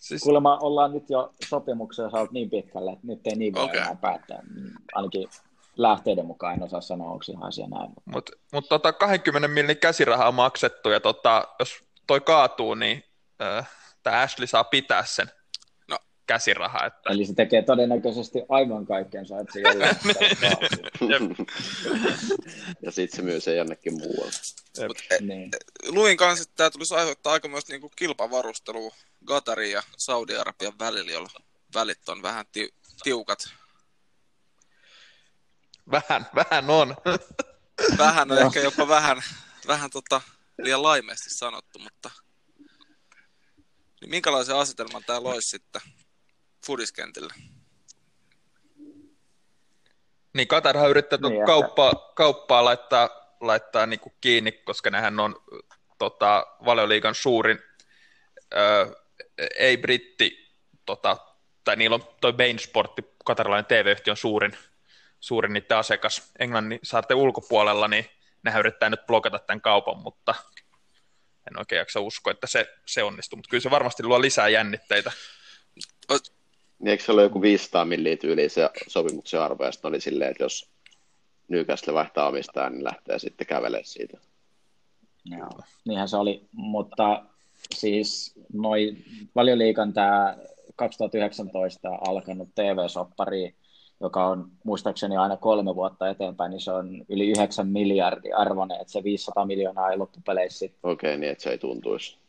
siis... 0.00 0.22
kuulemma 0.22 0.58
ollaan 0.58 0.92
nyt 0.92 1.10
jo 1.10 1.34
sopimuksen 1.48 2.06
osalta 2.06 2.32
niin 2.32 2.50
pitkälle, 2.50 2.92
että 2.92 3.06
nyt 3.06 3.26
ei 3.26 3.36
niin 3.36 3.54
voi 3.54 3.64
okay. 3.64 3.80
enää 3.80 3.94
päättää. 3.94 4.42
Ainakin 4.94 5.28
lähteiden 5.76 6.26
mukaan 6.26 6.54
en 6.54 6.62
osaa 6.62 6.80
sanoa, 6.80 7.10
onko 7.10 7.24
ihan 7.28 7.48
asia 7.48 7.66
näin. 7.66 7.90
Mutta 8.04 8.32
mut 8.52 8.68
tota 8.68 8.92
20 8.92 9.48
millin 9.48 9.78
käsirahaa 9.78 10.28
on 10.28 10.34
maksettu, 10.34 10.90
ja 10.90 11.00
tota, 11.00 11.48
jos 11.58 11.82
toi 12.06 12.20
kaatuu, 12.20 12.74
niin 12.74 13.04
äh, 13.42 13.70
tämä 14.02 14.20
Ashley 14.20 14.46
saa 14.46 14.64
pitää 14.64 15.04
sen 15.04 15.26
no. 16.22 16.26
käsirahaa. 16.26 16.86
Että... 16.86 17.00
Eli 17.10 17.24
se 17.24 17.34
tekee 17.34 17.62
todennäköisesti 17.62 18.42
aivan 18.48 18.86
kaikkensa, 18.86 19.38
että 19.38 19.52
se 19.52 19.60
niin. 21.08 21.36
Ja 22.82 22.90
sitten 22.90 23.16
se 23.16 23.22
myy 23.22 23.40
sen 23.40 23.56
jonnekin 23.56 23.92
muualle. 23.92 24.32
Mut, 24.86 24.98
e, 25.10 25.18
niin. 25.20 25.50
Luin 25.88 26.16
kanssa, 26.16 26.42
että 26.42 26.56
tämä 26.56 26.70
tulisi 26.70 26.94
aiheuttaa 26.94 27.32
aika 27.32 27.48
myös 27.48 27.68
niinku 27.68 27.92
kilpavarustelua 27.96 28.94
Qatarin 29.28 29.72
ja 29.72 29.82
Saudi-Arabian 29.96 30.78
välillä, 30.78 31.12
jolla 31.12 31.30
välit 31.74 32.08
on 32.08 32.22
vähän 32.22 32.46
ti- 32.52 32.74
tiukat 33.02 33.38
Vähän, 35.90 36.26
vähän 36.34 36.70
on. 36.70 36.96
Vähän 37.98 38.32
on 38.32 38.38
ehkä 38.38 38.60
jopa 38.60 38.88
vähän, 38.88 39.22
vähän 39.66 39.90
tota, 39.90 40.20
liian 40.62 40.82
laimeesti 40.82 41.30
sanottu, 41.30 41.78
mutta 41.78 42.10
niin 44.00 44.10
minkälaisen 44.10 44.56
asetelman 44.56 45.02
tämä 45.06 45.22
loisi 45.22 45.48
sitten 45.48 45.80
fudiskentille? 46.66 47.34
Niin, 50.34 50.48
Katarhan 50.48 50.90
yrittää 50.90 51.18
niin, 51.22 51.46
kauppaa, 51.46 52.12
kauppaa 52.14 52.64
laittaa, 52.64 53.36
laittaa 53.40 53.86
niin 53.86 54.00
kuin 54.00 54.14
kiinni, 54.20 54.52
koska 54.52 54.90
nehän 54.90 55.20
on 55.20 55.36
tota, 55.98 56.46
valioliigan 56.64 57.14
suurin, 57.14 57.58
ö, 58.54 58.96
ei 59.58 59.76
britti, 59.76 60.56
tota, 60.86 61.16
tai 61.64 61.76
niillä 61.76 61.94
on 61.94 62.04
toi 62.20 62.32
Bain 62.32 62.58
Sportti, 62.58 63.02
katarilainen 63.24 63.66
TV-yhtiön 63.66 64.16
suurin 64.16 64.52
suurin 65.22 65.52
niiden 65.52 65.78
asiakas 65.78 66.32
Englannin 66.38 66.80
saarten 66.82 67.16
ulkopuolella, 67.16 67.88
niin 67.88 68.06
nehän 68.42 68.60
yrittää 68.60 68.90
nyt 68.90 69.06
blokata 69.06 69.38
tämän 69.38 69.60
kaupan, 69.60 69.98
mutta 69.98 70.34
en 71.50 71.58
oikein 71.58 71.78
jaksa 71.78 72.00
uskoa, 72.00 72.30
että 72.30 72.46
se, 72.46 72.74
se 72.86 73.02
onnistuu, 73.02 73.36
mutta 73.36 73.50
kyllä 73.50 73.62
se 73.62 73.70
varmasti 73.70 74.02
luo 74.02 74.20
lisää 74.20 74.48
jännitteitä. 74.48 75.12
Niin 76.82 76.90
eikö 76.90 77.04
se 77.04 77.12
ole 77.12 77.22
joku 77.22 77.42
500 77.42 77.84
milliä 77.84 78.16
tyyliä 78.16 78.48
se 78.48 78.70
sopimuksen 78.86 79.40
arvo, 79.40 79.64
ja 79.64 79.70
oli 79.84 80.00
silleen, 80.00 80.30
että 80.30 80.44
jos 80.44 80.70
Newcastle 81.48 81.94
vaihtaa 81.94 82.28
omistaan, 82.28 82.72
niin 82.72 82.84
lähtee 82.84 83.18
sitten 83.18 83.46
kävelemään 83.46 83.84
siitä. 83.84 84.18
Joo, 85.24 85.60
niinhän 85.84 86.08
se 86.08 86.16
oli, 86.16 86.46
mutta 86.52 87.24
siis 87.74 88.34
noin 88.52 89.04
valioliikan 89.34 89.92
tämä 89.92 90.36
2019 90.76 91.88
alkanut 92.08 92.48
TV-soppari, 92.54 93.54
joka 94.00 94.26
on 94.26 94.50
muistaakseni 94.64 95.16
aina 95.16 95.36
kolme 95.36 95.74
vuotta 95.74 96.08
eteenpäin, 96.08 96.50
niin 96.50 96.60
se 96.60 96.72
on 96.72 97.04
yli 97.08 97.30
9 97.30 97.66
miljardia 97.66 98.36
arvoinen, 98.36 98.80
että 98.80 98.92
se 98.92 99.04
500 99.04 99.46
miljoonaa 99.46 99.90
ei 99.90 99.98
loppupeleissä. 99.98 100.66
Okei, 100.66 101.10
okay, 101.10 101.16
niin 101.16 101.32
että 101.32 101.44
se 101.44 101.50
ei 101.50 101.58
tuntuisi. 101.58 102.21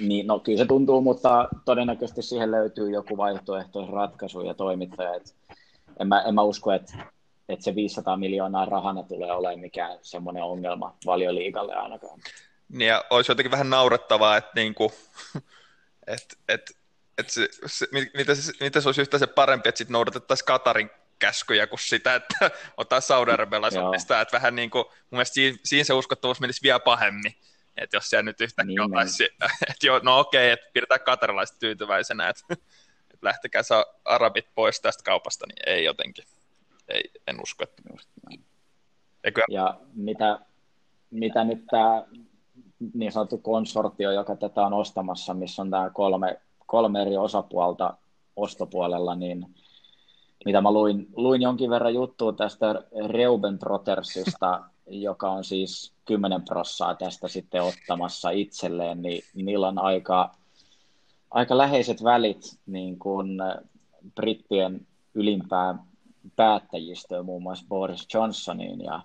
Niin, 0.00 0.26
no 0.26 0.38
kyllä 0.38 0.58
se 0.58 0.66
tuntuu, 0.66 1.00
mutta 1.00 1.48
todennäköisesti 1.64 2.22
siihen 2.22 2.50
löytyy 2.50 2.90
joku 2.90 3.16
vaihtoehtoinen 3.16 3.92
ratkaisu 3.92 4.40
ja 4.40 4.54
toimittaja. 4.54 5.14
Et 5.14 5.34
en, 6.00 6.08
mä, 6.08 6.22
en 6.22 6.34
mä 6.34 6.42
usko, 6.42 6.72
että, 6.72 6.92
että 7.48 7.64
se 7.64 7.74
500 7.74 8.16
miljoonaa 8.16 8.64
rahana 8.64 9.02
tulee 9.02 9.32
olemaan 9.32 9.60
mikään 9.60 9.98
semmoinen 10.02 10.42
ongelma 10.42 10.96
valioliikalle 11.06 11.74
ainakaan. 11.74 12.20
Niin 12.68 12.88
ja 12.88 13.04
olisi 13.10 13.30
jotenkin 13.30 13.50
vähän 13.50 13.70
naurettavaa, 13.70 14.36
että, 14.36 14.50
niinku, 14.54 14.92
että, 16.06 16.36
että, 16.48 16.72
että 17.18 17.32
se, 17.32 17.48
se, 17.66 17.86
mitä, 18.14 18.34
se, 18.34 18.52
mitä 18.60 18.80
se 18.80 18.88
olisi 18.88 19.00
yhtä 19.00 19.18
se 19.18 19.26
parempi, 19.26 19.68
että 19.68 19.78
sitten 19.78 19.92
noudatettaisiin 19.92 20.46
Katarin 20.46 20.90
käskyjä 21.18 21.66
kuin 21.66 21.80
sitä, 21.80 22.14
että 22.14 22.50
ottaa 22.76 23.00
saudi-arabialaisotista, 23.00 24.20
että 24.20 24.36
vähän 24.36 24.54
niin 24.54 24.70
kuin, 24.70 24.84
mun 24.84 24.94
mielestä 25.10 25.34
siinä, 25.34 25.58
siinä 25.64 25.84
se 25.84 25.92
uskottavuus 25.92 26.40
menisi 26.40 26.62
vielä 26.62 26.80
pahemmin, 26.80 27.34
että 27.76 27.96
jos 27.96 28.04
siellä 28.10 28.22
nyt 28.22 28.40
yhtäkkiä 28.40 28.66
niin, 28.66 28.80
otaisi, 28.80 29.24
että 29.70 29.86
jo, 29.86 30.00
no 30.02 30.18
okei, 30.18 30.50
että 30.50 30.70
pidetään 30.72 31.00
katarilaiset 31.00 31.58
tyytyväisenä, 31.58 32.28
että, 32.28 32.42
että 33.10 33.26
lähtekää 33.26 33.62
saa 33.62 33.84
arabit 34.04 34.46
pois 34.54 34.80
tästä 34.80 35.02
kaupasta, 35.02 35.46
niin 35.46 35.62
ei 35.66 35.84
jotenkin, 35.84 36.24
ei, 36.88 37.02
en 37.26 37.42
usko, 37.42 37.64
että 37.64 37.82
Eikö... 39.24 39.42
Ja 39.50 39.80
mitä, 39.94 40.40
mitä 41.10 41.44
nyt 41.44 41.64
tämä 41.70 42.04
niin 42.94 43.12
sanottu 43.12 43.38
konsortio, 43.38 44.10
joka 44.10 44.36
tätä 44.36 44.66
on 44.66 44.72
ostamassa, 44.72 45.34
missä 45.34 45.62
on 45.62 45.70
tämä 45.70 45.90
kolme, 45.90 46.40
kolme 46.66 47.02
eri 47.02 47.16
osapuolta 47.16 47.96
ostopuolella, 48.36 49.14
niin 49.14 49.54
mitä 50.44 50.60
mä 50.60 50.72
luin, 50.72 51.06
luin 51.16 51.42
jonkin 51.42 51.70
verran 51.70 51.94
juttua 51.94 52.32
tästä 52.32 52.66
Reuben 53.08 53.58
Trottersista, 53.58 54.60
joka 54.86 55.30
on 55.30 55.44
siis 55.44 55.94
10 56.10 56.42
prossaa 56.42 56.94
tästä 56.94 57.28
sitten 57.28 57.62
ottamassa 57.62 58.30
itselleen, 58.30 59.02
niin 59.02 59.22
niillä 59.34 59.68
on 59.68 59.78
aika, 59.78 60.34
aika 61.30 61.58
läheiset 61.58 62.04
välit 62.04 62.58
niin 62.66 62.98
kuin 62.98 63.28
brittien 64.14 64.86
ylimpään 65.14 65.80
päättäjistöön, 66.36 67.24
muun 67.24 67.42
muassa 67.42 67.66
Boris 67.68 68.06
Johnsoniin, 68.14 68.80
ja 68.80 69.02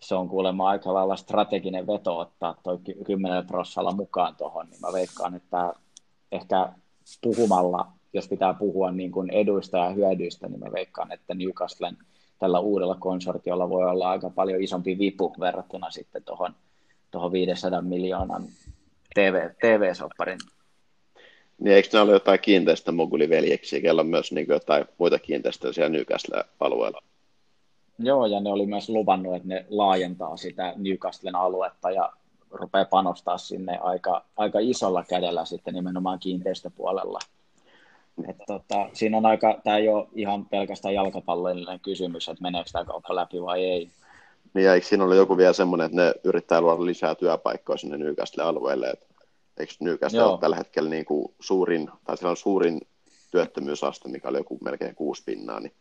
se 0.00 0.14
on 0.14 0.28
kuulemma 0.28 0.68
aika 0.68 0.94
lailla 0.94 1.16
strateginen 1.16 1.86
veto 1.86 2.18
ottaa 2.18 2.56
toi 2.62 2.78
10 3.06 3.46
prossalla 3.46 3.92
mukaan 3.92 4.36
tuohon, 4.36 4.66
niin 4.70 4.80
mä 4.80 4.92
veikkaan, 4.92 5.34
että 5.34 5.72
ehkä 6.32 6.72
puhumalla 7.22 7.92
jos 8.12 8.28
pitää 8.28 8.54
puhua 8.54 8.90
niin 8.90 9.12
kuin 9.12 9.30
eduista 9.30 9.78
ja 9.78 9.90
hyödyistä, 9.90 10.48
niin 10.48 10.60
mä 10.60 10.72
veikkaan, 10.72 11.12
että 11.12 11.34
Newcastlen 11.34 11.96
tällä 12.44 12.60
uudella 12.60 12.94
konsortiolla 12.94 13.70
voi 13.70 13.90
olla 13.90 14.10
aika 14.10 14.30
paljon 14.30 14.62
isompi 14.62 14.98
vipu 14.98 15.34
verrattuna 15.40 15.90
sitten 15.90 16.24
tuohon 16.24 16.54
tuohon 17.10 17.32
500 17.32 17.82
miljoonan 17.82 18.44
TV, 19.14 19.50
TV-sopparin. 19.60 20.38
Niin 21.58 21.76
eikö 21.76 21.88
ne 21.92 22.00
ole 22.00 22.12
jotain 22.12 22.40
kiinteistömoguliveljeksiä, 22.40 23.80
kello 23.80 24.00
on 24.00 24.06
myös 24.06 24.32
niin 24.32 24.46
jotain 24.48 24.84
muita 24.98 25.18
kiinteistöjä 25.18 25.72
siellä 25.72 25.88
Newcastle-alueella? 25.88 27.02
Joo, 27.98 28.26
ja 28.26 28.40
ne 28.40 28.50
oli 28.50 28.66
myös 28.66 28.88
luvannut, 28.88 29.36
että 29.36 29.48
ne 29.48 29.66
laajentaa 29.70 30.36
sitä 30.36 30.72
Newcastlen 30.76 31.36
aluetta 31.36 31.90
ja 31.90 32.12
rupeaa 32.50 32.84
panostaa 32.84 33.38
sinne 33.38 33.78
aika, 33.78 34.24
aika 34.36 34.58
isolla 34.58 35.04
kädellä 35.04 35.44
sitten 35.44 35.74
nimenomaan 35.74 36.18
kiinteistöpuolella. 36.18 37.18
Et 38.28 38.36
tota, 38.46 38.88
siinä 38.92 39.16
on 39.16 39.26
aika, 39.26 39.60
tämä 39.64 39.76
ei 39.76 39.88
ole 39.88 40.06
ihan 40.14 40.46
pelkästään 40.46 40.94
jalkapallollinen 40.94 41.80
kysymys, 41.80 42.28
että 42.28 42.42
meneekö 42.42 42.70
tämä 42.72 42.84
kauppa 42.84 43.14
läpi 43.14 43.42
vai 43.42 43.64
ei. 43.64 43.90
Niin 44.54 44.64
ja 44.64 44.74
eikö 44.74 44.86
siinä 44.86 45.04
ole 45.04 45.16
joku 45.16 45.36
vielä 45.36 45.52
semmoinen, 45.52 45.84
että 45.84 45.96
ne 45.96 46.14
yrittää 46.24 46.60
luoda 46.60 46.84
lisää 46.84 47.14
työpaikkoja 47.14 47.76
sinne 47.76 47.96
Newcastle-alueelle, 47.96 48.90
että 48.90 49.06
eikö 49.56 49.72
Newcastle 49.80 50.20
Joo. 50.20 50.30
ole 50.32 50.40
tällä 50.40 50.56
hetkellä 50.56 50.90
niin 50.90 51.04
kuin 51.04 51.34
suurin, 51.40 51.90
tai 52.04 52.16
siellä 52.16 52.30
on 52.30 52.36
suurin 52.36 52.80
työttömyysaste, 53.30 54.08
mikä 54.08 54.28
oli 54.28 54.38
joku 54.38 54.58
melkein 54.64 54.94
kuusi 54.94 55.22
pinnaa, 55.26 55.60
niin 55.60 55.72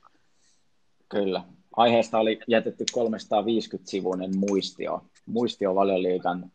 Kyllä. 1.10 1.44
Aiheesta 1.76 2.20
oli 2.20 2.40
jätetty 2.48 2.86
350-sivuinen 2.92 4.38
muistio, 4.38 5.02
muistio 5.26 5.76
valioliikan 5.76 6.52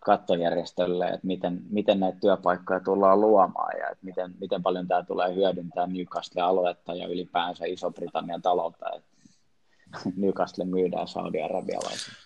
kattojärjestölle, 0.00 1.06
että 1.08 1.26
miten, 1.26 1.60
miten 1.70 2.00
näitä 2.00 2.18
työpaikkoja 2.20 2.80
tullaan 2.80 3.20
luomaan 3.20 3.78
ja 3.78 3.88
että 3.88 4.04
miten, 4.04 4.34
miten 4.40 4.62
paljon 4.62 4.88
tämä 4.88 5.02
tulee 5.02 5.34
hyödyntää 5.34 5.86
Newcastle-aluetta 5.86 6.94
ja 6.94 7.08
ylipäänsä 7.08 7.64
Iso-Britannian 7.66 8.42
taloutta, 8.42 8.86
että 8.96 9.08
Newcastle 10.16 10.64
myydään 10.64 11.08
Saudi-Arabialaisille. 11.08 12.18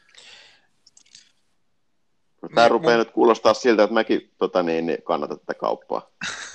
tämä 2.54 2.66
Niin, 2.66 2.70
rupeaa 2.70 2.98
nyt 2.98 3.10
kuulostaa 3.10 3.54
siltä, 3.54 3.82
että 3.82 3.94
mäkin 3.94 4.30
tota, 4.38 4.62
niin, 4.62 4.86
niin 4.86 5.02
kannatan 5.02 5.38
tätä 5.38 5.54
kauppaa. 5.54 6.10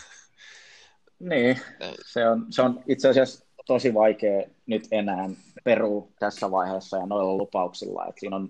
Niin, 1.20 1.60
se 2.06 2.30
on, 2.30 2.46
se 2.50 2.62
on 2.62 2.84
itse 2.88 3.10
asiassa 3.10 3.46
tosi 3.66 3.94
vaikea 3.94 4.50
nyt 4.66 4.88
enää 4.92 5.30
perua 5.64 6.08
tässä 6.20 6.52
vaiheessa 6.52 6.98
ja 6.98 7.06
noilla 7.06 7.38
lupauksilla, 7.38 8.06
että 8.06 8.20
siinä 8.20 8.36
on 8.36 8.50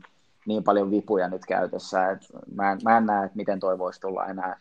niin 0.50 0.64
paljon 0.64 0.91
vipuja 0.91 1.28
nyt 1.28 1.45
käytössä, 1.45 2.10
että 2.12 2.28
mä 2.56 2.72
en, 2.72 2.80
mä 2.84 2.97
en 2.97 3.06
näe, 3.06 3.26
että 3.26 3.38
miten 3.38 3.60
toi 3.60 3.78
voisi 3.78 4.02
tulla 4.02 4.26
enää, 4.26 4.58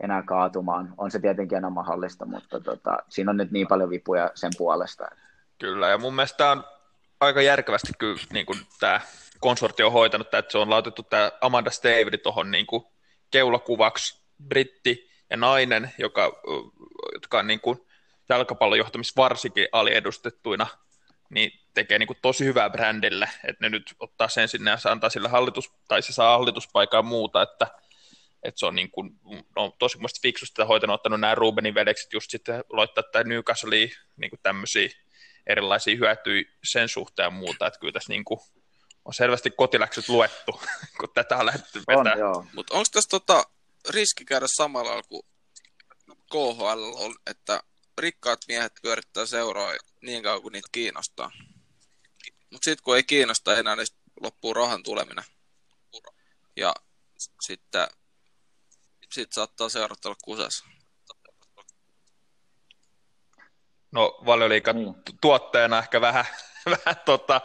enää 0.00 0.22
kaatumaan. 0.22 0.94
On 0.98 1.10
se 1.10 1.18
tietenkin 1.18 1.58
enää 1.58 1.70
mahdollista, 1.70 2.26
mutta 2.26 2.60
tota, 2.60 2.98
siinä 3.08 3.30
on 3.30 3.36
nyt 3.36 3.50
niin 3.50 3.66
paljon 3.66 3.90
vipuja 3.90 4.30
sen 4.34 4.52
puolesta. 4.58 5.08
Kyllä, 5.58 5.88
ja 5.88 5.98
mun 5.98 6.14
mielestä 6.14 6.50
on 6.50 6.64
aika 7.20 7.42
järkevästi 7.42 7.92
kyllä 7.98 8.20
niin 8.32 8.46
kuin 8.46 8.58
tämä 8.80 9.00
konsortio 9.40 9.86
on 9.86 9.92
hoitanut, 9.92 10.34
että 10.34 10.52
se 10.52 10.58
on 10.58 10.70
laitettu 10.70 11.02
tämä 11.02 11.32
Amanda 11.40 11.70
Stavely 11.70 12.18
tuohon 12.22 12.50
niin 12.50 12.66
kuin 12.66 12.84
keulakuvaksi, 13.30 14.22
britti 14.48 15.10
ja 15.30 15.36
nainen, 15.36 15.92
joka, 15.98 16.42
jotka 17.12 17.38
on 17.38 17.46
niin 17.46 17.60
kuin 17.60 17.86
jalkapallojohtamissa 18.28 19.22
varsinkin 19.22 19.68
aliedustettuina, 19.72 20.66
niin 21.30 21.52
tekee 21.76 21.98
niin 21.98 22.06
kuin 22.06 22.18
tosi 22.22 22.44
hyvää 22.44 22.70
brändille, 22.70 23.30
että 23.44 23.64
ne 23.64 23.68
nyt 23.68 23.94
ottaa 24.00 24.28
sen 24.28 24.48
sinne 24.48 24.70
ja 24.70 24.76
se 24.76 24.88
antaa 24.88 25.10
sille 25.10 25.28
hallitus, 25.28 25.72
tai 25.88 26.02
se 26.02 26.12
saa 26.12 26.38
hallituspaikan 26.38 26.98
ja 26.98 27.02
muuta, 27.02 27.42
että, 27.42 27.66
että 28.42 28.58
se 28.58 28.66
on 28.66 28.74
niin 28.74 28.90
kuin, 28.90 29.10
no, 29.56 29.76
tosi 29.78 29.98
muista 29.98 30.20
fiksusti 30.22 30.62
hoitanut, 30.62 30.94
ottanut 30.94 31.20
nämä 31.20 31.34
Rubenin 31.34 31.74
veljekset 31.74 32.12
just 32.12 32.30
sitten 32.30 32.64
loittaa 32.70 33.04
tämä 33.12 33.24
Newcastle 33.24 33.90
niin 34.16 34.30
kuin 34.30 34.40
tämmöisiä 34.42 34.88
erilaisia 35.46 35.96
hyötyjä 35.96 36.44
sen 36.64 36.88
suhteen 36.88 37.26
ja 37.26 37.30
muuta, 37.30 37.66
että 37.66 37.80
kyllä 37.80 37.92
tässä 37.92 38.12
niin 38.12 38.24
kuin 38.24 38.40
on 39.04 39.14
selvästi 39.14 39.50
kotiläksyt 39.50 40.08
luettu, 40.08 40.60
kun 41.00 41.08
tätä 41.14 41.36
on 41.36 41.46
lähdetty 41.46 41.82
vetämään. 41.86 42.48
Mutta 42.54 42.74
onko 42.74 42.86
tässä 42.92 43.10
tota, 43.10 43.44
riski 43.90 44.24
käydä 44.24 44.46
samalla 44.56 45.02
kuin 45.02 45.22
KHL 46.32 46.92
on, 46.94 47.14
että 47.26 47.62
rikkaat 47.98 48.40
miehet 48.48 48.72
pyörittää 48.82 49.26
seuraa 49.26 49.72
niin 50.00 50.22
kauan 50.22 50.42
kuin 50.42 50.52
niitä 50.52 50.68
kiinnostaa. 50.72 51.30
Mutta 52.50 52.64
sitten 52.64 52.84
kun 52.84 52.96
ei 52.96 53.02
kiinnosta 53.02 53.56
enää, 53.56 53.76
niin 53.76 53.86
loppuu 54.20 54.54
rahan 54.54 54.82
tuleminen. 54.82 55.24
Ja 56.56 56.74
sitten 57.40 57.86
sit 59.12 59.32
saattaa 59.32 59.68
seurat 59.68 60.06
olla 60.06 60.16
kusessa. 60.24 60.64
No 63.92 64.18
valioliikan 64.26 64.94
tu- 64.94 65.12
tuotteena 65.20 65.78
ehkä 65.78 66.00
vähän, 66.00 66.24
vähän 66.70 66.96
tota 67.04 67.40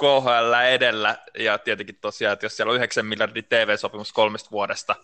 KHL 0.00 0.52
edellä, 0.70 1.18
ja 1.38 1.58
tietenkin 1.58 1.98
tosiaan, 2.00 2.32
että 2.32 2.46
jos 2.46 2.56
siellä 2.56 2.70
on 2.70 2.76
9 2.76 3.06
miljardin 3.06 3.44
TV-sopimus 3.44 4.12
kolmesta 4.12 4.50
vuodesta, 4.50 4.96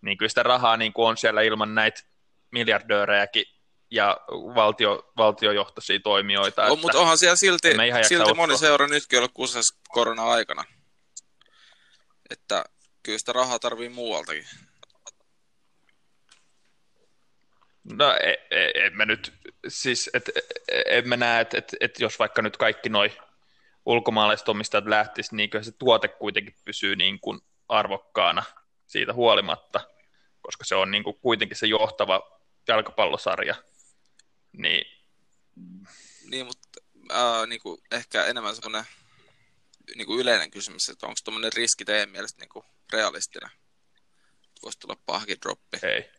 niin 0.00 0.18
kyllä 0.18 0.28
sitä 0.28 0.42
rahaa 0.42 0.76
niin 0.76 0.92
kuin 0.92 1.08
on 1.08 1.16
siellä 1.16 1.42
ilman 1.42 1.74
näitä 1.74 2.02
miljardöörejäkin 2.50 3.55
ja 3.90 4.20
valtio, 4.30 5.12
valtiojohtoisia 5.16 6.00
toimijoita. 6.00 6.62
On, 6.62 6.72
että- 6.72 6.82
mutta 6.82 6.98
onhan 6.98 7.18
siellä 7.18 7.36
silti, 7.36 7.68
silti 8.08 8.34
moni 8.34 8.58
seura 8.58 8.86
nytkin 8.86 9.18
ollut 9.18 9.32
kusessa 9.34 9.76
korona-aikana. 9.88 10.64
Että 12.30 12.64
kyllä 13.02 13.18
sitä 13.18 13.32
rahaa 13.32 13.58
tarvii 13.58 13.88
muualtakin. 13.88 14.44
No 17.84 18.12
en, 18.22 18.36
en 18.84 18.96
mä 18.96 19.04
nyt, 19.04 19.32
siis 19.68 20.10
et, 20.14 20.30
en 20.86 21.08
mä 21.08 21.16
näe, 21.16 21.40
että 21.40 21.58
et, 21.58 21.76
et 21.80 22.00
jos 22.00 22.18
vaikka 22.18 22.42
nyt 22.42 22.56
kaikki 22.56 22.88
noi 22.88 23.12
ulkomaalaiset 23.86 24.48
omistajat 24.48 24.86
lähtis, 24.86 25.32
niin 25.32 25.50
kyllä 25.50 25.64
se 25.64 25.72
tuote 25.72 26.08
kuitenkin 26.08 26.54
pysyy 26.64 26.96
niin 26.96 27.20
kuin 27.20 27.40
arvokkaana 27.68 28.42
siitä 28.86 29.12
huolimatta, 29.12 29.80
koska 30.40 30.64
se 30.64 30.74
on 30.74 30.90
niin 30.90 31.04
kuin 31.04 31.16
kuitenkin 31.20 31.56
se 31.56 31.66
johtava 31.66 32.40
jalkapallosarja. 32.68 33.54
Niin, 34.52 34.86
Niin, 36.30 36.46
mutta 36.46 36.80
ää, 37.10 37.46
niin 37.46 37.60
kuin 37.62 37.80
ehkä 37.92 38.24
enemmän 38.24 38.54
semmoinen 38.54 38.84
niin 39.96 40.06
kuin 40.06 40.20
yleinen 40.20 40.50
kysymys, 40.50 40.88
että 40.88 41.06
onko 41.06 41.16
tuommoinen 41.24 41.52
riski 41.52 41.84
teidän 41.84 42.10
mielestä 42.10 42.40
niin 42.40 42.48
kuin 42.48 42.64
realistinen? 42.92 43.50
Voisi 44.62 44.78
tulla 44.78 44.96
pahakin 45.06 45.36
droppi. 45.42 45.78
ei. 45.82 46.10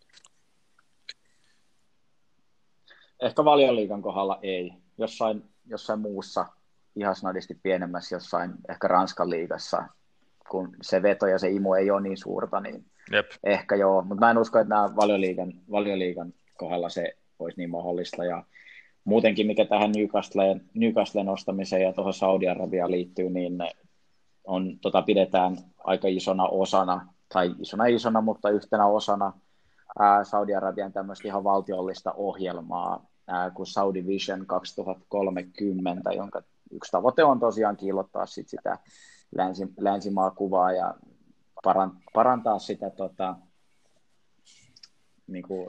Ehkä 3.20 3.46
valioliikan 3.46 4.02
kohdalla 4.02 4.40
ei. 4.42 4.74
Jossain, 4.98 5.44
jossain 5.66 6.00
muussa 6.00 6.46
ihan 6.96 7.16
snadisti 7.16 7.56
pienemmässä, 7.64 8.16
jossain 8.16 8.54
ehkä 8.70 8.88
Ranskan 8.88 9.30
liigassa, 9.30 9.88
kun 10.50 10.76
se 10.82 11.02
veto 11.02 11.28
ja 11.28 11.40
se 11.40 11.50
imu 11.50 11.74
ei 11.74 11.92
ole 11.92 12.02
niin 12.02 12.18
suurta, 12.18 12.60
niin 12.60 12.86
Jep. 13.12 13.32
ehkä 13.44 13.76
joo. 13.76 14.02
Mutta 14.02 14.26
mä 14.26 14.32
en 14.32 14.38
usko, 14.38 14.60
että 14.60 14.76
nämä 14.76 14.96
valioliigan, 14.96 15.54
valioliigan 15.72 16.34
kohdalla 16.58 16.90
se 16.90 17.18
olisi 17.40 17.58
niin 17.58 17.70
mahdollista. 17.70 18.26
Ja 18.26 18.44
muutenkin, 19.04 19.48
mikä 19.48 19.66
tähän 19.66 19.92
Newcastleen, 19.92 20.62
Newcastleen 20.74 21.30
ostamiseen 21.30 21.82
ja 21.82 21.94
tuohon 21.94 22.14
Saudi-Arabiaan 22.14 22.92
liittyy, 22.92 23.30
niin 23.30 23.58
on, 24.44 24.80
tota 24.82 25.02
pidetään 25.02 25.58
aika 25.84 26.08
isona 26.08 26.48
osana, 26.48 27.14
tai 27.34 27.56
isona 27.60 27.86
isona, 27.86 28.22
mutta 28.22 28.50
yhtenä 28.50 28.86
osana 28.86 29.34
ää, 30.00 30.24
Saudi-Arabian 30.24 30.94
tämmöistä 30.94 31.28
ihan 31.28 31.44
valtiollista 31.44 32.14
ohjelmaa 32.14 33.06
ää, 33.28 33.50
kuin 33.50 33.68
Saudi 33.68 34.06
Vision 34.06 34.46
2030, 34.46 36.12
jonka 36.12 36.42
yksi 36.72 36.92
tavoite 36.92 37.24
on 37.24 37.40
tosiaan 37.40 37.78
kiillottaa 37.78 38.26
sit 38.26 38.50
sitä 38.50 38.78
länsi, 39.36 39.68
länsimaa 39.80 40.32
kuvaa 40.32 40.72
ja 40.72 40.94
paran, 41.64 41.92
parantaa 42.14 42.60
sitä 42.60 42.90
tota, 42.90 43.36
niin 45.28 45.44
kuin 45.44 45.68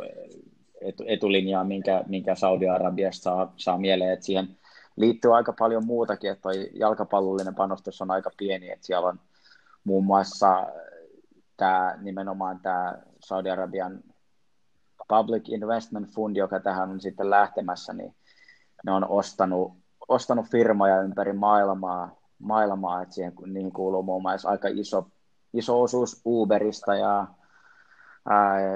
etu, 0.81 1.05
etulinjaa, 1.07 1.65
minkä, 1.65 2.05
minkä 2.07 2.35
Saudi-Arabiasta 2.35 3.23
saa, 3.23 3.53
saa 3.57 3.79
mieleen, 3.79 4.13
että 4.13 4.27
siihen 4.27 4.57
liittyy 4.97 5.37
aika 5.37 5.53
paljon 5.59 5.87
muutakin, 5.87 6.31
että 6.31 6.49
jalkapallollinen 6.75 7.55
panostus 7.55 8.03
on 8.03 8.11
aika 8.11 8.31
pieni, 8.37 8.71
että 8.71 8.87
siellä 8.87 9.09
on 9.09 9.21
muun 9.85 10.05
muassa 10.05 10.67
tämä 11.57 11.99
nimenomaan 12.03 12.61
tämä 12.61 12.99
Saudi-Arabian 13.25 14.01
Public 15.09 15.49
Investment 15.49 16.09
Fund, 16.09 16.37
joka 16.37 16.61
tähän 16.61 16.91
on 16.91 17.01
sitten 17.01 17.31
lähtemässä, 17.31 17.93
niin 17.93 18.15
ne 18.85 18.93
on 18.93 19.09
ostanut, 19.09 19.73
ostanut 20.09 20.47
firmoja 20.47 21.03
ympäri 21.03 21.33
maailmaa, 21.33 22.17
maailmaa 22.39 23.03
että 23.03 23.15
siihen, 23.15 23.33
niihin 23.47 23.73
kuuluu 23.73 24.03
muun 24.03 24.23
muassa 24.23 24.49
aika 24.49 24.69
iso, 24.69 25.11
iso 25.55 25.83
osuus 25.83 26.23
Uberista 26.27 26.95
ja 26.95 27.27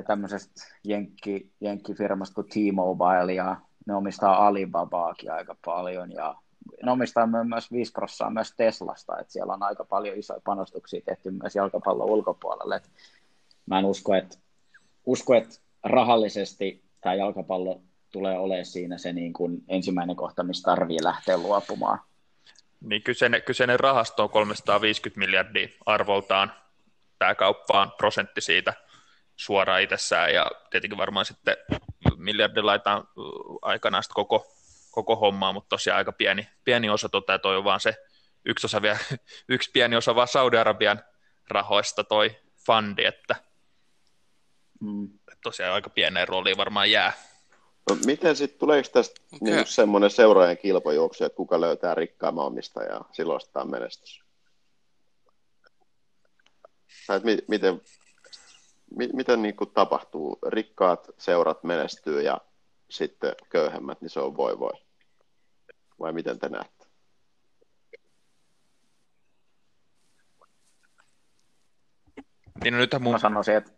tämmöisestä 0.06 0.62
jenkki, 0.84 1.52
jenkkifirmasta 1.60 2.34
kuin 2.34 2.48
T-Mobile 2.48 3.34
ja 3.34 3.56
ne 3.86 3.94
omistaa 3.94 4.46
Alibabaakin 4.46 5.32
aika 5.32 5.56
paljon 5.64 6.12
ja 6.12 6.34
ne 6.82 6.92
omistaa 6.92 7.26
myös 7.26 7.72
5 7.72 7.92
prosenttia 7.92 8.30
myös 8.30 8.54
Teslasta, 8.56 9.18
että 9.18 9.32
siellä 9.32 9.52
on 9.52 9.62
aika 9.62 9.84
paljon 9.84 10.18
isoja 10.18 10.40
panostuksia 10.44 11.00
tehty 11.04 11.30
myös 11.30 11.56
jalkapallon 11.56 12.10
ulkopuolelle. 12.10 12.76
Et 12.76 12.90
mä 13.66 13.78
en 13.78 13.84
usko, 13.84 14.14
että, 14.14 14.38
usko, 15.06 15.34
että 15.34 15.54
rahallisesti 15.84 16.84
tämä 17.00 17.14
jalkapallo 17.14 17.80
tulee 18.12 18.38
olemaan 18.38 18.64
siinä 18.64 18.98
se 18.98 19.12
niin 19.12 19.32
kuin 19.32 19.64
ensimmäinen 19.68 20.16
kohta, 20.16 20.42
missä 20.42 20.70
tarvii 20.70 21.04
lähteä 21.04 21.38
luopumaan. 21.38 21.98
Niin 22.80 23.02
kyseinen, 23.02 23.42
kyseinen 23.42 23.80
rahasto 23.80 24.22
on 24.22 24.30
350 24.30 25.18
miljardia 25.18 25.68
arvoltaan. 25.86 26.52
Tämä 27.18 27.34
kauppa 27.34 27.80
on 27.80 27.92
prosentti 27.98 28.40
siitä 28.40 28.74
suoraan 29.36 29.82
itsessään 29.82 30.34
ja 30.34 30.50
tietenkin 30.70 30.98
varmaan 30.98 31.26
sitten 31.26 31.56
miljardi 32.16 32.62
laitetaan 32.62 33.08
aikanaan 33.62 34.02
sitten 34.02 34.14
koko, 34.14 34.46
koko 34.90 35.16
hommaa, 35.16 35.52
mutta 35.52 35.68
tosiaan 35.68 35.98
aika 35.98 36.12
pieni, 36.12 36.48
pieni 36.64 36.90
osa 36.90 37.08
tota, 37.08 37.38
toi 37.38 37.56
on 37.56 37.64
vaan 37.64 37.80
se 37.80 37.94
yksi, 38.44 38.66
osa 38.66 38.82
vielä, 38.82 38.98
yksi 39.48 39.70
pieni 39.70 39.96
osa 39.96 40.14
vaan 40.14 40.28
Saudi-Arabian 40.28 41.02
rahoista 41.50 42.04
toi 42.04 42.36
fundi, 42.66 43.04
että 43.04 43.36
Mm. 44.82 45.08
tosiaan 45.42 45.74
aika 45.74 45.90
pieneen 45.90 46.28
rooliin 46.28 46.56
varmaan 46.56 46.90
jää. 46.90 47.12
No, 47.90 47.96
miten 48.06 48.36
sitten, 48.36 48.58
tuleeko 48.58 48.88
tästä 48.92 49.20
okay. 49.32 49.54
niin 49.54 49.66
semmoinen 49.66 50.10
seuraajan 50.10 50.56
kilpajuoksu, 50.58 51.24
että 51.24 51.36
kuka 51.36 51.60
löytää 51.60 51.94
rikkaamman 51.94 52.46
omistajaa, 52.46 53.08
silloin 53.12 53.40
sitä 53.40 53.64
menestys? 53.64 54.22
tai 57.06 57.20
mi- 57.24 57.44
miten, 57.48 57.80
mi- 58.96 59.10
miten 59.12 59.42
niin 59.42 59.56
kuin 59.56 59.70
tapahtuu? 59.70 60.38
Rikkaat 60.46 61.10
seurat 61.18 61.64
menestyy 61.64 62.22
ja 62.22 62.40
sitten 62.90 63.34
köyhemmät, 63.50 64.00
niin 64.00 64.10
se 64.10 64.20
on 64.20 64.36
voi 64.36 64.58
voi. 64.58 64.72
Vai 66.00 66.12
miten 66.12 66.38
te 66.38 66.48
näette? 66.48 66.86
Niin 72.64 72.74
no 72.74 72.78
nythän 72.78 73.02
mun... 73.02 73.12
Mä 73.12 73.18
sanoisin, 73.18 73.56
että 73.56 73.72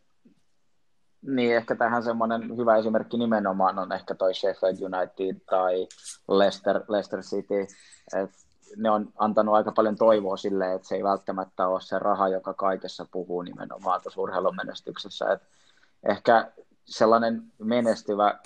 niin 1.23 1.57
ehkä 1.57 1.75
tähän 1.75 2.03
semmoinen 2.03 2.57
hyvä 2.57 2.77
esimerkki 2.77 3.17
nimenomaan 3.19 3.79
on 3.79 3.93
ehkä 3.93 4.15
toi 4.15 4.35
Sheffield 4.35 4.77
United 4.81 5.41
tai 5.51 5.87
Leicester, 6.29 6.81
Leicester 6.89 7.21
City. 7.21 7.61
Et 8.23 8.31
ne 8.77 8.91
on 8.91 9.12
antanut 9.18 9.55
aika 9.55 9.72
paljon 9.72 9.97
toivoa 9.97 10.37
sille, 10.37 10.75
että 10.75 10.89
se 10.89 10.95
ei 10.95 11.05
välttämättä 11.05 11.68
ole 11.68 11.81
se 11.81 11.99
raha, 11.99 12.29
joka 12.29 12.55
kaikessa 12.55 13.07
puhuu 13.12 13.43
nimenomaan 13.43 14.03
tuossa 14.03 14.20
urheilun 14.20 14.57
menestyksessä. 14.57 15.33
Et 15.33 15.43
ehkä 16.09 16.53
sellainen 16.85 17.43
menestyvä, 17.59 18.39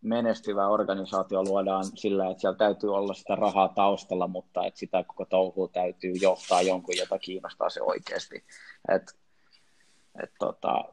menestyvä 0.00 0.68
organisaatio 0.68 1.42
luodaan 1.42 1.84
sillä, 1.84 2.30
että 2.30 2.40
siellä 2.40 2.58
täytyy 2.58 2.94
olla 2.94 3.14
sitä 3.14 3.34
rahaa 3.34 3.68
taustalla, 3.68 4.26
mutta 4.26 4.66
että 4.66 4.80
sitä 4.80 5.04
koko 5.06 5.24
touhua 5.24 5.68
täytyy 5.68 6.12
johtaa 6.20 6.62
jonkun, 6.62 6.96
jota 6.98 7.18
kiinnostaa 7.18 7.70
se 7.70 7.82
oikeasti. 7.82 8.44
Et, 8.88 9.02
et 10.22 10.30
tota, 10.38 10.84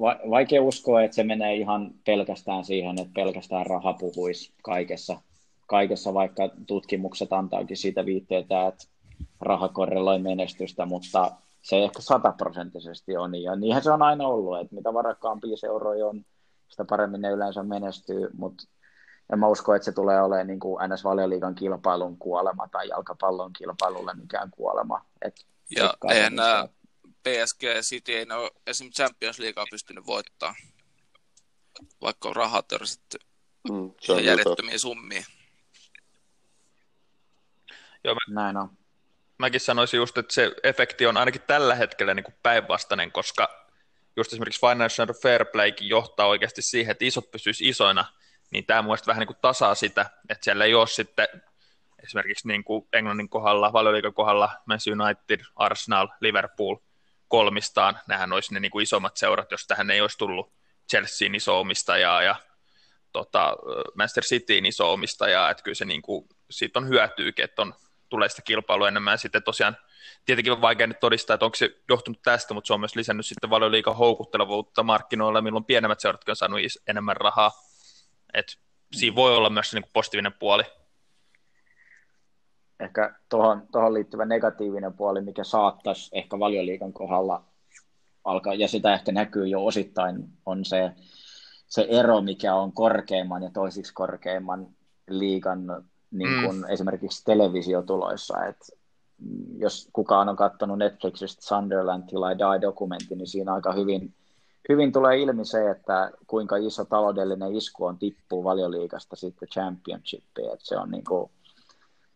va- 0.00 0.20
vaikea 0.30 0.62
uskoa, 0.62 1.02
että 1.02 1.14
se 1.14 1.24
menee 1.24 1.54
ihan 1.54 1.90
pelkästään 2.06 2.64
siihen, 2.64 3.00
että 3.00 3.14
pelkästään 3.14 3.66
raha 3.66 3.92
puhuisi 3.92 4.54
kaikessa, 4.62 5.20
kaikessa 5.74 6.14
vaikka 6.14 6.42
tutkimukset 6.66 7.32
antaakin 7.32 7.76
siitä 7.76 8.06
viitteitä, 8.06 8.66
että 8.66 8.84
raha 9.40 9.68
korreloi 9.68 10.18
menestystä, 10.18 10.86
mutta 10.86 11.32
se 11.62 11.76
ei 11.76 11.82
ehkä 11.82 12.02
sataprosenttisesti 12.02 13.16
on, 13.16 13.34
ja 13.34 13.56
niinhän 13.56 13.82
se 13.82 13.90
on 13.90 14.02
aina 14.02 14.26
ollut, 14.26 14.60
että 14.60 14.74
mitä 14.74 14.94
varakkaampia 14.94 15.56
seuroja 15.56 16.06
on, 16.06 16.24
sitä 16.68 16.84
paremmin 16.84 17.20
ne 17.20 17.30
yleensä 17.30 17.62
menestyy, 17.62 18.30
mutta 18.38 18.64
en 19.32 19.38
mä 19.38 19.48
usko, 19.48 19.74
että 19.74 19.84
se 19.84 19.92
tulee 19.92 20.22
olemaan 20.22 20.46
niin 20.46 20.60
kuin 20.60 20.80
NS-valioliigan 20.88 21.54
kilpailun 21.54 22.18
kuolema 22.18 22.68
tai 22.68 22.88
jalkapallon 22.88 23.52
kilpailulle 23.52 24.14
mikään 24.14 24.50
kuolema. 24.50 25.04
Et 25.22 25.34
ja 25.76 25.94
eihän 26.10 26.34
nämä 26.34 26.68
PSG 27.22 27.62
ja 27.62 27.82
City 27.82 28.12
ei 28.12 28.26
ole 28.30 28.50
esimerkiksi 28.66 29.02
Champions 29.02 29.38
Leaguea 29.38 29.66
pystynyt 29.70 30.06
voittamaan, 30.06 30.56
vaikka 32.00 32.28
on 32.28 32.36
rahaa 32.36 32.62
törsitty 32.62 33.18
mm, 33.70 33.90
järjettömiä 34.24 34.78
summia. 34.78 35.24
Joo, 38.04 38.14
mä, 38.14 38.42
Näin 38.42 38.56
on. 38.56 38.70
Mäkin 39.38 39.60
sanoisin 39.60 39.98
just, 39.98 40.18
että 40.18 40.34
se 40.34 40.52
efekti 40.62 41.06
on 41.06 41.16
ainakin 41.16 41.42
tällä 41.42 41.74
hetkellä 41.74 42.14
niin 42.14 42.24
kuin 42.24 42.34
päinvastainen, 42.42 43.12
koska 43.12 43.66
just 44.16 44.32
esimerkiksi 44.32 44.60
Financial 44.60 45.08
Fair 45.22 45.44
Playkin 45.44 45.88
johtaa 45.88 46.26
oikeasti 46.26 46.62
siihen, 46.62 46.92
että 46.92 47.04
isot 47.04 47.30
pysyisi 47.30 47.68
isoina, 47.68 48.04
niin 48.50 48.66
tämä 48.66 48.82
mielestäni 48.82 49.06
vähän 49.06 49.20
niin 49.20 49.26
kuin 49.26 49.38
tasaa 49.40 49.74
sitä, 49.74 50.10
että 50.28 50.44
siellä 50.44 50.64
ei 50.64 50.74
ole 50.74 50.86
sitten 50.86 51.28
esimerkiksi 52.02 52.48
niin 52.48 52.64
kuin 52.64 52.88
Englannin 52.92 53.28
kohdalla, 53.28 53.72
valioliikan 53.72 54.14
kohdalla, 54.14 54.50
Manchester 54.66 55.00
United, 55.00 55.40
Arsenal, 55.56 56.08
Liverpool 56.20 56.76
kolmistaan, 57.28 57.98
nämähän 58.08 58.32
olisi 58.32 58.54
ne 58.54 58.60
niin 58.60 58.70
kuin 58.70 58.82
isommat 58.82 59.16
seurat, 59.16 59.50
jos 59.50 59.66
tähän 59.66 59.90
ei 59.90 60.00
olisi 60.00 60.18
tullut 60.18 60.52
Chelseain 60.90 61.34
iso 61.34 61.60
omistajaa 61.60 62.22
ja 62.22 62.36
tota, 63.12 63.56
Manchester 63.94 64.24
Cityin 64.24 64.66
iso 64.66 64.92
omistajaa, 64.92 65.50
että 65.50 65.62
kyllä 65.62 65.74
se 65.74 65.84
niin 65.84 66.02
kuin, 66.02 66.28
siitä 66.50 66.78
on 66.78 66.88
hyötyykin, 66.88 67.44
että 67.44 67.62
on, 67.62 67.74
tulee 68.14 68.28
sitä 68.28 68.42
kilpailua 68.42 68.88
enemmän 68.88 69.18
sitten 69.18 69.42
tosiaan 69.42 69.76
tietenkin 70.24 70.52
on 70.52 70.60
vaikea 70.60 70.86
nyt 70.86 71.00
todistaa, 71.00 71.34
että 71.34 71.44
onko 71.44 71.54
se 71.54 71.70
johtunut 71.88 72.22
tästä, 72.22 72.54
mutta 72.54 72.66
se 72.66 72.74
on 72.74 72.80
myös 72.80 72.96
lisännyt 72.96 73.26
sitten 73.26 73.50
valioliikan 73.50 73.96
houkuttelevuutta 73.96 74.82
markkinoilla, 74.82 75.42
milloin 75.42 75.64
pienemmät 75.64 76.00
seuratkin 76.00 76.32
on 76.32 76.36
saanut 76.36 76.60
enemmän 76.86 77.16
rahaa. 77.16 77.50
Et 78.34 78.46
siinä 78.92 79.16
voi 79.16 79.36
olla 79.36 79.50
myös 79.50 79.70
se 79.70 79.80
niin 79.80 79.90
positiivinen 79.92 80.32
puoli. 80.32 80.62
Ehkä 82.80 83.14
tuohon, 83.28 83.68
tuohon 83.72 83.94
liittyvä 83.94 84.24
negatiivinen 84.24 84.94
puoli, 84.94 85.20
mikä 85.20 85.44
saattaisi 85.44 86.10
ehkä 86.12 86.38
valioliikan 86.38 86.92
kohdalla 86.92 87.44
alkaa, 88.24 88.54
ja 88.54 88.68
sitä 88.68 88.94
ehkä 88.94 89.12
näkyy 89.12 89.46
jo 89.46 89.64
osittain, 89.64 90.16
on 90.46 90.64
se, 90.64 90.92
se 91.66 91.86
ero, 91.90 92.20
mikä 92.20 92.54
on 92.54 92.72
korkeimman 92.72 93.42
ja 93.42 93.50
toisiksi 93.50 93.94
korkeimman 93.94 94.66
liigan 95.08 95.84
niin 96.18 96.44
kuin 96.44 96.56
mm. 96.56 96.64
esimerkiksi 96.68 97.24
televisiotuloissa. 97.24 98.44
Et 98.44 98.56
jos 99.58 99.88
kukaan 99.92 100.28
on 100.28 100.36
katsonut 100.36 100.78
Netflixistä 100.78 101.42
Sunderland 101.42 102.02
Till 102.08 102.22
I 102.22 102.38
Die-dokumentti, 102.38 103.14
niin 103.14 103.26
siinä 103.26 103.54
aika 103.54 103.72
hyvin, 103.72 104.14
hyvin 104.68 104.92
tulee 104.92 105.18
ilmi 105.18 105.44
se, 105.44 105.70
että 105.70 106.10
kuinka 106.26 106.56
iso 106.56 106.84
taloudellinen 106.84 107.56
isku 107.56 107.84
on 107.84 107.98
tippuu 107.98 108.44
valioliikasta 108.44 109.16
sitten 109.16 109.48
championshipiin. 109.48 110.52
Et 110.52 110.60
se 110.60 110.76
on 110.76 110.90
niin 110.90 111.04
kuin 111.04 111.30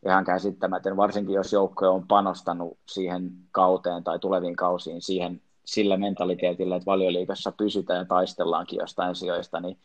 ihan 0.07 0.25
käsittämätön, 0.25 0.97
varsinkin 0.97 1.35
jos 1.35 1.53
joukkoja 1.53 1.91
on 1.91 2.07
panostanut 2.09 2.79
siihen 2.89 3.31
kauteen 3.53 4.05
tai 4.05 4.19
tuleviin 4.19 4.57
kausiin 4.57 5.03
siihen 5.03 5.41
sillä 5.65 5.97
mentaliteetillä, 5.97 6.77
että 6.77 6.87
valioliikassa 6.87 7.53
pysytään 7.53 7.99
ja 7.99 8.05
taistellaankin 8.05 8.79
jostain 8.79 9.15
sijoista, 9.15 9.61
niin 9.61 9.79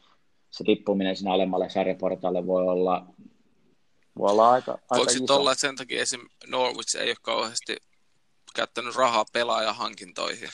se 0.49 0.63
tippuminen 0.63 1.15
sinne 1.15 1.31
alemmalle 1.31 1.69
sarjaportaalle 1.69 2.47
voi 2.47 2.67
olla 2.67 3.05
voi 4.17 4.31
olla 4.31 4.51
aika, 4.51 4.71
aika 4.71 4.95
Voiko 4.95 5.11
sitten 5.11 5.35
olla, 5.35 5.51
että 5.51 5.61
sen 5.61 5.75
takia 5.75 6.01
esim. 6.01 6.21
Norwich 6.47 6.95
ei 6.95 7.09
ole 7.09 7.15
kauheasti 7.21 7.77
käyttänyt 8.55 8.95
rahaa 8.95 9.25
pelaajahankintoihin? 9.33 10.49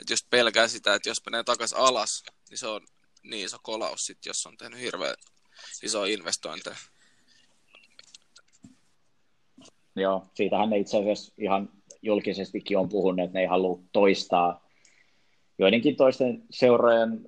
Että 0.00 0.12
jos 0.12 0.26
pelkää 0.30 0.68
sitä, 0.68 0.94
että 0.94 1.08
jos 1.08 1.22
menee 1.26 1.44
takaisin 1.44 1.78
alas, 1.78 2.22
niin 2.50 2.58
se 2.58 2.66
on 2.66 2.80
niin 3.22 3.46
iso 3.46 3.56
kolaus 3.62 4.06
sit, 4.06 4.26
jos 4.26 4.46
on 4.46 4.56
tehnyt 4.56 4.80
hirveän 4.80 5.14
iso 5.82 6.04
investointeja. 6.04 6.76
Joo, 9.96 10.26
siitähän 10.34 10.70
ne 10.70 10.78
itse 10.78 10.98
asiassa 10.98 11.32
ihan 11.38 11.70
julkisestikin 12.02 12.78
on 12.78 12.88
puhunut, 12.88 13.24
että 13.24 13.38
ne 13.38 13.40
ei 13.40 13.46
halua 13.46 13.80
toistaa 13.92 14.68
joidenkin 15.58 15.96
toisten 15.96 16.42
seurojen 16.50 17.26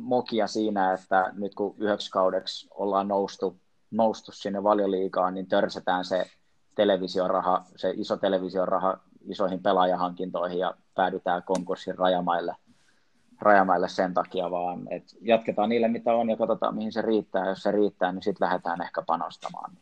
mokia 0.00 0.46
siinä, 0.46 0.94
että 0.94 1.32
nyt 1.36 1.54
kun 1.54 1.74
yhdeksi 1.78 2.10
kaudeksi 2.10 2.68
ollaan 2.70 3.08
noustu 3.08 3.60
noustu 3.90 4.32
sinne 4.32 4.62
valioliigaan, 4.62 5.34
niin 5.34 5.46
törsätään 5.46 6.04
se 6.04 6.26
televisioraha, 6.74 7.64
se 7.76 7.94
iso 7.96 8.16
televisioraha 8.16 8.98
isoihin 9.28 9.62
pelaajahankintoihin 9.62 10.58
ja 10.58 10.74
päädytään 10.94 11.42
konkurssin 11.42 11.98
rajamaille, 11.98 12.56
rajamaille 13.40 13.88
sen 13.88 14.14
takia 14.14 14.50
vaan, 14.50 14.92
että 14.92 15.16
jatketaan 15.20 15.68
niille 15.68 15.88
mitä 15.88 16.14
on 16.14 16.30
ja 16.30 16.36
katsotaan 16.36 16.74
mihin 16.74 16.92
se 16.92 17.02
riittää. 17.02 17.48
Jos 17.48 17.62
se 17.62 17.72
riittää, 17.72 18.12
niin 18.12 18.22
sitten 18.22 18.46
lähdetään 18.46 18.82
ehkä 18.82 19.02
panostamaan. 19.06 19.76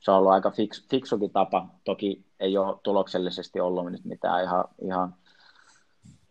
Se 0.00 0.10
on 0.10 0.16
ollut 0.16 0.32
aika 0.32 0.50
fiks, 0.50 0.88
fiksukin 0.90 1.30
tapa. 1.30 1.68
Toki 1.84 2.24
ei 2.40 2.58
ole 2.58 2.78
tuloksellisesti 2.82 3.60
ollut 3.60 3.92
nyt 3.92 4.04
mitään 4.04 4.44
ihan, 4.44 4.64
ihan 4.82 5.14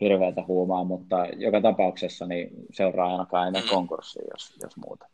hirveätä 0.01 0.43
huumaa, 0.47 0.83
mutta 0.83 1.25
joka 1.25 1.61
tapauksessa 1.61 2.25
niin 2.25 2.49
seuraa 2.71 3.11
ainakaan 3.11 3.47
ennen 3.47 3.63
mm. 3.63 3.69
konkurssia, 3.69 4.23
jos, 4.33 4.53
jos 4.63 4.77
muuta. 4.77 5.05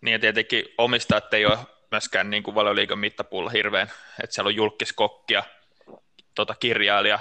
Niin 0.00 0.12
ja 0.12 0.18
tietenkin 0.18 0.64
omistajat 0.78 1.34
ei 1.34 1.46
ole 1.46 1.58
myöskään 1.90 2.30
niin 2.30 2.42
kuin 2.42 2.54
valioliikan 2.54 2.98
mittapuulla 2.98 3.50
hirveän, 3.50 3.92
että 4.22 4.34
siellä 4.34 4.48
on 4.48 4.54
julkiskokkia, 4.54 5.44
tota, 6.34 6.54
kirjailija 6.54 7.18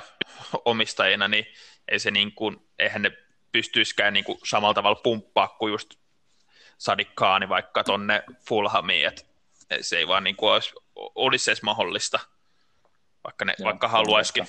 omistajina, 0.65 1.27
niin 1.27 1.45
ei 1.87 1.99
se 1.99 2.11
niin 2.11 2.31
kuin, 2.31 2.57
eihän 2.79 3.01
ne 3.01 3.11
pystyisikään 3.51 4.13
niin 4.13 4.23
kuin 4.23 4.39
samalla 4.43 4.73
tavalla 4.73 5.01
pumppaa 5.03 5.47
kuin 5.47 5.71
just 5.71 5.93
Sadikkaani 6.77 7.49
vaikka 7.49 7.83
tonne 7.83 8.23
Fulhamiin, 8.47 9.07
että 9.07 9.23
se 9.81 9.97
ei 9.97 10.07
vaan 10.07 10.23
niin 10.23 10.35
kuin 10.35 10.51
olisi, 10.51 10.73
olisi 10.95 11.51
edes 11.51 11.63
mahdollista, 11.63 12.19
vaikka, 13.23 13.45
ne, 13.45 13.55
Joo, 13.59 13.65
vaikka 13.65 13.87
haluaisikin. 13.87 14.47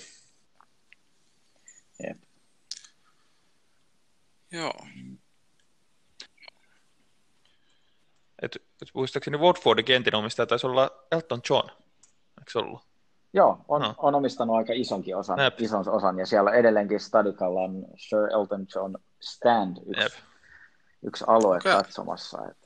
Joo. 4.53 4.87
Et, 8.43 8.57
et 8.57 8.89
muistaakseni 8.95 9.39
Watfordin 9.39 9.85
kentin 9.85 10.15
omistaja 10.15 10.47
taisi 10.47 10.67
olla 10.67 10.91
Elton 11.13 11.41
John, 11.51 11.69
eikö 12.39 12.53
se 12.53 12.59
ollut? 12.59 12.81
Joo, 13.33 13.59
on, 13.69 13.83
no. 13.83 13.95
on 13.99 14.15
omistanut 14.15 14.57
aika 14.57 14.73
isonkin 14.77 15.17
osan, 15.17 15.39
ison 15.59 15.89
osan, 15.89 16.19
ja 16.19 16.27
siellä 16.27 16.53
edelleenkin 16.53 17.01
Stadikalla 17.01 17.61
on 17.61 17.87
Sir 17.97 18.33
Elton 18.33 18.67
John 18.75 18.97
Stand, 19.21 19.77
yksi, 19.87 20.19
yksi 21.03 21.25
alue 21.27 21.57
okay. 21.57 21.73
katsomassa. 21.73 22.39
Et 22.51 22.57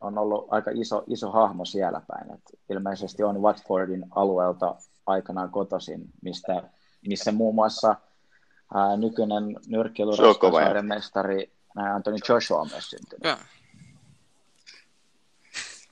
on 0.00 0.18
ollut 0.18 0.46
aika 0.50 0.70
iso, 0.74 1.04
iso 1.06 1.30
hahmo 1.30 1.64
siellä 1.64 2.02
päin. 2.08 2.34
Et 2.34 2.42
ilmeisesti 2.70 3.22
on 3.22 3.42
Watfordin 3.42 4.06
alueelta 4.10 4.76
aikanaan 5.06 5.50
kotoisin, 5.50 6.00
mistä, 6.22 6.62
missä 7.06 7.32
muun 7.32 7.54
muassa 7.54 7.96
ää, 8.74 8.96
nykyinen 8.96 9.56
nyrkkeilyn 9.66 10.86
mestari 10.86 11.52
Anthony 11.94 12.16
Joshua 12.28 12.60
on 12.60 12.68
myös 12.72 12.90
syntynyt. 12.90 13.24
Yeah. 13.24 13.57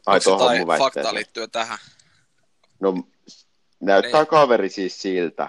Ai 0.07 0.21
tuohon 0.21 0.59
mun 0.59 0.79
fakta 0.79 1.15
liittyy 1.15 1.49
tähän? 1.49 1.79
No 2.81 2.95
näyttää 3.81 4.21
Ei. 4.21 4.27
kaveri 4.27 4.69
siis 4.69 5.03
siltä. 5.03 5.49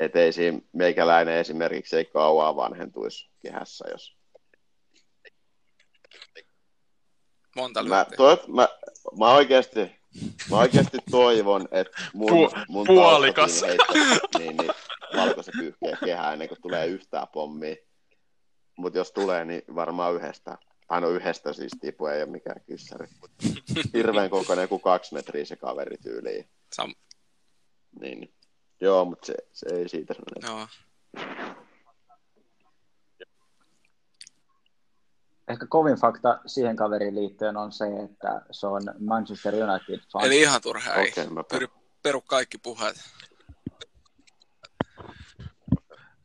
et 0.00 0.16
ei 0.16 0.32
siinä 0.32 0.58
meikäläinen 0.72 1.36
esimerkiksi 1.36 1.96
ei 1.96 2.04
kauaa 2.04 2.56
vanhentuisi 2.56 3.30
kehässä, 3.42 3.84
jos 3.90 4.18
Monta 7.56 7.82
mä, 7.82 8.06
toivot, 8.16 8.48
mä, 8.48 8.68
mä, 9.18 9.34
oikeasti, 9.34 9.80
mä 10.50 10.56
oikeasti 10.56 10.98
toivon, 11.10 11.68
että 11.70 12.02
mun, 12.14 12.30
Pu- 12.30 12.64
mun 12.68 12.86
puolikas. 12.86 13.62
heittää 13.62 13.96
niin, 14.38 14.56
niin 14.56 14.70
valkoisen 15.16 15.54
pyyhkeen 15.58 15.98
kehää 16.04 16.32
ennen 16.32 16.48
kuin 16.48 16.62
tulee 16.62 16.86
yhtään 16.86 17.28
pommia. 17.28 17.76
Mutta 18.76 18.98
jos 18.98 19.12
tulee, 19.12 19.44
niin 19.44 19.62
varmaan 19.74 20.14
yhdestä. 20.14 20.58
Tai 20.88 21.00
no 21.00 21.08
yhdestä 21.10 21.52
siis 21.52 21.72
tipu, 21.80 22.06
ei 22.06 22.22
ole 22.22 22.30
mikään 22.30 22.60
kyssäri. 22.66 23.06
Hirveän 23.94 24.30
kokoinen, 24.30 24.62
joku 24.62 24.78
kaksi 24.78 25.14
metriä 25.14 25.44
se 25.44 25.56
kaveri 25.56 25.96
tyyliin. 25.96 26.48
Sam- 26.80 26.94
Niin. 28.00 28.34
Joo, 28.80 29.04
mutta 29.04 29.26
se, 29.26 29.34
se 29.52 29.66
ei 29.74 29.88
siitä 29.88 30.14
sen 30.14 30.50
joo. 30.50 30.66
Ehkä 35.48 35.66
kovin 35.66 35.96
fakta 35.96 36.40
siihen 36.46 36.76
kaveriin 36.76 37.14
liittyen 37.14 37.56
on 37.56 37.72
se, 37.72 37.84
että 38.04 38.42
se 38.50 38.66
on 38.66 38.82
Manchester 38.98 39.54
United 39.54 40.00
fan. 40.12 40.24
Eli 40.24 40.40
ihan 40.40 40.62
turha 40.62 40.94
ei. 40.94 41.08
Okei, 41.08 41.26
mä 41.30 41.44
Pyri, 41.44 41.66
peru 42.02 42.20
kaikki 42.20 42.58
puheet. 42.58 42.96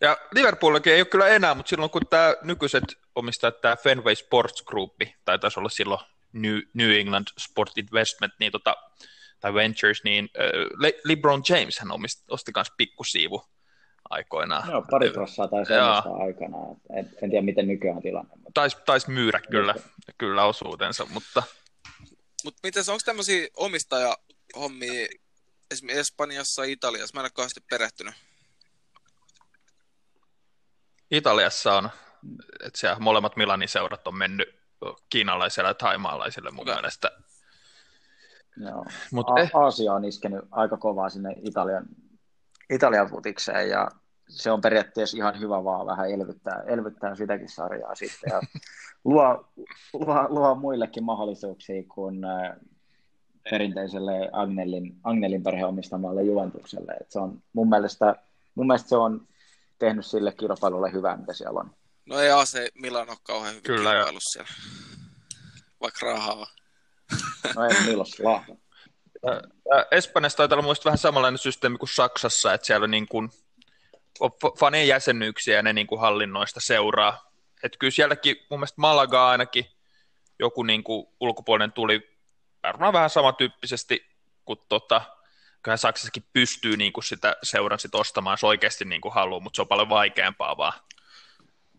Ja 0.04 0.18
Liverpoolillakin 0.32 0.94
ei 0.94 1.02
ole 1.02 1.06
kyllä 1.06 1.28
enää, 1.28 1.56
mutta 1.56 1.70
silloin 1.70 1.92
kun 1.92 2.08
tämä 2.10 2.36
nykyiset 2.42 2.84
omistajat, 3.16 3.62
tämä 3.62 3.76
Fenway 3.76 4.16
Sports 4.16 4.64
Group, 4.64 4.96
tai 5.26 5.40
taisi 5.40 5.60
olla 5.60 5.70
silloin 5.70 6.02
New, 6.34 6.58
New 6.74 6.92
England 6.92 7.28
Sport 7.40 7.78
Investment, 7.78 8.34
niin 8.40 8.52
tota, 8.52 8.76
tai 9.40 9.54
Ventures, 9.54 10.04
niin 10.04 10.30
äh, 10.40 10.46
Le- 10.80 11.00
LeBron 11.06 11.44
James 11.50 11.80
hän 11.80 11.92
omist, 11.92 12.32
osti 12.32 12.52
myös 12.56 12.68
pikkusiivu 12.78 13.44
aikoinaan. 14.10 14.72
Joo, 14.72 14.86
pari 14.92 15.10
prossaa 15.10 15.48
tai 15.48 15.60
Joo. 15.60 15.66
sellaista 15.66 16.10
aikanaan. 16.10 16.76
En, 16.98 17.10
en 17.22 17.30
tiedä, 17.30 17.46
miten 17.46 17.68
nykyään 17.68 17.98
on 17.98 18.04
tilanne. 18.04 18.32
Mutta 18.36 18.52
Taisi 18.54 18.78
tais 18.86 19.08
myydä 19.08 19.40
kyllä, 19.52 19.76
kyllä 20.18 20.46
osuutensa, 20.46 21.06
mutta 21.06 21.44
Mutta 22.44 22.60
mitäs, 22.64 22.90
onko 22.90 23.02
tämmöisiä 23.06 23.48
omistajahommia 23.58 25.08
esimerkiksi 25.72 26.00
Espanjassa 26.00 26.66
ja 26.66 26.72
Italiassa? 26.72 27.16
Mä 27.16 27.22
en 27.22 27.24
ole 27.24 27.32
kauheasti 27.34 27.62
perehtynyt. 27.70 28.14
Italiassa 31.14 31.74
on, 31.74 31.90
että 32.66 32.80
siellä 32.80 33.00
molemmat 33.00 33.36
Milanin 33.36 33.68
seurat 33.68 34.08
on 34.08 34.18
mennyt 34.18 34.56
kiinalaiselle 35.10 35.70
ja 35.70 35.74
taimaalaisille 35.74 36.52
mun 36.52 36.62
Okei. 36.62 36.76
mielestä. 36.76 37.12
joo. 38.58 38.86
Mut 39.12 39.30
A- 39.30 39.40
eh, 39.40 39.52
Aasia 39.54 39.94
on 39.94 40.06
iskenyt 40.06 40.46
aika 40.52 40.78
kovaa 40.78 41.10
sinne 41.10 41.36
Italian, 41.42 41.86
Italian 42.70 43.08
futikseen 43.08 43.70
ja 43.70 43.88
se 44.30 44.52
on 44.52 44.62
periaatteessa 44.62 45.18
ihan 45.18 45.40
hyvä 45.40 45.64
vaan 45.64 45.86
vähän 45.86 46.12
elvyttää, 46.12 46.64
elvyttää 46.68 47.16
sitäkin 47.16 47.50
sarjaa 47.50 47.96
sitten 47.96 48.30
ja 48.32 48.42
luo, 49.04 49.46
luo, 49.94 50.26
luo 50.30 50.56
muillekin 50.56 51.04
mahdollisuuksia 51.04 51.84
kuin 51.88 52.26
äh, 52.26 52.56
perinteiselle 53.50 54.30
Agnelin, 54.32 54.96
Agnelin 55.04 55.44
perheen 55.44 55.68
omistamalle 55.68 56.24
Juventukselle. 56.24 56.94
Et 57.02 57.12
se 57.12 57.20
on, 57.20 57.42
mun, 57.54 57.70
mielestä, 57.70 58.16
mun 58.56 58.68
mielestä 58.68 58.90
se 58.90 58.98
on 58.98 59.28
tehnyt 59.86 60.06
sille 60.06 60.32
kilpailulle 60.32 60.92
hyvää, 60.92 61.18
mitä 61.18 61.34
siellä 61.34 61.60
on. 61.60 61.76
No 62.06 62.20
ei 62.20 62.32
AC 62.32 62.58
Milan 62.74 63.10
ole 63.10 63.18
kauhean 63.24 63.52
hyvin 63.52 63.64
Kyllä, 63.64 63.90
joo. 63.94 64.00
kilpailussa 64.00 64.32
siellä. 64.32 64.50
Vaikka 65.82 66.06
rahaa. 66.06 66.48
No 67.56 67.66
ei 67.66 67.82
Milos 67.88 68.20
Lahda. 68.20 68.56
Ää, 69.26 69.86
Espanjassa 69.92 70.38
taitaa 70.38 70.56
olla 70.56 70.66
muista 70.66 70.86
vähän 70.86 70.98
samanlainen 70.98 71.38
systeemi 71.38 71.78
kuin 71.78 71.90
Saksassa, 71.90 72.54
että 72.54 72.68
siellä 72.68 72.84
on 72.84 72.92
niin 72.92 73.08
kuin, 73.08 73.30
on 74.20 74.32
fa- 74.32 74.60
fanien 74.60 74.88
jäsenyyksiä 74.88 75.56
ja 75.56 75.64
ne 75.64 75.74
niin 75.74 75.88
kuin 75.88 76.02
hallinnoista 76.02 76.60
seuraa. 76.64 77.32
Että 77.64 77.78
kyllä 77.78 77.92
sielläkin 77.92 78.36
mun 78.50 78.60
mielestä 78.60 78.82
Malaga 78.82 79.30
ainakin 79.30 79.66
joku 80.40 80.64
niin 80.64 80.84
kuin 80.84 81.08
ulkopuolinen 81.20 81.72
tuli 81.72 82.18
varmaan 82.64 82.94
vähän 82.94 83.10
samantyyppisesti 83.10 84.06
kuin 84.46 84.60
tota, 84.70 85.02
kyllähän 85.64 85.78
Saksassakin 85.78 86.26
pystyy 86.34 86.78
niin 86.78 86.94
kuin 86.94 87.04
sitä 87.04 87.36
seuran 87.44 87.80
sit 87.80 87.96
ostamaan, 87.96 88.34
jos 88.34 88.44
oikeasti 88.44 88.86
niin 88.86 89.02
kuin 89.02 89.14
haluaa, 89.14 89.40
mutta 89.40 89.56
se 89.56 89.62
on 89.62 89.68
paljon 89.68 89.90
vaikeampaa 89.90 90.58
vaan. 90.58 90.74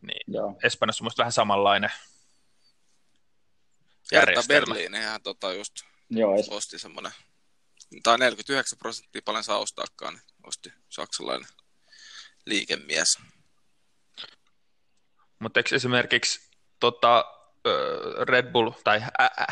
Niin 0.02 0.34
Joo. 0.34 0.58
Espanjassa 0.62 1.04
on 1.04 1.10
vähän 1.18 1.32
samanlainen 1.32 1.90
järjestelmä. 4.12 4.66
Berliin 4.66 4.94
ihan 4.94 5.22
tota 5.22 5.52
just 5.52 5.74
Joo, 6.10 6.36
es- 6.36 6.52
osti 6.52 6.78
semmoinen, 6.78 7.12
tai 8.02 8.18
49 8.18 8.78
prosenttia 8.78 9.22
paljon 9.24 9.44
saa 9.44 9.58
ostaakaan, 9.58 10.14
niin 10.14 10.22
osti 10.42 10.72
saksalainen 10.88 11.48
liikemies. 12.46 13.18
Mutta 15.38 15.60
eikö 15.60 15.76
esimerkiksi 15.76 16.40
tota, 16.80 17.33
Red 18.28 18.52
Bull 18.52 18.70
tai 18.84 19.00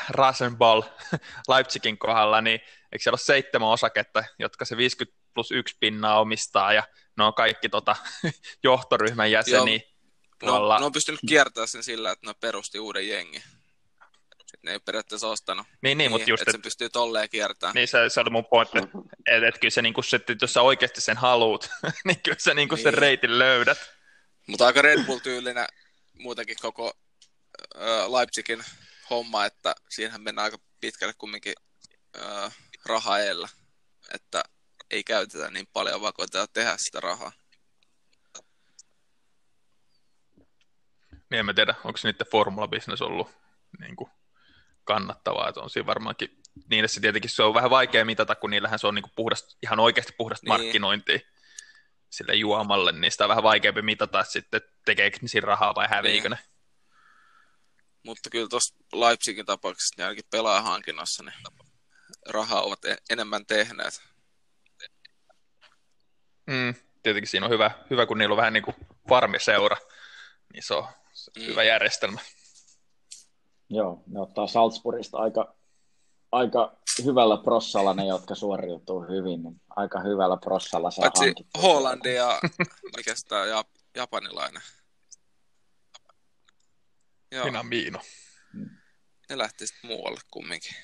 Rasenball 0.08 0.82
Leipzigin 1.48 1.98
kohdalla, 1.98 2.40
niin 2.40 2.60
eikö 2.92 3.02
siellä 3.02 3.14
ole 3.14 3.18
seitsemän 3.18 3.68
osaketta, 3.68 4.24
jotka 4.38 4.64
se 4.64 4.76
50 4.76 5.18
plus 5.34 5.50
1 5.50 5.76
pinnaa 5.80 6.20
omistaa, 6.20 6.72
ja 6.72 6.82
ne 7.18 7.24
on 7.24 7.34
kaikki 7.34 7.68
tota, 7.68 7.96
johtoryhmän 8.64 9.30
jäseniä. 9.30 9.80
No, 10.42 10.78
ne 10.78 10.84
on 10.84 10.92
pystynyt 10.92 11.20
kiertämään 11.28 11.68
sen 11.68 11.82
sillä, 11.82 12.10
että 12.10 12.26
ne 12.26 12.34
perusti 12.40 12.78
uuden 12.78 13.08
jengin. 13.08 13.42
Et 14.54 14.62
ne 14.62 14.72
ei 14.72 14.78
periaatteessa 14.80 15.28
ostanut. 15.28 15.66
Niin, 15.82 15.98
niin, 15.98 16.10
mutta 16.10 16.30
just, 16.30 16.40
että 16.40 16.50
et, 16.50 16.54
sen 16.54 16.62
pystyy 16.62 16.88
tolleen 16.88 17.28
kiertämään. 17.30 17.74
niin 17.74 17.88
se, 17.88 17.98
se 18.08 18.20
oli 18.20 18.30
mun 18.30 18.44
pointti, 18.44 18.78
että 19.26 19.48
et 19.48 19.58
kyllä 19.58 19.70
se 19.70 19.82
niinku, 19.82 20.02
se, 20.02 20.16
että 20.16 20.34
jos 20.40 20.52
sä 20.52 20.62
oikeasti 20.62 21.00
sen 21.00 21.16
haluut, 21.16 21.70
niin 22.04 22.20
kyllä 22.22 22.38
sä 22.40 22.54
niinku 22.54 22.76
sen 22.76 22.84
Niin. 22.84 22.98
reitin 22.98 23.38
löydät. 23.38 23.78
Mutta 24.46 24.66
aika 24.66 24.82
Red 24.82 25.04
Bull-tyylinen 25.04 25.66
muutenkin 26.18 26.56
koko 26.62 26.92
Leipzigin 28.18 28.64
homma, 29.10 29.44
että 29.44 29.74
siinähän 29.88 30.20
mennään 30.22 30.44
aika 30.44 30.58
pitkälle 30.80 31.14
kumminkin 31.18 31.54
ö, 32.16 32.50
raha 32.84 33.18
edellä, 33.18 33.48
että 34.14 34.42
ei 34.90 35.04
käytetä 35.04 35.50
niin 35.50 35.66
paljon, 35.72 36.00
vaan 36.00 36.12
koitetaan 36.12 36.48
tehdä 36.52 36.76
sitä 36.76 37.00
rahaa. 37.00 37.32
Niin 41.30 41.38
en 41.38 41.46
mä 41.46 41.54
tiedä, 41.54 41.74
onko 41.84 41.96
se 41.96 42.08
niiden 42.08 42.26
formula-business 42.26 43.02
ollut 43.02 43.30
niin 43.80 43.96
kuin 43.96 44.10
kannattavaa, 44.84 45.48
että 45.48 45.60
on 45.60 45.70
siinä 45.70 45.86
varmaankin, 45.86 46.42
niin 46.70 46.88
se 46.88 47.00
tietenkin 47.00 47.30
se 47.30 47.42
on 47.42 47.54
vähän 47.54 47.70
vaikea 47.70 48.04
mitata, 48.04 48.34
kun 48.34 48.50
niillähän 48.50 48.78
se 48.78 48.86
on 48.86 48.94
niin 48.94 49.02
kuin 49.02 49.12
puhdasta, 49.16 49.56
ihan 49.62 49.80
oikeasti 49.80 50.12
puhdasta 50.18 50.46
Niin. 50.46 50.52
niin. 50.58 50.66
markkinointia 50.66 51.18
sille 52.10 52.34
juomalle, 52.34 52.92
niin 52.92 53.12
sitä 53.12 53.24
on 53.24 53.28
vähän 53.28 53.42
vaikeampi 53.42 53.82
mitata 53.82 54.20
että 54.20 54.32
sitten, 54.32 54.58
että 54.58 54.72
tekeekö 54.84 55.18
ne 55.22 55.28
siinä 55.28 55.46
rahaa 55.46 55.74
vai 55.74 55.88
häviikö 55.90 56.28
ne. 56.28 56.38
Mutta 58.02 58.30
kyllä 58.30 58.48
tuossa 58.48 58.74
Leipzigin 58.92 59.46
tapauksessa, 59.46 59.94
niin 59.96 60.04
ainakin 60.04 60.24
pelaajahankinnassa, 60.30 61.22
niin 61.22 61.34
rahaa 62.28 62.62
ovat 62.62 62.84
e- 62.84 62.96
enemmän 63.10 63.46
tehneet. 63.46 64.02
Mm, 66.46 66.74
tietenkin 67.02 67.28
siinä 67.28 67.46
on 67.46 67.52
hyvä, 67.52 67.70
hyvä, 67.90 68.06
kun 68.06 68.18
niillä 68.18 68.32
on 68.32 68.36
vähän 68.36 68.52
niin 68.52 68.62
kuin 68.62 68.76
farmiseura, 69.08 69.76
niin 70.52 70.62
se 70.62 70.74
on, 70.74 70.86
se 71.12 71.30
on 71.36 71.42
Mm. 71.42 71.46
hyvä 71.46 71.62
järjestelmä. 71.64 72.20
Joo, 73.70 74.02
ne 74.06 74.20
ottaa 74.20 74.46
Salzburgista 74.46 75.18
aika, 75.18 75.54
aika 76.32 76.76
hyvällä 77.04 77.36
prossalla 77.36 77.94
ne, 77.94 78.06
jotka 78.06 78.34
suoriutuu 78.34 79.00
hyvin. 79.02 79.42
Niin 79.42 79.60
aika 79.76 80.00
hyvällä 80.00 80.36
prossalla 80.36 80.90
saa 80.90 81.10
Paitsi. 81.10 81.46
Hollandi 81.62 82.14
ja 82.14 82.40
mikä 82.96 83.14
sitä 83.14 83.34
ja, 83.36 83.64
japanilainen. 83.96 84.62
Joo, 87.32 87.44
Minä 87.44 87.62
Miino. 87.62 88.00
ne 89.28 89.38
lähti 89.38 89.66
sitten 89.66 89.90
muualle 89.90 90.20
kumminkin. 90.30 90.74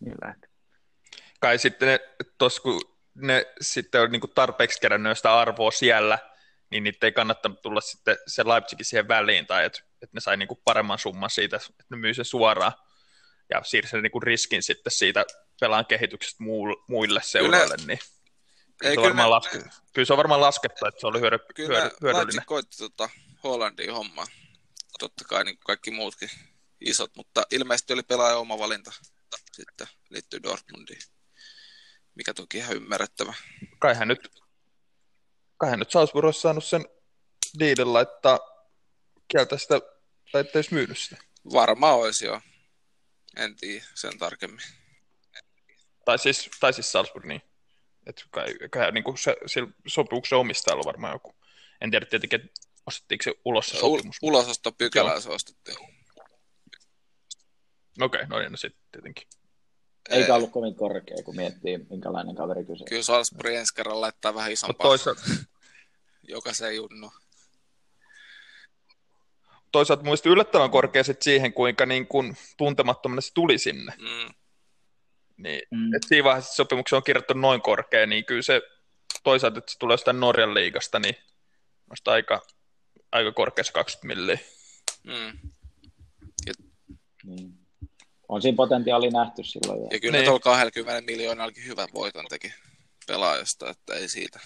Niin 0.00 0.16
lähti. 0.24 0.46
kai 1.40 1.58
sitten 1.58 1.88
ne, 1.88 2.00
tos, 2.38 2.60
kun 2.60 2.80
ne 3.14 3.46
sitten 3.60 4.00
on 4.00 4.12
niin 4.12 4.20
kuin 4.20 4.32
tarpeeksi 4.34 4.80
kerännyt 4.80 5.16
sitä 5.16 5.38
arvoa 5.38 5.70
siellä, 5.70 6.18
niin 6.70 6.84
niitä 6.84 7.06
ei 7.06 7.12
kannattanut 7.12 7.62
tulla 7.62 7.80
sitten 7.80 8.16
se 8.26 8.44
Leipzigin 8.44 8.84
siihen 8.84 9.08
väliin, 9.08 9.46
tai 9.46 9.64
että 9.64 9.80
et 10.02 10.12
ne 10.12 10.20
sai 10.20 10.36
niin 10.36 10.48
kuin 10.48 10.60
paremman 10.64 10.98
summan 10.98 11.30
siitä, 11.30 11.56
että 11.56 11.84
ne 11.90 11.96
myy 11.96 12.14
sen 12.14 12.24
suoraan, 12.24 12.72
ja 13.50 13.62
siirsi 13.64 13.90
sen 13.90 14.02
niin 14.02 14.10
kuin 14.12 14.22
riskin 14.22 14.62
sitten 14.62 14.92
siitä 14.92 15.24
pelaan 15.60 15.86
kehityksestä 15.86 16.44
muille 16.88 17.20
seuroille, 17.22 17.76
niin 17.86 17.98
Ei, 18.82 18.96
kyllä 18.96 19.06
varmaan 19.08 19.26
ne- 19.26 19.30
laske, 19.30 19.58
kyllä 19.92 20.06
se 20.06 20.12
on 20.12 20.16
varmaan 20.16 20.40
laskettu, 20.40 20.86
että 20.86 21.00
se 21.00 21.06
oli 21.06 21.20
hyödy, 21.20 21.38
Kyllä 21.54 21.80
hyödy, 21.80 21.96
hyödyllinen. 22.02 22.46
koitti 22.46 22.76
tota 22.76 23.08
Hollandin 23.44 23.92
hommaa. 23.94 24.26
Totta 24.98 25.24
kai 25.24 25.44
niin 25.44 25.56
kuin 25.56 25.64
kaikki 25.64 25.90
muutkin 25.90 26.30
isot, 26.80 27.16
mutta 27.16 27.42
ilmeisesti 27.50 27.92
oli 27.92 28.02
pelaaja 28.02 28.36
oma 28.36 28.58
valinta 28.58 28.92
sitten 29.52 29.86
liittyy 30.10 30.42
Dortmundiin. 30.42 31.02
Mikä 32.14 32.34
toki 32.34 32.58
ihan 32.58 32.76
ymmärrettävä. 32.76 33.34
Kai 33.78 33.94
hän 33.94 34.08
nyt, 34.08 34.28
kai 35.56 35.70
hän 35.70 35.78
nyt 35.78 35.90
Salzburg 35.90 36.24
olisi 36.24 36.40
saanut 36.40 36.64
sen 36.64 36.84
diidin 37.58 37.92
laittaa 37.92 38.40
kieltä 39.28 39.58
sitä, 39.58 39.80
tai 40.32 40.40
ettei 40.40 40.62
myynyt 40.70 40.98
sitä. 40.98 41.16
Varmaan 41.52 41.94
olisi 41.94 42.26
jo. 42.26 42.40
En 43.36 43.56
tiedä 43.56 43.84
sen 43.94 44.18
tarkemmin. 44.18 44.64
Tai 46.04 46.18
siis, 46.18 46.50
tai 46.60 46.72
siis 46.72 46.92
Salzburg, 46.92 47.24
niin. 47.24 47.42
Että 48.06 48.22
kai, 48.30 48.54
kai 48.70 48.92
niin 48.92 49.04
kuin 49.04 49.18
se, 49.18 49.36
sillä 49.46 49.68
sopimuksen 49.86 50.38
omistajalla 50.38 50.84
varmaan 50.84 51.12
joku. 51.12 51.34
En 51.80 51.90
tiedä 51.90 52.06
tietenkin, 52.06 52.40
että 52.40 52.60
ostettiinko 52.86 53.22
se 53.22 53.34
ulos 53.44 53.66
se 53.66 53.76
sopimus. 53.76 54.16
U- 54.22 54.26
ulososto 54.26 54.72
pykälää 54.72 55.20
se 55.20 55.30
ostettiin. 55.30 55.76
Okei, 58.00 58.18
okay, 58.22 58.26
no 58.28 58.38
niin, 58.38 58.50
no 58.50 58.56
sitten 58.56 58.82
tietenkin. 58.92 59.28
Eikä 60.10 60.34
ollut 60.34 60.50
kovin 60.50 60.74
korkea, 60.74 61.16
kun 61.24 61.36
miettii, 61.36 61.78
minkälainen 61.90 62.36
kaveri 62.36 62.64
kyse. 62.64 62.84
Kyllä 62.88 63.02
Salzburg 63.02 63.54
ensi 63.54 63.74
kerran 63.74 64.00
laittaa 64.00 64.34
vähän 64.34 64.48
No 64.50 64.52
isompaa. 64.52 64.86
toisaalta, 64.86 65.22
Jokaisen 66.22 66.76
junnu. 66.76 67.12
toisaalta 69.72 70.04
muista 70.04 70.28
yllättävän 70.28 70.70
korkea 70.70 71.04
sit 71.04 71.22
siihen, 71.22 71.52
kuinka 71.52 71.86
niin 71.86 72.06
kuin 72.06 72.36
tuntemattomana 72.56 73.20
se 73.20 73.30
tuli 73.34 73.58
sinne. 73.58 73.94
Mm. 73.98 74.34
Niin, 75.42 75.62
Mm. 75.70 75.94
et 75.94 76.02
siinä 76.06 76.24
vaiheessa 76.24 76.54
sopimuksen 76.54 76.96
on 76.96 77.02
kirjoittu 77.02 77.34
noin 77.34 77.62
korkea, 77.62 78.06
niin 78.06 78.24
kyllä 78.24 78.42
se 78.42 78.62
toisaalta, 79.24 79.58
että 79.58 79.72
se 79.72 79.78
tulee 79.78 79.94
jostain 79.94 80.20
Norjan 80.20 80.54
liigasta, 80.54 80.98
niin 80.98 81.16
musta 81.90 82.12
aika, 82.12 82.40
aika 83.12 83.32
korkea 83.32 83.64
se 83.64 83.72
20 83.72 84.06
milliä. 84.20 84.38
Mm. 85.04 85.38
Niin. 87.24 87.58
On 88.28 88.42
siinä 88.42 88.56
potentiaali 88.56 89.10
nähty 89.10 89.44
silloin. 89.44 89.80
Jo. 89.80 89.88
Ja 89.92 90.00
kyllä 90.00 90.12
Niin. 90.18 90.24
tuolla 90.24 90.40
20 90.40 91.00
miljoonallakin 91.12 91.64
hyvän 91.66 91.88
voiton 91.94 92.26
teki 92.28 92.54
pelaajasta, 93.06 93.70
että 93.70 93.94
ei 93.94 94.08
siitä. 94.08 94.40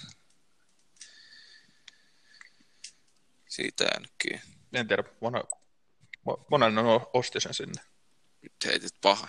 Siitä 3.48 3.84
jäänytkin. 3.84 4.40
En 4.72 4.88
tiedä, 4.88 5.04
mona, 5.20 5.44
monen 6.50 6.78
on 6.78 7.00
osti 7.12 7.40
sen 7.40 7.54
sinne. 7.54 7.82
Nyt 8.42 8.52
heitit 8.64 8.94
paha. 9.02 9.28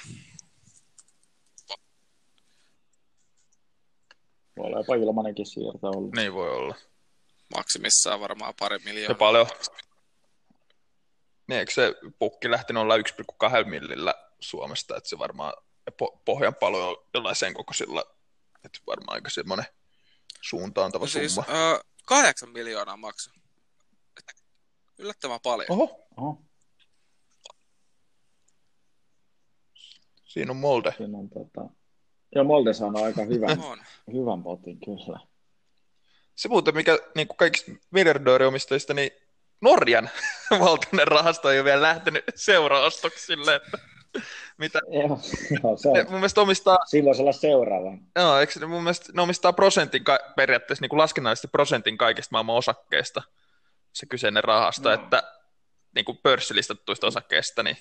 Voi 4.57 4.65
olla 4.67 4.77
jopa 4.77 4.95
ilmanenkin 4.95 5.45
siirto 5.45 5.87
ollut. 5.87 6.15
Niin 6.15 6.33
voi 6.33 6.49
olla. 6.51 6.75
Maksimissaan 7.55 8.19
varmaan 8.19 8.53
pari 8.59 8.75
Ja 8.75 8.81
miljoonaa. 8.85 9.17
paljon. 9.17 9.47
Niin, 11.47 11.59
eikö 11.59 11.71
se 11.73 11.95
pukki 12.19 12.51
lähtenyt 12.51 12.81
olla 12.81 12.97
1,2 12.97 13.65
millillä 13.65 14.15
Suomesta, 14.39 14.95
että 14.97 15.09
se 15.09 15.19
varmaan 15.19 15.53
po- 15.91 16.17
pohjan 16.25 16.55
paljon 16.55 16.83
on 16.89 16.95
jollain 17.13 17.35
sen 17.35 17.53
kokoisilla, 17.53 18.03
että 18.65 18.79
varmaan 18.87 19.15
aika 19.15 19.29
semmoinen 19.29 19.65
suuntaantava 20.41 21.03
No 21.03 21.07
siis 21.07 21.35
summa. 21.35 21.47
ö, 21.73 21.83
kahdeksan 22.05 22.49
miljoonaa 22.49 22.97
maksu. 22.97 23.31
Yllättävän 24.97 25.39
paljon. 25.43 25.67
Oho, 25.71 26.07
Oho, 26.17 26.41
siinä 30.25 30.51
on 30.51 30.57
molde. 30.57 30.93
siinä 30.97 31.17
on 31.17 31.29
tota... 31.29 31.69
Joo, 32.35 32.43
Molde 32.43 32.73
sanoi 32.73 33.03
aika 33.03 33.21
hyvän, 33.33 33.59
On. 33.59 33.77
hyvän 34.13 34.43
potin, 34.43 34.79
kyllä. 34.79 35.19
Se 36.35 36.47
muuten, 36.49 36.75
mikä 36.75 36.99
niin 37.15 37.27
kuin 37.27 37.37
kaikista 37.37 37.71
miljardööriomistajista, 37.91 38.93
niin 38.93 39.11
Norjan 39.61 40.09
valtainen 40.59 41.07
rahasto 41.07 41.51
ei 41.51 41.59
ole 41.59 41.65
vielä 41.65 41.81
lähtenyt 41.81 42.23
seuraostoksille, 42.35 43.55
että 43.55 43.77
mitä 44.57 44.79
Joo, 44.91 45.19
joo 45.63 45.77
se 45.77 45.89
ne 45.91 45.99
on. 46.01 46.05
mun 46.05 46.13
mielestä 46.19 46.41
omistaa, 46.41 46.77
Silloin 46.85 47.15
se 47.15 47.21
olla 47.21 47.31
seuraava. 47.31 47.97
joo, 48.15 48.39
eikö 48.39 48.59
ne 48.59 48.65
mun 48.65 48.83
mielestä 48.83 49.11
ne 49.13 49.21
omistaa 49.21 49.53
prosentin, 49.53 50.03
ka- 50.03 50.19
periaatteessa 50.35 50.81
niin 50.83 50.89
kuin 50.89 50.97
laskennallisesti 50.97 51.47
prosentin 51.47 51.97
kaikista 51.97 52.29
maailman 52.31 52.55
osakkeista, 52.55 53.21
se 53.93 54.05
kyseinen 54.05 54.43
rahasto, 54.43 54.89
No. 54.89 54.95
että 54.95 55.23
niin 55.95 56.05
kuin 56.05 56.17
pörssilistattuista 56.23 57.07
osakkeista, 57.07 57.63
niin 57.63 57.77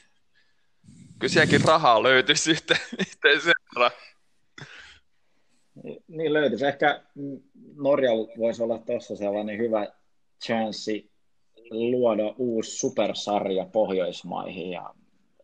kyllä 1.18 1.32
sielläkin 1.32 1.64
rahaa 1.64 2.02
löytyisi 2.02 2.50
yhteen, 2.56 2.80
yhteen 3.00 3.40
seuraan. 3.40 3.92
Niin 6.08 6.32
löytyisi. 6.32 6.66
Ehkä 6.66 7.02
Norjalla 7.76 8.28
voisi 8.38 8.62
olla 8.62 8.78
tuossa 8.78 9.16
sellainen 9.16 9.58
hyvä 9.58 9.86
chanssi 10.44 11.10
luoda 11.70 12.34
uusi 12.38 12.78
supersarja 12.78 13.66
Pohjoismaihin 13.72 14.70
ja 14.70 14.94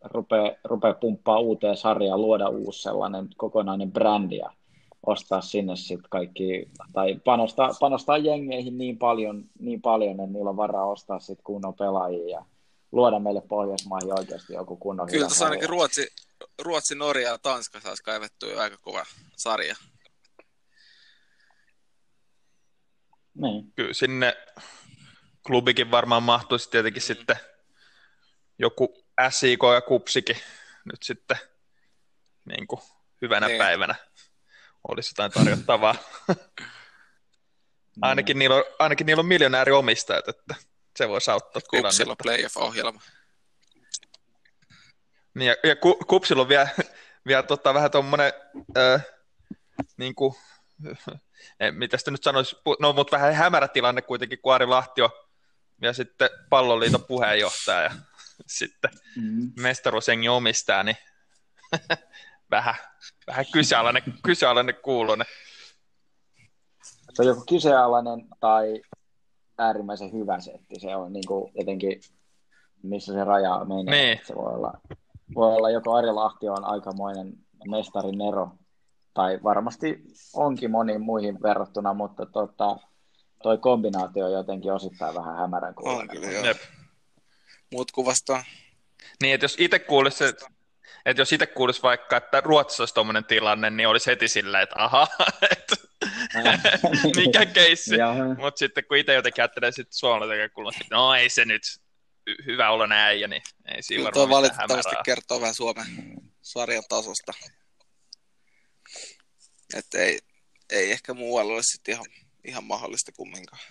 rupea, 0.03 0.55
rupea 0.63 0.93
pumppaa 0.93 1.39
uuteen 1.39 1.77
sarjaan, 1.77 2.21
luoda 2.21 2.49
uusi 2.49 2.81
sellainen 2.81 3.27
kokonainen 3.37 3.91
brändi 3.91 4.37
ja 4.37 4.49
ostaa 5.05 5.41
sinne 5.41 5.75
sitten 5.75 6.09
kaikki, 6.09 6.69
tai 6.93 7.15
panostaa, 7.25 7.69
panostaa 7.79 8.17
jengeihin 8.17 8.77
niin 8.77 8.97
paljon, 8.97 9.45
niin 9.59 9.81
paljon, 9.81 10.11
että 10.11 10.33
niillä 10.33 10.49
on 10.49 10.57
varaa 10.57 10.85
ostaa 10.85 11.19
sitten 11.19 11.43
kunnon 11.43 11.73
pelaajia 11.73 12.29
ja 12.29 12.45
luoda 12.91 13.19
meille 13.19 13.41
Pohjoismaihin 13.41 14.19
oikeasti 14.19 14.53
joku 14.53 14.75
kunnon 14.75 15.07
Kyllä 15.07 15.25
tuossa 15.25 15.45
ainakin. 15.45 15.69
Ruotsi, 15.69 16.07
Ruotsi, 16.61 16.95
Norja 16.95 17.29
ja 17.29 17.37
Tanska 17.37 17.79
saisi 17.79 18.03
kaivettua 18.03 18.61
aika 18.61 18.77
kova 18.81 19.03
sarja. 19.37 19.75
Niin. 23.33 23.71
Kyllä 23.75 23.93
sinne 23.93 24.37
klubikin 25.47 25.91
varmaan 25.91 26.23
mahtuisi 26.23 26.69
tietenkin 26.69 27.01
sitten 27.01 27.35
joku 28.59 29.05
SIK 29.29 29.59
ja 29.73 29.81
Kupsikin 29.81 30.37
nyt 30.85 31.03
sitten 31.03 31.37
niin 32.45 32.67
kuin 32.67 32.81
hyvänä 33.21 33.47
Niin. 33.47 33.57
päivänä 33.57 33.95
olisi 34.87 35.09
jotain 35.11 35.31
tarjottavaa. 35.31 35.95
ainakin, 38.01 38.39
niillä 38.39 38.55
on, 38.55 38.63
ainakin 38.79 39.05
niillä 39.05 39.19
on 39.19 39.25
miljonääriomistajat, 39.25 40.27
että 40.27 40.55
se 40.97 41.09
voisi 41.09 41.31
auttaa 41.31 41.61
Kupsilla 41.61 41.87
on 41.87 41.93
tilannetta. 41.97 42.23
playoff-ohjelma. 42.23 43.01
Niin, 45.33 45.47
ja, 45.47 45.55
ja 45.63 45.75
ku, 45.75 45.95
Kupsilla 45.95 46.41
on 46.41 46.49
vielä, 46.49 46.69
vielä 47.27 47.43
tota, 47.43 47.73
vähän 47.73 47.91
tuommoinen, 47.91 48.33
äh, 48.77 49.05
niin 49.97 50.15
kuin, 50.15 50.35
mitä 51.71 51.97
sitä 51.97 52.11
nyt 52.11 52.23
sanoisi, 52.23 52.55
no 52.79 52.93
mutta 52.93 53.15
vähän 53.17 53.33
hämärä 53.33 53.67
tilanne 53.67 54.01
kuitenkin, 54.01 54.39
kun 54.41 54.53
Ari 54.53 54.65
Lahti 54.65 55.01
on 55.01 55.09
ja 55.81 55.93
sitten 55.93 56.29
palloliiton 56.49 57.03
puheenjohtaja 57.07 57.81
ja 57.81 57.91
sitten 58.47 58.91
Mm. 59.17 59.51
mestaruusjengi 59.59 60.29
omistaa, 60.29 60.83
niin 60.83 60.97
vähän, 62.51 62.75
vähän 63.27 63.45
kyseenalainen, 63.53 64.03
kyseenalainen 64.23 64.75
kuulonen. 64.83 65.27
se 67.13 67.21
on 67.21 67.27
joko 67.27 67.43
kyseenalainen 67.49 68.27
tai 68.39 68.81
äärimmäisen 69.57 70.13
hyvä 70.13 70.39
setti. 70.39 70.79
Se 70.79 70.95
on 70.95 71.13
niin 71.13 71.27
kuin 71.27 71.51
jotenkin, 71.55 72.01
missä 72.83 73.13
se 73.13 73.23
raja 73.23 73.65
menee. 73.65 74.05
Niin. 74.05 74.19
Se 74.25 74.35
voi 74.35 74.53
olla, 74.53 74.73
voi 75.35 75.55
olla 75.55 75.69
joko 75.69 75.93
Ari 75.95 76.11
Lahti 76.11 76.49
on 76.49 76.65
aikamoinen 76.65 77.33
mestarin 77.69 78.21
ero, 78.21 78.51
tai 79.13 79.39
varmasti 79.43 80.03
onkin 80.33 80.71
moniin 80.71 81.01
muihin 81.01 81.41
verrattuna, 81.43 81.93
mutta 81.93 82.25
tota, 82.25 82.77
toi 83.43 83.57
kombinaatio 83.57 84.25
on 84.25 84.31
jotenkin 84.31 84.73
osittain 84.73 85.15
vähän 85.15 85.37
hämärän 85.37 85.69
On 85.69 85.75
kuulonen. 85.75 86.09
kyllä, 86.09 86.31
joo. 86.31 86.45
Jep. 86.45 86.57
Muut 87.71 87.91
kuvastaa. 87.91 88.43
Niin, 89.21 89.33
että 89.33 89.43
jos 89.43 89.55
itse 89.59 89.79
kuulisi, 89.79 90.23
että, 90.23 90.45
että 91.05 91.21
jos 91.21 91.33
itse 91.33 91.45
kuulisi 91.45 91.81
vaikka, 91.83 92.17
että 92.17 92.41
Ruotsissa 92.41 92.81
olisi 92.83 92.93
tuommoinen 92.93 93.25
tilanne, 93.25 93.69
niin 93.69 93.87
olisi 93.87 94.11
heti 94.11 94.27
sillä, 94.27 94.61
että 94.61 94.75
aha, 94.77 95.07
että 95.51 95.75
mikä 97.15 97.45
keissi. 97.45 97.95
Mutta 98.37 98.59
sitten 98.59 98.83
kun 98.87 98.97
itse 98.97 99.13
jotenkin 99.13 99.41
ajattelee 99.41 99.71
sitten 99.71 99.93
suomalaisen 99.97 100.37
näkökulmasta, 100.37 100.79
että 100.83 100.95
no 100.95 101.13
ei 101.15 101.29
se 101.29 101.45
nyt 101.45 101.61
hy- 102.29 102.45
hyvä 102.45 102.69
olo 102.69 102.87
äijä, 102.91 103.27
niin 103.27 103.41
ei 103.75 103.83
siinä 103.83 104.03
varmaan 104.03 104.27
tuo 104.27 104.35
valitettavasti 104.35 104.89
hämärää. 104.89 105.03
kertoo 105.03 105.41
vähän 105.41 105.53
Suomen 105.53 105.85
sarjan 106.41 106.83
tasosta. 106.89 107.33
Että 109.73 109.97
ei, 109.97 110.19
ei 110.69 110.91
ehkä 110.91 111.13
muualla 111.13 111.53
ole 111.53 111.61
sitten 111.63 111.93
ihan, 111.93 112.05
ihan 112.43 112.63
mahdollista 112.63 113.11
kumminkaan. 113.11 113.61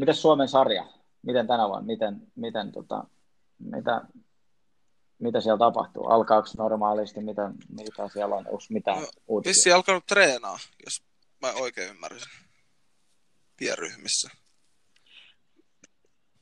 Mites 0.00 0.22
Suomen 0.22 0.48
sarja? 0.48 0.86
Miten 1.22 1.46
tänä 1.46 1.68
vuonna? 1.68 1.86
Miten, 1.86 2.16
miten 2.34 2.72
tota, 2.72 3.04
mitä, 3.58 4.00
mitä 5.18 5.40
siellä 5.40 5.58
tapahtuu? 5.58 6.06
Alkaako 6.06 6.48
normaalisti? 6.58 7.20
Mitä, 7.20 7.50
mitä 7.68 8.08
siellä 8.12 8.34
on? 8.34 8.46
Onko 8.46 8.64
mitään 8.68 9.00
No, 9.02 9.08
uutisia? 9.26 9.50
Vissi 9.50 9.72
alkanut 9.72 10.06
treenaa, 10.06 10.58
jos 10.84 11.02
mä 11.42 11.52
oikein 11.52 11.90
ymmärsin. 11.90 12.32
Pienryhmissä. 13.56 14.30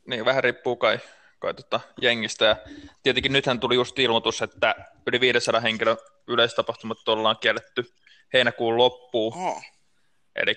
Niin, 0.07 0.25
vähän 0.25 0.45
riippuu 0.45 0.77
kai, 0.77 0.99
kai 1.39 1.55
tota 1.55 1.81
jengistä. 2.03 2.45
Ja 2.45 2.57
tietenkin 3.03 3.33
nythän 3.33 3.61
tuli 3.61 3.75
just 3.75 3.99
ilmoitus, 3.99 4.43
että 4.43 4.75
yli 5.07 5.21
500 5.21 5.61
henkilön 5.61 5.97
yleistapahtumat 6.29 7.09
ollaan 7.09 7.37
kielletty 7.41 7.95
heinäkuun 8.33 8.77
loppuun. 8.77 9.35
Oho. 9.35 9.63
Eli 10.37 10.55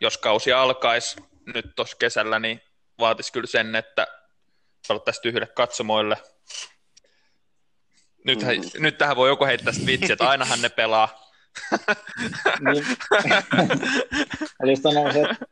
jos 0.00 0.18
kausi 0.18 0.52
alkaisi 0.52 1.16
nyt 1.54 1.66
tuossa 1.76 1.96
kesällä, 1.96 2.38
niin 2.38 2.60
vaatisi 2.98 3.32
kyllä 3.32 3.46
sen, 3.46 3.76
että 3.76 4.06
pelattaisiin 4.88 5.22
tyhjille 5.22 5.46
katsomoille. 5.46 6.16
Nythän, 8.24 8.56
Mhm. 8.56 8.68
Nyt 8.78 8.98
tähän 8.98 9.16
voi 9.16 9.28
joku 9.28 9.44
heittää 9.44 9.72
sitä 9.72 9.86
vitsiä, 9.86 10.12
että 10.12 10.28
ainahan 10.28 10.62
ne 10.62 10.68
pelaa. 10.68 11.26
Niin, 12.60 12.86
eli 14.62 14.76
sanoa 14.76 15.12
se, 15.12 15.20
että 15.22 15.46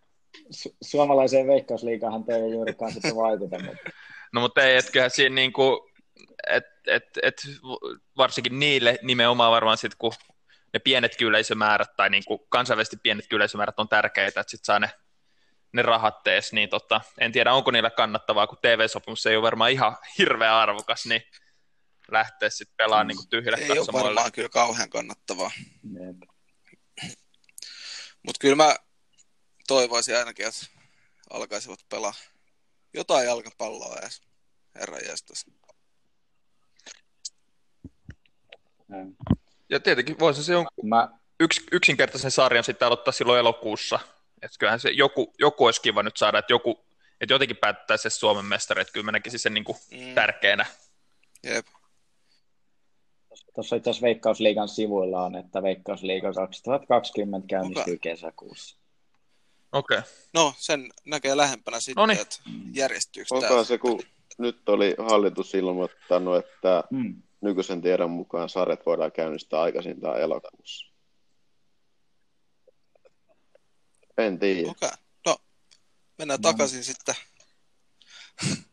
su- 0.53 0.77
suomalaiseen 0.83 1.47
veikkausliigahan 1.47 2.25
te 2.25 2.35
ei 2.35 2.51
juurikaan 2.51 2.93
sitten 2.93 3.17
vaikuta, 3.17 3.59
mutta 3.59 3.91
No 4.35 4.41
mutta 4.41 4.63
ei, 4.63 4.77
että 4.77 4.93
kyllähän 4.93 5.11
siinä 5.11 5.35
niinku, 5.35 5.91
et, 6.47 6.65
et, 6.87 7.05
et, 7.23 7.43
varsinkin 8.17 8.59
niille 8.59 8.99
nimenomaan 9.03 9.53
varmaan 9.53 9.79
sitten, 9.79 9.99
kun 9.99 10.13
ne 10.73 10.79
pienet 10.79 11.23
yleisömäärät 11.23 11.97
tai 11.97 12.11
niin 12.11 12.25
kuin 12.27 12.41
kansainvälisesti 12.49 12.97
pienet 13.03 13.33
yleisömäärät 13.33 13.79
on 13.79 13.89
tärkeitä, 13.89 14.41
että 14.41 14.51
sitten 14.51 14.65
saa 14.65 14.79
ne, 14.79 14.91
ne 15.73 15.83
rahat 15.83 16.23
tees, 16.23 16.53
niin 16.53 16.69
tota, 16.69 17.01
en 17.19 17.33
tiedä 17.33 17.53
onko 17.53 17.71
niillä 17.71 17.91
kannattavaa, 17.91 18.47
kun 18.47 18.59
TV-sopimus 18.63 19.27
ei 19.27 19.37
ole 19.37 19.43
varmaan 19.43 19.71
ihan 19.71 19.97
hirveä 20.19 20.59
arvokas, 20.59 21.07
niin 21.07 21.23
lähteä 22.11 22.51
sitten 22.51 22.77
pelaamaan 22.77 23.07
niin 23.07 23.29
tyhjille 23.31 23.57
Ei 23.61 23.79
ole 23.79 24.05
varmaan 24.05 24.33
kyllä 24.33 24.49
kauhean 24.49 24.91
kannattavaa. 24.91 25.51
Mutta 28.23 28.39
kyllä 28.41 28.57
mä 28.57 28.77
toivoisin 29.69 30.17
ainakin, 30.17 30.47
että 30.47 30.67
alkaisivat 31.31 31.79
pelaa 31.89 32.15
jotain 32.95 33.27
jalkapalloa 33.27 33.97
edes. 33.99 34.23
Herra 34.75 34.99
jestas. 34.99 35.47
Ja 39.69 39.81
tietenkin 39.81 40.19
voisi 40.19 40.45
se 40.45 40.53
jonkun 40.53 40.89
mä... 40.89 41.09
yks, 41.41 41.61
yksinkertaisen 41.73 42.31
sarjan 42.31 42.65
sitten 42.65 42.87
aloittaa 42.87 43.13
silloin 43.13 43.39
elokuussa. 43.39 44.01
Että 44.43 44.59
kyllähän 44.59 44.81
se 44.81 44.91
joku, 44.91 45.35
joku 45.39 45.65
olisi 45.65 45.83
kiva 45.83 46.03
nyt 46.03 46.17
saada, 46.17 46.39
että 46.39 46.53
joku, 46.53 46.85
että 47.21 47.35
jotenkin 47.35 47.57
päättää 47.57 47.97
se 47.97 48.11
Suomen 48.11 48.45
mestari, 48.45 48.81
että 48.81 48.93
kyllä 48.93 49.05
mä 49.05 49.13
näkisin 49.13 49.39
sen 49.39 49.55
niin 49.55 49.65
kuin 49.65 49.79
mm. 49.91 50.15
tärkeänä. 50.15 50.67
Jep. 51.43 51.67
Tuossa 53.55 53.77
itse 53.77 53.91
asiassa 53.91 54.05
Veikkausliigan 54.07 54.69
sivuilla 54.69 55.25
on, 55.25 55.37
että 55.37 55.63
Veikkausliiga 55.63 56.33
2020 56.33 57.47
käynnistyy 57.49 57.83
okay. 57.83 57.99
kesäkuussa. 57.99 58.84
Okei. 59.75 59.99
Okay. 59.99 60.11
No, 60.35 60.55
sen 60.57 60.89
näkee 61.05 61.37
lähempänä 61.37 61.81
sitten, 61.81 62.03
Noniin. 62.03 62.21
että 62.21 62.37
järjestyykö 62.73 63.35
Onko 63.35 63.65
se, 63.65 63.79
kun 63.79 64.01
nyt 64.39 64.69
oli 64.69 64.95
hallitus 64.99 65.55
ilmoittanut, 65.55 66.37
että 66.37 66.85
mm. 66.91 67.23
nykyisen 67.41 67.83
tiedon 67.83 68.11
mukaan 68.11 68.49
sarjat 68.49 68.87
voidaan 68.87 69.13
käynnistää 69.13 69.61
aikaisintaan 69.61 70.21
elokuussa. 70.21 70.93
En 74.19 74.39
tiedä. 74.39 74.71
Okei. 74.71 74.87
Okay. 74.89 74.99
No, 75.27 75.37
mennään 76.19 76.41
no. 76.41 76.53
takaisin 76.53 76.85
sitten. 76.85 77.15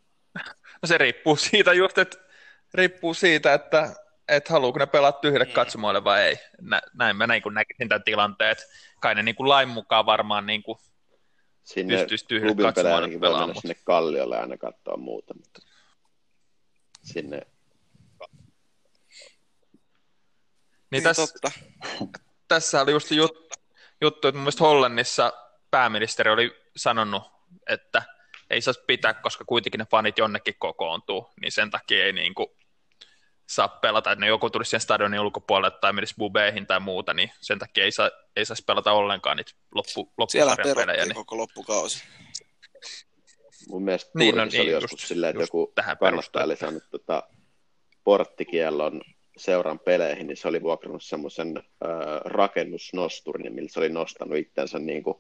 No 0.82 0.88
se 0.88 0.98
riippuu 0.98 1.36
siitä 1.36 1.74
just, 1.74 1.98
että 1.98 2.18
riippuu 2.74 3.14
siitä, 3.14 3.54
että 3.54 3.96
että 4.28 4.54
haluuko 4.54 4.80
ne 4.80 4.86
pelaa 4.86 5.12
tyhjille 5.12 5.46
mm. 5.46 5.52
katsomoille 5.52 6.04
vai 6.04 6.22
ei. 6.22 6.38
Nä, 6.62 6.82
näin 6.94 7.16
mä 7.16 7.28
näin, 7.28 7.42
kun 7.42 7.54
näkisin 7.54 7.90
tämän 7.90 8.04
tilanteen, 8.04 8.52
että 8.52 8.64
kai 9.00 9.16
ne 9.16 9.24
niin 9.24 9.36
kuin 9.36 9.50
lain 9.50 9.70
mukaan 9.70 10.06
varmaan 10.06 10.46
niin 10.46 10.64
kuin 10.64 10.80
sinne 11.64 11.98
pystyisi 11.98 12.26
tyhjille 12.28 12.56
katsomoille 12.56 13.20
pelaamaan. 13.20 13.62
Sinne 13.62 13.76
Kalliolle 13.84 14.40
aina 14.40 14.58
katsoa 14.58 14.98
muuta, 14.98 15.34
mutta 15.34 15.62
sinne... 17.04 17.42
Niin, 20.92 21.04
niin 21.04 21.04
tässä, 21.04 21.28
totta. 21.28 21.52
tässä 22.48 22.82
oli 22.82 22.92
just 22.92 23.12
juttu, 23.12 23.50
juttu, 24.02 24.28
että 24.28 24.38
mun 24.38 24.44
mielestä 24.44 24.64
Hollannissa 24.64 25.34
pääministeri 25.72 26.32
oli 26.32 26.56
sanonut, 26.76 27.24
että 27.68 28.04
ei 28.50 28.62
saisi 28.62 28.82
pitää, 28.88 29.14
koska 29.14 29.46
kuitenkin 29.46 29.80
ne 29.80 29.86
fanit 29.92 30.18
jonnekin 30.18 30.56
kokoontuu, 30.60 31.30
niin 31.42 31.52
sen 31.52 31.72
takia 31.72 32.06
ei 32.06 32.14
niin 32.14 32.36
kuin 32.36 32.48
saa 33.52 33.68
pelata, 33.68 34.12
että 34.12 34.26
ne 34.26 34.28
joku 34.28 34.50
tulisi 34.50 34.72
sen 34.72 34.82
stadionin 34.82 35.20
ulkopuolelle 35.20 35.78
tai 35.82 35.94
menisi 35.94 36.16
bubeihin 36.18 36.68
tai 36.68 36.80
muuta, 36.80 37.14
niin 37.14 37.32
sen 37.42 37.60
takia 37.60 37.84
ei, 37.84 37.92
saa, 37.92 38.12
ei 38.36 38.46
saisi 38.46 38.64
pelata 38.66 38.92
ollenkaan 38.92 39.38
niitä 39.38 39.52
loppu, 39.76 40.14
loppusarjan 40.18 40.76
pelejä. 40.76 41.06
Niin... 41.06 41.16
koko 41.16 41.38
loppukausi. 41.38 42.04
Mun 43.70 43.84
mielestä 43.84 44.12
niin, 44.16 44.36
no, 44.36 44.46
niin, 44.46 44.62
oli 44.62 44.72
joskus 44.72 44.92
just, 44.92 45.08
silleen, 45.08 45.30
että 45.30 45.44
joku 45.44 45.74
kannattaja 46.00 46.46
oli 46.46 46.56
saanut 46.56 46.84
tota, 46.92 47.24
porttikiellon 48.04 49.02
seuran 49.38 49.80
peleihin, 49.80 50.28
niin 50.28 50.38
se 50.38 50.48
oli 50.48 50.62
vuokrannut 50.62 51.04
semmoisen 51.04 51.58
äh, 51.58 51.64
rakennusnosturin, 52.26 53.54
millä 53.54 53.70
se 53.70 53.80
oli 53.80 53.90
nostanut 53.90 54.38
itsensä 54.38 54.80
niin 54.80 55.04
kuin 55.04 55.18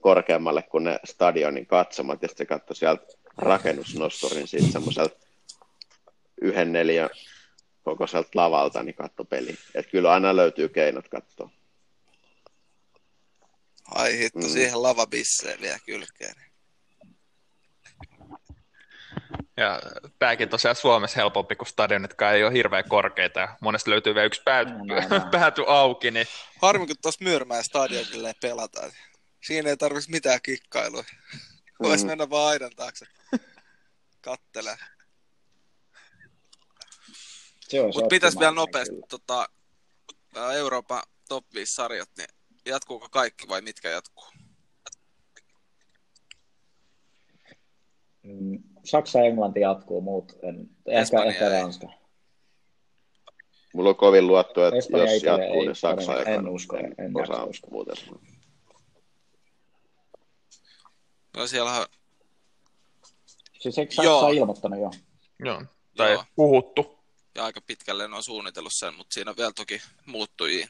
korkeammalle 0.00 0.62
kuin 0.62 0.84
ne 0.84 0.98
stadionin 1.04 1.66
katsomat, 1.66 2.22
ja 2.22 2.28
sitten 2.28 2.46
se 2.46 2.48
katsoi 2.48 2.76
sieltä 2.76 3.06
rakennusnosturin 3.38 4.48
siitä 4.48 4.72
semmoiselta 4.72 5.16
yhden 6.40 6.72
neljän 6.72 7.10
koko 7.84 8.06
sieltä 8.06 8.30
lavalta, 8.34 8.82
niin 8.82 8.94
katso 8.94 9.24
peli. 9.24 9.58
Että 9.74 9.90
kyllä 9.90 10.12
aina 10.12 10.36
löytyy 10.36 10.68
keinot 10.68 11.08
katsoa. 11.08 11.50
Ai 13.94 14.18
hitto, 14.18 14.38
mm. 14.38 14.48
siihen 14.48 14.82
lavabisseen 14.82 15.60
vielä 15.60 15.78
kylkeen. 15.86 16.34
Ja 19.56 19.80
tämäkin 20.18 20.48
tosiaan 20.48 20.76
Suomessa 20.76 21.20
helpompi 21.20 21.56
kuin 21.56 21.68
stadionitkaan 21.68 22.34
ei 22.34 22.44
ole 22.44 22.52
hirveän 22.52 22.88
korkeita 22.88 23.40
ja 23.40 23.56
monesti 23.60 23.90
löytyy 23.90 24.14
vielä 24.14 24.26
yksi 24.26 24.42
pää, 24.44 24.64
no, 24.64 24.78
no, 24.84 25.18
no. 25.18 25.30
pääty 25.30 25.62
auki. 25.66 26.10
Niin... 26.10 26.26
Harmi, 26.62 26.86
kun 26.86 26.96
tuossa 27.02 27.24
Myyrmäen 27.24 27.64
stadionille 27.64 28.34
pelataan. 28.40 28.90
Siinä 29.46 29.70
ei 29.70 29.76
tarvitsisi 29.76 30.10
mitään 30.10 30.40
kikkailua. 30.42 31.04
Voisi 31.82 32.04
mm. 32.04 32.08
mennä 32.08 32.30
vaan 32.30 32.48
aidan 32.48 32.72
taakse. 32.76 33.06
Kattelee. 34.20 34.76
Mutta 37.82 38.08
pitäisi 38.10 38.38
vielä 38.38 38.52
nopeasti 38.54 38.94
tota, 39.08 39.48
Euroopan 40.56 41.02
top 41.28 41.44
5 41.54 41.74
sarjat, 41.74 42.10
niin 42.18 42.28
jatkuuko 42.66 43.08
kaikki 43.10 43.48
vai 43.48 43.60
mitkä 43.60 43.90
jatkuu? 43.90 44.24
Mm, 48.22 48.62
Saksa 48.84 49.18
ja 49.18 49.24
Englanti 49.24 49.60
jatkuu, 49.60 50.00
muut 50.00 50.32
en, 50.42 50.70
ehkä, 50.86 51.24
ehkä 51.24 51.48
Ranska. 51.48 51.88
Mulla 53.74 53.88
on 53.90 53.96
kovin 53.96 54.26
luotto, 54.26 54.66
että 54.66 54.78
Espanja 54.78 55.12
jos 55.12 55.22
jatkuu, 55.22 55.60
niin 55.60 55.76
Saksa 55.76 56.12
ja 56.12 56.24
En 56.24 56.48
usko, 56.48 56.76
en, 56.76 56.94
en 56.98 57.16
osaa 57.22 57.44
usko. 57.44 57.70
muuten. 57.70 57.96
No 61.36 61.46
siellä 61.46 61.86
Siis 63.60 63.78
eikö 63.78 63.94
Saksa 63.94 64.10
Joo. 64.10 64.30
ilmoittanut 64.30 64.80
jo? 64.80 64.90
Joo, 65.44 65.62
tai 65.96 66.12
Joo. 66.12 66.24
puhuttu 66.36 67.03
ja 67.34 67.44
aika 67.44 67.60
pitkälle 67.60 68.08
ne 68.08 68.16
on 68.16 68.22
suunnitellut 68.22 68.74
sen, 68.74 68.94
mutta 68.94 69.14
siinä 69.14 69.30
on 69.30 69.36
vielä 69.36 69.52
toki 69.52 69.82
muuttujia. 70.06 70.68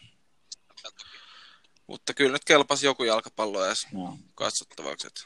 Mutta 1.87 2.15
kyllä 2.15 2.33
nyt 2.33 2.45
kelpasi 2.45 2.87
joku 2.87 3.05
jalkapallo 3.05 3.67
edes 3.67 3.87
no. 3.93 4.19
katsottavaksi. 4.35 5.07
Että... 5.07 5.21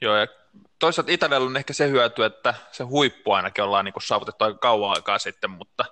Joo, 0.00 0.16
ja 0.16 0.26
toisaalta 0.78 1.12
Itävellä 1.12 1.46
on 1.46 1.56
ehkä 1.56 1.72
se 1.72 1.88
hyöty, 1.88 2.24
että 2.24 2.54
se 2.72 2.84
huippu 2.84 3.32
ainakin 3.32 3.64
ollaan 3.64 3.84
niin 3.84 3.94
saavutettu 4.04 4.44
aika 4.44 4.58
kauan 4.58 4.96
aikaa 4.96 5.18
sitten, 5.18 5.50
mutta 5.50 5.84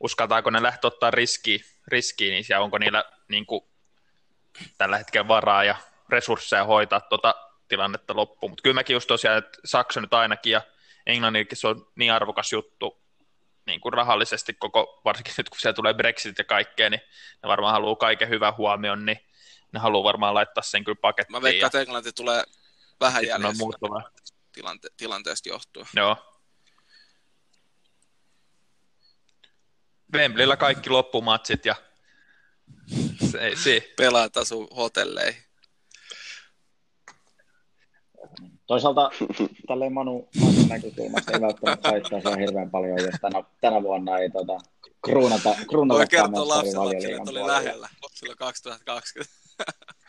uskaltaako 0.00 0.50
ne 0.50 0.62
lähteä 0.62 0.88
ottaa 0.88 1.10
riskiä, 1.10 1.58
riskiä 1.88 2.30
niin 2.30 2.44
ja 2.48 2.60
onko 2.60 2.78
niillä 2.78 3.04
niin 3.28 3.46
kuin, 3.46 3.64
tällä 4.78 4.98
hetkellä 4.98 5.28
varaa 5.28 5.64
ja 5.64 5.76
resursseja 6.08 6.64
hoitaa 6.64 7.00
tuota 7.00 7.34
tilannetta 7.68 8.16
loppuun. 8.16 8.52
Mutta 8.52 8.62
kyllä 8.62 8.74
mäkin 8.74 8.94
just 8.94 9.06
tosiaan, 9.06 9.38
että 9.38 9.58
Saksa 9.64 10.00
nyt 10.00 10.14
ainakin 10.14 10.52
ja 10.52 10.62
Englannillekin 11.06 11.58
se 11.58 11.68
on 11.68 11.90
niin 11.94 12.12
arvokas 12.12 12.52
juttu 12.52 13.04
niin 13.66 13.80
kuin 13.80 13.92
rahallisesti 13.92 14.54
koko, 14.54 15.00
varsinkin 15.04 15.34
nyt 15.36 15.48
kun 15.48 15.58
siellä 15.60 15.74
tulee 15.74 15.94
Brexit 15.94 16.38
ja 16.38 16.44
kaikkea, 16.44 16.90
niin 16.90 17.00
ne 17.42 17.48
varmaan 17.48 17.72
haluaa 17.72 17.96
kaiken 17.96 18.28
hyvän 18.28 18.56
huomion, 18.56 19.06
niin 19.06 19.20
ne 19.72 19.80
haluaa 19.80 20.04
varmaan 20.04 20.34
laittaa 20.34 20.62
sen 20.62 20.84
kyllä 20.84 20.98
pakettiin. 21.00 21.32
Mä 21.32 21.42
veikkaan, 21.42 21.68
että 21.68 21.80
Englanti 21.80 22.12
tulee 22.12 22.44
vähän 23.00 23.26
jäljessä 23.26 23.64
tilante- 24.52 24.94
tilanteesta 24.96 25.48
johtuen. 25.48 25.86
Joo. 25.96 26.16
Wembleyllä 30.14 30.56
kaikki 30.56 30.90
loppumatsit 30.90 31.66
ja 31.66 31.74
se, 33.30 33.56
se. 33.56 33.94
Asuu 34.40 34.68
hotelleihin. 34.76 35.43
Toisaalta 38.66 39.10
tälleen 39.68 39.92
Manu, 39.92 40.28
Manu 40.40 40.66
näkökulmasta 40.68 41.32
ei 41.32 41.40
välttämättä 41.40 41.88
haittaa 41.88 42.18
ihan 42.18 42.38
hirveän 42.38 42.70
paljon, 42.70 42.98
jos 43.02 43.14
tänä, 43.20 43.44
tänä 43.60 43.82
vuonna 43.82 44.18
ei 44.18 44.30
tota, 44.30 44.58
kruunata, 45.04 45.54
kruunata 45.68 45.98
Voi 45.98 46.06
kertoa 46.06 46.48
lapselle, 46.48 46.96
että 46.96 47.30
oli 47.30 47.46
lähellä 47.46 47.88
silloin 48.14 48.38
2020. 48.38 49.34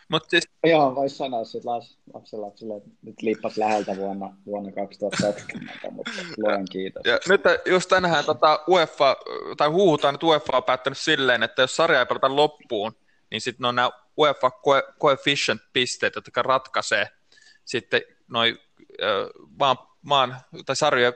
Mut 0.09 0.29
siis... 0.29 0.49
Joo, 0.63 0.95
voisi 0.95 1.15
sanoa 1.15 1.43
sitten 1.43 1.71
las, 1.71 1.97
lapsille, 2.13 2.77
että 2.77 2.89
nyt 3.01 3.21
liippas 3.21 3.57
läheltä 3.57 3.95
vuonna, 3.95 4.35
vuonna 4.45 4.71
2020, 4.71 5.91
mutta 5.91 6.11
luen 6.37 6.65
kiitos. 6.71 7.01
Ja 7.05 7.19
nyt 7.29 7.41
just 7.65 7.89
tänään 7.89 8.25
tota 8.25 8.63
UEFA, 8.67 9.17
tai 9.57 9.67
huuhutaan, 9.67 10.15
että 10.15 10.25
UEFA 10.25 10.57
on 10.57 10.63
päättänyt 10.63 10.97
silleen, 10.97 11.43
että 11.43 11.61
jos 11.61 11.75
sarja 11.75 11.99
ei 11.99 12.05
pelata 12.05 12.35
loppuun, 12.35 12.91
niin 13.31 13.41
sitten 13.41 13.65
on 13.65 13.75
nämä 13.75 13.91
UEFA 14.17 14.51
coefficient-pisteet, 14.99 16.15
jotka 16.15 16.41
ratkaisee 16.41 17.07
sitten 17.65 18.01
noin 18.27 18.59
maan, 19.59 19.77
maan 20.01 20.37
tai 20.65 20.75
sarjojen 20.75 21.13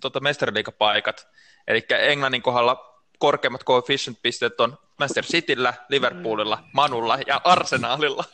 tota, 0.00 0.20
mestariliikapaikat. 0.20 1.28
Eli 1.66 1.86
Englannin 1.90 2.42
kohdalla 2.42 3.02
korkeimmat 3.18 3.64
coefficient-pisteet 3.64 4.60
on 4.60 4.78
Manchester 4.98 5.24
Cityllä, 5.24 5.74
Liverpoolilla, 5.88 6.64
Manulla 6.72 7.18
ja 7.26 7.40
Arsenalilla. 7.44 8.24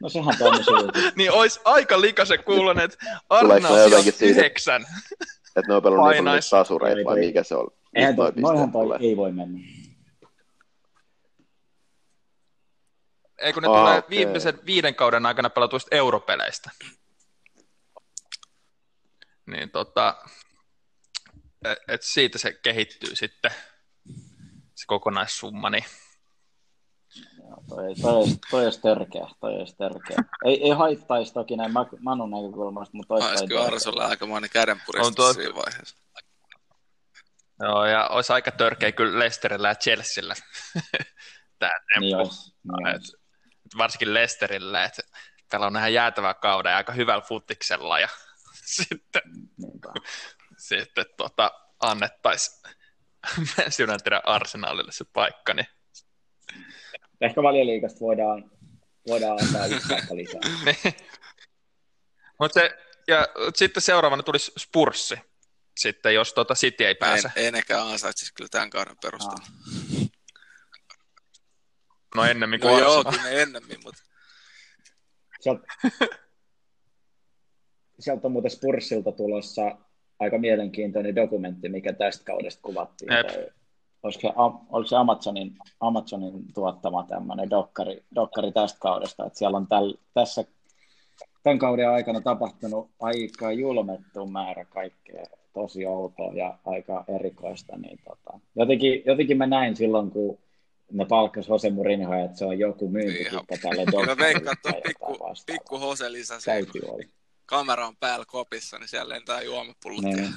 No 0.00 0.08
sehän 0.08 0.34
toimisi 0.38 0.70
Niin 1.16 1.32
olisi 1.32 1.60
aika 1.64 2.00
likaisen 2.00 2.44
kuulonen, 2.44 2.84
että 2.84 2.96
Arsenal 3.30 3.74
on 3.74 4.04
yhdeksän. 4.20 4.86
Että 5.56 5.68
ne 5.68 5.74
on 5.74 5.82
pelannut 5.82 6.10
niin 6.10 6.42
tasureita 6.50 7.04
vai 7.04 7.20
mikä 7.20 7.42
se 7.42 7.54
on? 7.56 7.68
Eihän 7.94 8.16
toi, 8.16 8.32
toi 8.32 8.68
tulee? 8.72 8.98
ei 9.00 9.16
voi 9.16 9.32
mennä. 9.32 9.58
Ei 13.44 13.52
kun 13.52 13.62
ne 13.62 13.68
Aa, 13.68 13.78
tulee 13.78 14.02
viimeisen 14.10 14.58
viiden 14.66 14.94
kauden 14.94 15.26
aikana 15.26 15.50
pelatuista 15.50 15.96
europeleistä. 15.96 16.70
Niin 19.46 19.70
tota, 19.70 20.16
et, 21.64 21.78
et 21.88 22.02
siitä 22.02 22.38
se 22.38 22.52
kehittyy 22.52 23.16
sitten, 23.16 23.50
se 24.74 24.84
kokonaissumma. 24.86 25.70
Niin. 25.70 25.84
Joo, 27.38 27.64
toi, 27.68 27.94
toi, 28.02 28.12
olisi, 28.12 28.38
toi 28.50 28.64
olisi 28.64 28.80
törkeä, 28.80 29.26
toi 29.40 29.54
olisi 29.54 29.76
törkeä. 29.76 30.16
Ei, 30.44 30.62
ei 30.62 30.70
haittaisi 30.70 31.34
toki 31.34 31.56
näin 31.56 31.72
Manun 32.00 32.30
näkökulmasta, 32.30 32.96
mutta 32.96 33.14
olisi 33.14 33.28
Olisi 33.28 33.40
toi 33.40 33.48
kyllä 33.48 33.60
törkeä. 33.60 33.74
Arsolla 33.74 34.06
aikamoinen 34.06 34.48
On 34.48 34.52
kädenpuristus 34.52 35.14
tuo- 35.14 35.32
siinä 35.32 35.54
vaiheessa. 35.54 35.96
Joo, 37.60 37.84
ja 37.84 38.08
olisi 38.08 38.32
aika 38.32 38.50
törkeä 38.50 38.92
kyllä 38.92 39.18
Leicesterillä 39.18 39.68
ja 39.68 39.74
Chelsealla. 39.74 40.34
Tämä 41.58 41.72
temppu. 41.72 42.00
Niin 42.00 42.16
olisi. 42.16 42.54
Niin 42.62 42.88
olisi. 42.88 43.23
Varsinkin 43.78 44.14
Leicesterillä, 44.14 44.84
että 44.84 45.02
pelaa 45.50 45.72
ihan 45.78 45.92
jäätävää 45.92 46.34
kauden 46.34 46.70
ja 46.70 46.76
aika 46.76 46.92
hyvällä 46.92 47.22
futiksella 47.22 48.00
ja 48.00 48.08
sitten, 48.76 49.22
Niinpä. 49.58 49.92
sitten 50.58 51.06
tota, 51.16 51.50
annettaisiin 51.80 52.62
Manchester 53.38 53.90
Unitedin 53.90 54.20
Arsenalille 54.24 54.92
se 54.92 55.04
paikka, 55.12 55.54
niin 55.54 55.66
Ehkä 57.20 57.42
valioliikasta 57.42 58.00
voidaan, 58.00 58.50
voidaan 59.08 59.38
antaa 59.42 59.66
yksi 59.66 59.88
paikka 59.88 60.16
lisää. 60.16 60.40
Mut 62.40 62.52
se, 62.52 62.70
ja 63.08 63.28
sitten 63.54 63.82
seuraavana 63.82 64.22
tulisi 64.22 64.52
Spurssi, 64.58 65.16
sitten 65.76 66.14
jos 66.14 66.32
tota 66.32 66.54
City 66.54 66.86
ei 66.86 66.94
pääse. 66.94 67.30
Ei, 67.36 67.44
ei 67.44 67.52
nekään 67.52 67.86
ansaitsisi 67.86 68.34
kyllä 68.34 68.48
tämän 68.48 68.70
kauden 68.70 68.96
perusteella. 69.02 69.46
No 72.16 72.24
ennemmin 72.24 72.60
No 72.60 72.68
kuin 72.68 72.78
joo, 72.80 72.92
Arsenal. 72.98 73.12
kyllä 73.18 73.30
ne 73.30 73.42
ennemmin, 73.42 73.76
mutta 73.84 74.02
Sieltä, 75.40 75.66
sieltä 77.98 78.26
on 78.28 78.32
muuten 78.32 78.50
Spurssilta 78.50 79.12
tulossa 79.12 79.78
aika 80.18 80.38
mielenkiintoinen 80.38 81.16
dokumentti, 81.16 81.68
mikä 81.68 81.92
tästä 81.92 82.24
kaudesta 82.24 82.62
kuvattiin. 82.62 83.12
Jep. 83.12 83.26
Tai 83.26 83.46
Oliko 84.02 84.20
se, 84.20 84.28
oliko 84.70 84.88
se 84.88 84.96
Amazonin, 84.96 85.56
Amazonin 85.80 86.52
tuottama 86.54 87.06
tämmöinen 87.08 87.50
dokkari, 87.50 88.04
dokkari 88.14 88.52
tästä 88.52 88.78
kaudesta, 88.80 89.26
että 89.26 89.38
siellä 89.38 89.56
on 89.56 89.66
täl, 89.66 89.94
tässä 90.14 90.44
tämän 91.42 91.58
kauden 91.58 91.90
aikana 91.90 92.20
tapahtunut 92.20 92.90
aika 93.00 93.52
julmettu 93.52 94.26
määrä 94.26 94.64
kaikkea 94.64 95.24
tosi 95.52 95.86
outoa 95.86 96.32
ja 96.32 96.58
aika 96.64 97.04
erikoista, 97.08 97.76
niin 97.76 97.98
tota, 98.04 98.40
jotenkin, 98.56 99.02
jotenkin 99.06 99.36
mä 99.38 99.46
näin 99.46 99.76
silloin, 99.76 100.10
kun 100.10 100.38
ne 100.92 101.06
palkkas 101.06 101.48
Jose 101.48 101.70
Mourinhoa, 101.70 102.24
että 102.24 102.38
se 102.38 102.44
on 102.44 102.58
joku 102.58 102.88
myyntikikka 102.88 103.56
tälle 103.62 103.84
kyllä 103.84 104.06
mä 104.06 104.16
veikkaan, 104.16 104.56
että 104.56 104.68
on 104.68 104.82
pikku, 104.86 105.18
pikku 105.46 105.78
hose 105.78 106.12
lisäsi. 106.12 106.46
Täytyy 106.46 106.82
olla. 106.86 107.04
Kamera 107.46 107.86
on 107.86 107.96
päällä 107.96 108.24
kopissa, 108.28 108.78
niin 108.78 108.88
siellä 108.88 109.14
lentää 109.14 109.42
juomapullot. 109.42 110.04
Niin. 110.04 110.16
Niin. 110.16 110.34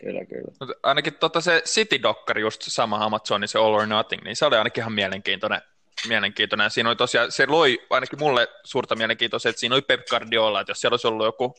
Kyllä, 0.00 0.24
kyllä. 0.24 0.52
Mut 0.60 0.70
ainakin 0.82 1.14
tota 1.14 1.40
se 1.40 1.62
City-dokkari, 1.64 2.40
just 2.40 2.62
se 2.62 2.70
sama 2.70 3.04
Amazonin, 3.04 3.48
se 3.48 3.58
All 3.58 3.74
or 3.74 3.86
Nothing, 3.86 4.22
niin 4.22 4.36
se 4.36 4.46
oli 4.46 4.56
ainakin 4.56 4.82
ihan 4.82 4.92
mielenkiintoinen. 4.92 5.60
mielenkiintoinen. 6.08 6.64
Ja 6.64 6.70
siinä 6.70 6.88
oli 6.88 6.96
tosiaan, 6.96 7.32
se 7.32 7.46
loi 7.46 7.86
ainakin 7.90 8.18
mulle 8.18 8.48
suurta 8.64 8.96
mielenkiintoa 8.96 9.38
se, 9.38 9.48
että 9.48 9.60
siinä 9.60 9.74
oli 9.74 9.82
Pep 9.82 10.06
Guardiola, 10.06 10.60
että 10.60 10.70
jos 10.70 10.80
siellä 10.80 10.92
olisi 10.92 11.06
ollut 11.06 11.26
joku 11.26 11.54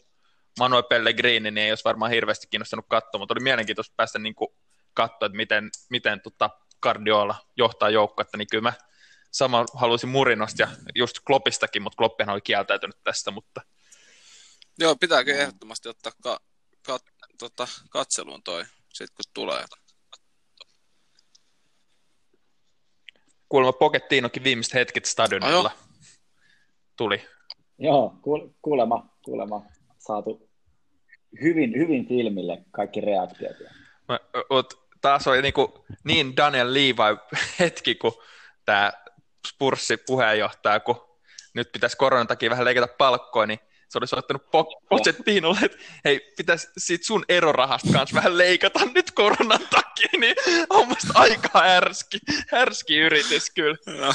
Manuel 0.59 0.83
Pellegrini, 0.83 1.51
niin 1.51 1.57
ei 1.57 1.71
olisi 1.71 1.83
varmaan 1.83 2.11
hirveästi 2.11 2.47
kiinnostanut 2.49 2.85
katsoa, 2.87 3.19
mutta 3.19 3.33
oli 3.33 3.43
mielenkiintoista 3.43 3.93
päästä 3.97 4.19
niin 4.19 4.35
kuin 4.35 4.49
katsoa, 5.07 5.25
että 5.25 5.37
miten, 5.37 5.69
miten 5.89 6.21
tota 6.21 6.49
Guardiola 6.83 7.35
johtaa 7.57 7.89
joukkuetta, 7.89 8.37
niin 8.37 8.47
kyllä 8.51 8.61
mä 8.61 8.73
sama 9.31 9.65
haluaisin 9.73 10.09
Murinosta 10.09 10.61
ja 10.61 10.67
just 10.95 11.19
Kloppistakin, 11.27 11.81
mutta 11.81 11.97
Kloppihan 11.97 12.33
oli 12.33 12.41
kieltäytynyt 12.41 12.97
tästä, 13.03 13.31
mutta 13.31 13.61
Joo, 14.79 14.95
pitääkö 14.95 15.35
ehdottomasti 15.35 15.89
ottaa 15.89 16.11
ka, 16.23 16.39
ka, 16.85 16.99
tota, 17.39 17.67
katseluun 17.89 18.43
toi, 18.43 18.63
sit 18.93 19.09
kun 19.09 19.25
tulee. 19.33 19.65
kuulemma 23.49 23.73
Pochettinokin 23.73 24.43
viimeiset 24.43 24.73
hetket 24.73 25.05
stadionilla 25.05 25.71
tuli. 26.95 27.21
Joo, 27.77 28.13
kuul- 28.21 28.53
kuulema, 28.61 29.09
kuulema 29.25 29.65
saatu 29.97 30.49
hyvin, 31.41 31.73
hyvin 31.77 32.07
filmille 32.07 32.65
kaikki 32.71 33.01
reaktiot. 33.01 33.55
Mä- 34.07 34.19
Mut 34.49 34.88
taas 35.01 35.27
oli 35.27 35.41
niinku 35.41 35.85
niin 36.03 36.37
Daniel 36.37 36.73
Levi 36.73 37.37
hetki, 37.59 37.95
kun 37.95 38.21
tämä 38.65 38.91
Spurssi 39.47 39.97
puheenjohtaja, 39.97 40.79
kun 40.79 41.09
nyt 41.53 41.71
pitäisi 41.71 41.97
koronan 41.97 42.27
takia 42.27 42.49
vähän 42.49 42.65
leikata 42.65 42.93
palkkoja, 42.97 43.47
niin 43.47 43.59
se 43.89 43.97
olisi 43.97 44.15
ottanut 44.17 44.43
Po- 44.43 44.87
Pochettinolle, 44.89 45.59
että 45.63 45.77
hei, 46.05 46.33
pitäisi 46.37 46.67
siitä 46.77 47.05
sun 47.05 47.25
erorahasta 47.29 47.93
kanssa 47.93 48.15
vähän 48.15 48.37
leikata 48.37 48.79
nyt 48.85 49.11
koronan 49.11 49.67
takia, 49.69 50.19
niin 50.19 50.35
on 50.69 50.87
musta 50.87 51.13
aika 51.15 51.59
härski, 51.59 52.19
härski 52.51 52.97
yritys 52.97 53.51
kyllä. 53.51 53.77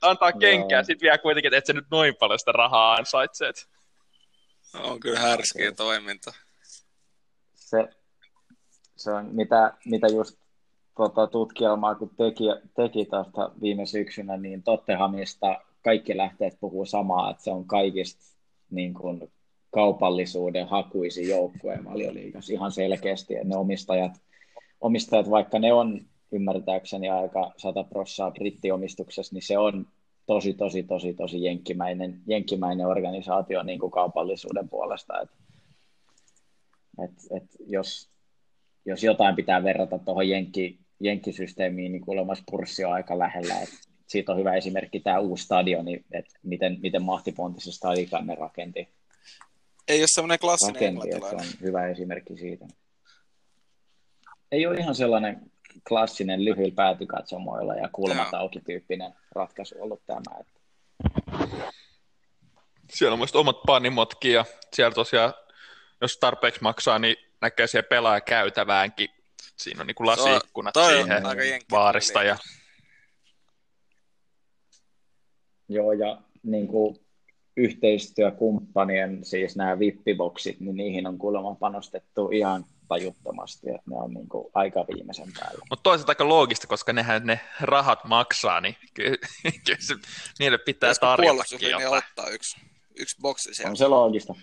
Antaa 0.00 0.32
kenkää 0.32 0.82
sitten 0.82 1.06
vielä 1.06 1.18
kuitenkin, 1.18 1.48
että 1.48 1.58
et 1.58 1.66
se 1.66 1.72
nyt 1.72 1.90
noin 1.90 2.16
paljon 2.16 2.38
sitä 2.38 2.52
rahaa 2.52 2.94
ansaitsee. 2.94 3.48
et 3.48 3.68
on 4.74 5.00
kyllä 5.00 5.20
härskiä 5.20 5.72
toiminta. 5.72 6.32
Se, 7.54 7.88
se 8.98 9.10
on 9.10 9.28
mitä, 9.32 9.74
mitä 9.84 10.06
just 10.06 10.38
tota, 10.96 11.26
tutkielmaa, 11.26 11.94
kun 11.94 12.10
teki, 12.16 12.44
teki 12.76 13.04
tuosta 13.04 13.50
viime 13.60 13.86
syksynä, 13.86 14.36
niin 14.36 14.62
Tottenhamista 14.62 15.60
kaikki 15.84 16.16
lähteet 16.16 16.56
puhuu 16.60 16.84
samaa, 16.84 17.30
että 17.30 17.42
se 17.42 17.50
on 17.50 17.64
kaikista 17.64 18.38
niin 18.70 18.94
kuin, 18.94 19.30
kaupallisuuden 19.70 20.68
hakuisin 20.68 21.28
joukkueen 21.28 21.84
valioliigassa 21.84 22.52
ihan 22.52 22.72
selkeästi, 22.72 23.34
että 23.34 23.48
ne 23.48 23.56
omistajat, 23.56 24.12
omistajat, 24.80 25.30
vaikka 25.30 25.58
ne 25.58 25.72
on 25.72 26.00
ymmärtääkseni 26.32 27.08
aika 27.08 27.52
100 27.56 27.84
prossaa 27.84 28.30
brittiomistuksessa, 28.30 29.34
niin 29.34 29.42
se 29.42 29.58
on 29.58 29.86
tosi, 30.26 30.54
tosi, 30.54 30.82
tosi, 30.82 31.14
tosi 31.14 31.42
jenkkimäinen, 31.42 32.20
jenkkimäinen 32.26 32.86
organisaatio 32.86 33.62
niin 33.62 33.78
kuin 33.78 33.90
kaupallisuuden 33.90 34.68
puolesta. 34.68 35.20
Et, 35.20 35.30
et, 37.04 37.12
et 37.30 37.56
jos, 37.66 38.10
jos 38.88 39.04
jotain 39.04 39.36
pitää 39.36 39.64
verrata 39.64 39.98
tuohon 39.98 40.28
jenkki, 40.28 40.78
jenkkisysteemiin, 41.00 41.92
niin 41.92 42.02
kuulemma 42.02 42.34
Spurssi 42.34 42.84
on 42.84 42.92
aika 42.92 43.18
lähellä. 43.18 43.60
Et 43.60 43.68
siitä 44.06 44.32
on 44.32 44.38
hyvä 44.38 44.54
esimerkki 44.54 45.00
tämä 45.00 45.18
uusi 45.18 45.44
stadioni, 45.44 46.04
että 46.12 46.38
miten, 46.42 46.78
miten 46.82 47.02
mahtipontisen 47.02 47.72
stadion 47.72 48.26
ne 48.26 48.34
rakenti. 48.34 48.88
Ei 49.88 50.00
ole 50.00 50.06
semmoinen 50.14 50.38
klassinen 50.38 50.96
rakenti 50.96 51.28
se 51.28 51.34
on 51.34 51.46
hyvä 51.62 51.88
esimerkki 51.88 52.36
siitä. 52.36 52.66
Ei 54.52 54.66
ole 54.66 54.76
ihan 54.76 54.94
sellainen 54.94 55.40
klassinen 55.88 56.44
lyhyillä 56.44 56.74
päätykatsomoilla 56.74 57.74
ja 57.74 57.88
kulmat 57.92 58.34
auki 58.34 58.60
tyyppinen 58.60 59.12
ratkaisu 59.34 59.74
ollut 59.78 60.02
tämä. 60.06 60.40
Että 60.40 60.60
Siellä 62.90 63.12
on 63.12 63.18
myös 63.18 63.34
omat 63.34 63.56
panimotkin 63.66 64.32
ja 64.32 64.44
siellä 64.74 64.94
tosiaan, 64.94 65.34
jos 66.00 66.16
tarpeeksi 66.16 66.62
maksaa, 66.62 66.98
niin 66.98 67.27
näkee 67.40 67.66
siellä 67.66 67.88
pelaajakäytäväänkin. 67.88 69.08
Siinä 69.56 69.80
on 69.80 69.86
niin 69.86 69.94
kuin 69.94 70.06
lasiikkunat 70.06 70.76
on 70.76 70.84
siihen 70.84 71.22
vaarista 71.70 72.22
ja 72.22 72.36
Joo, 75.68 75.92
ja 75.92 76.18
niin 76.42 76.68
kuin 76.68 76.96
yhteistyökumppanien, 77.56 79.24
siis 79.24 79.56
nämä 79.56 79.78
vippiboksit, 79.78 80.60
niin 80.60 80.76
niihin 80.76 81.06
on 81.06 81.18
kuulemma 81.18 81.54
panostettu 81.54 82.28
ihan 82.32 82.64
tajuttomasti, 82.88 83.70
että 83.70 83.90
ne 83.90 83.96
on 83.96 84.14
niin 84.14 84.28
kuin 84.28 84.48
aika 84.54 84.84
viimeisen 84.94 85.32
päällä. 85.40 85.58
Mutta 85.70 85.82
toisaalta 85.82 86.10
aika 86.10 86.28
loogista, 86.28 86.66
koska 86.66 86.92
nehän 86.92 87.26
ne 87.26 87.40
rahat 87.60 88.04
maksaa, 88.04 88.60
niin 88.60 88.76
kyllä, 88.94 89.16
kyllä 89.66 89.78
se, 89.80 89.94
niille 90.38 90.58
pitää 90.58 90.94
tarjotakin 91.00 91.34
puolustuslinja 91.34 91.80
jotain. 91.80 92.02
ottaa 92.08 92.30
yksi, 92.30 92.56
yksi 92.94 93.16
boksi 93.20 93.54
sieltä? 93.54 93.70
On 93.70 93.76
se 93.76 93.86
loogista. 93.86 94.34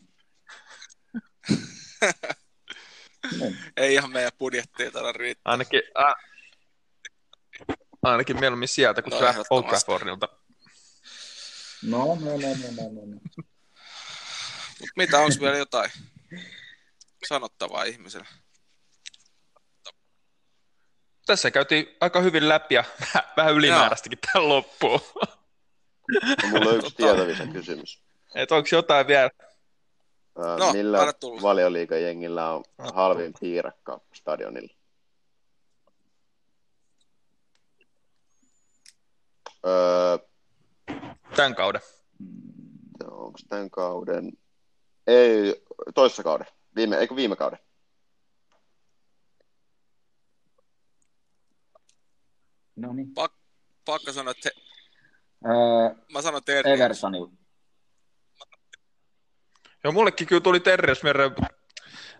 Niin. 3.39 3.57
Ei 3.77 3.93
ihan 3.93 4.11
meidän 4.11 4.31
budjettiin 4.39 4.91
taida 4.91 5.11
riittää. 5.11 5.51
Ainakin, 5.51 5.81
a, 5.95 6.13
ainakin 8.03 8.39
mieluummin 8.39 8.67
sieltä 8.67 9.01
kuin 9.01 9.11
No, 9.11 9.19
no, 9.31 9.43
Old. 9.49 9.63
Traffordilta. 9.63 10.29
No, 11.83 11.97
no, 11.97 12.15
no, 12.15 12.31
no, 12.31 12.47
no, 12.75 12.83
no, 12.91 13.01
no. 13.05 13.19
Mut 14.79 14.89
mitä, 14.95 15.19
onko 15.19 15.35
vielä 15.39 15.57
jotain 15.57 15.91
sanottavaa 17.27 17.83
ihmiselle? 17.83 18.27
Tässä 21.25 21.51
käytiin 21.51 21.87
aika 22.01 22.21
hyvin 22.21 22.49
läpi 22.49 22.75
ja 22.75 22.83
vähän 23.37 23.53
ylimääräistäkin 23.53 24.19
tähän 24.19 24.49
loppuun. 24.49 24.99
No, 26.43 26.49
mulla 26.49 26.69
on 26.69 26.77
yksi 26.77 26.89
Tota- 26.91 26.95
tietävissä 26.97 27.47
kysymys. 27.47 28.01
Et 28.35 28.51
onko 28.51 28.69
jotain 28.71 29.07
vielä? 29.07 29.29
No, 30.35 30.73
Millä 30.73 30.97
valioliikajengillä 31.41 32.51
on 32.51 32.63
halvin 32.93 33.33
piirakka 33.39 34.01
stadionilla? 34.13 34.73
Öö, 39.65 40.17
Tämän 41.35 41.55
kauden. 41.55 41.81
onko 43.11 43.39
tämän 43.49 43.69
kauden? 43.69 44.31
Ei, 45.07 45.63
toissa 45.95 46.23
kauden. 46.23 46.47
Viime, 46.75 46.97
eikö 46.97 47.15
viime 47.15 47.35
kauden? 47.35 47.59
No 52.75 52.93
niin. 52.93 53.13
Pakko 53.85 54.11
sanoa, 54.13 54.31
että 54.31 54.49
Öö, 55.45 56.03
mä 56.13 56.21
sanon 56.21 56.43
Terriers. 56.43 56.81
Eversonilla. 56.81 57.31
Joo, 59.85 59.91
mullekin 59.91 60.27
kyllä 60.27 60.41
tuli 60.41 60.59
Terriers 60.59 61.01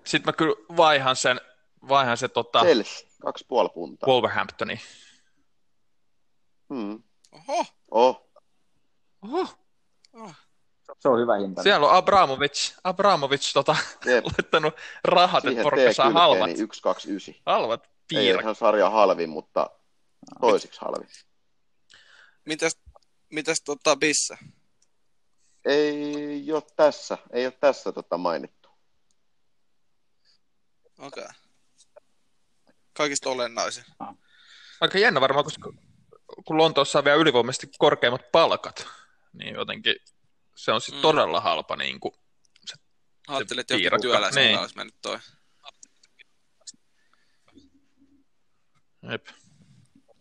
Sitten 0.04 0.26
mä 0.26 0.34
kyllä 0.34 0.56
vaihan 0.78 1.16
sen, 1.16 1.42
vaihan 1.90 2.18
se 2.18 2.28
tota, 2.28 2.60
Chelsea, 2.60 3.08
kaksi 3.22 3.46
puoli 3.48 3.70
puntaa. 3.70 4.08
Wolverhamptoniin. 4.08 4.80
Hmm. 6.74 7.04
Oho, 7.32 7.66
Oh, 7.92 8.26
Oho, 9.22 9.48
Se 11.00 11.10
on 11.10 11.20
hyvä 11.20 11.36
hinta. 11.38 11.64
siellä 11.64 11.88
on 11.88 11.96
Abramovic, 11.96 12.74
Abramovic 12.84 13.54
tota, 13.54 13.76
jep. 14.06 14.26
laittanut 14.38 14.74
rahat, 15.04 15.38
että 15.38 15.50
Siihen 15.50 15.64
porukka 15.64 15.94
saa 15.94 16.12
halvat, 16.12 16.38
T-kylkeeni 16.40 16.68
129. 16.76 17.44
halvat 17.46 17.84
Ei 17.84 17.90
piirat. 18.08 18.42
ihan 18.42 18.56
sarja 18.56 18.90
halvin, 18.90 19.30
mutta 19.30 19.70
toisiksi 20.42 20.82
halvin. 20.82 21.10
mitäs, 22.46 22.78
mitäs 23.32 23.62
tota 23.62 23.96
Bissa? 23.96 24.38
Ei 25.66 26.52
ole 26.52 26.64
tässä, 26.76 27.18
ei 27.32 27.46
ole 27.46 27.54
tässä 27.60 27.92
tota 27.92 28.18
mainittu. 28.18 28.70
Okei. 31.00 31.24
Okay. 31.24 31.36
Kaikista 32.94 33.30
olennaisin. 33.30 33.84
Aika 34.82 34.98
jännä 34.98 35.22
varmaan, 35.22 35.44
koska 35.44 35.74
kun 36.46 36.58
Lontoossa 36.58 37.00
on 37.00 37.06
vielä 37.06 37.18
ylivoimaisesti 37.18 37.68
korkeimmat 37.78 38.32
palkat, 38.32 38.88
niin 39.34 39.56
jotenkin 39.56 39.96
se 40.56 40.72
on 40.72 40.82
sitten 40.82 41.00
Mm. 41.00 41.02
todella 41.02 41.42
halpa 41.42 41.76
niin 41.76 42.00
kuin, 42.00 42.14
Ajattelin, 43.28 43.62
että 43.62 43.76
joku 43.76 43.98
työläisellä 44.02 44.48
niin. 44.48 44.60
olisi 44.60 44.76
mennyt 44.78 44.96
toi. 45.02 45.20
jep. 49.12 49.28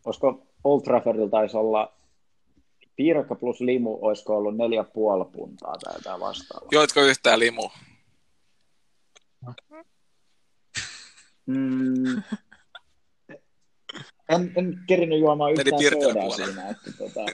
Olisiko 0.05 0.47
Old 0.65 0.83
Traffordilla 0.83 1.31
taisi 1.31 1.57
olla 1.57 1.97
piirakka 2.97 3.35
plus 3.35 3.61
limu, 3.61 3.99
olisiko 4.01 4.37
ollut 4.37 4.57
neljä 4.57 4.85
puoli 4.85 5.25
puntaa 5.33 5.79
tai 5.79 5.95
jotain 5.95 6.21
vastaavaa. 6.21 6.69
Joitko 6.73 7.01
yhtään 7.01 7.41
limu? 7.41 7.71
Mm. 11.47 12.23
En, 14.29 14.53
en 14.57 14.79
kerinyt 14.87 15.21
juomaan 15.21 15.53
yhtään 15.53 15.83
soodaa 15.83 16.13
puolella. 16.13 16.47
siinä, 16.47 16.69
että 16.71 16.93
tota, 16.99 17.27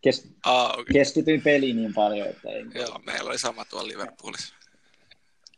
kes, 0.00 0.28
Aa, 0.44 0.68
okei. 0.72 0.82
Okay. 0.82 0.92
keskityin 0.92 1.42
peliin 1.42 1.76
niin 1.76 1.94
paljon, 1.94 2.28
että 2.28 2.48
ei, 2.48 2.64
Joo, 2.74 2.98
meillä 3.06 3.30
oli 3.30 3.38
sama 3.38 3.64
tuolla 3.64 3.88
Liverpoolissa. 3.88 4.54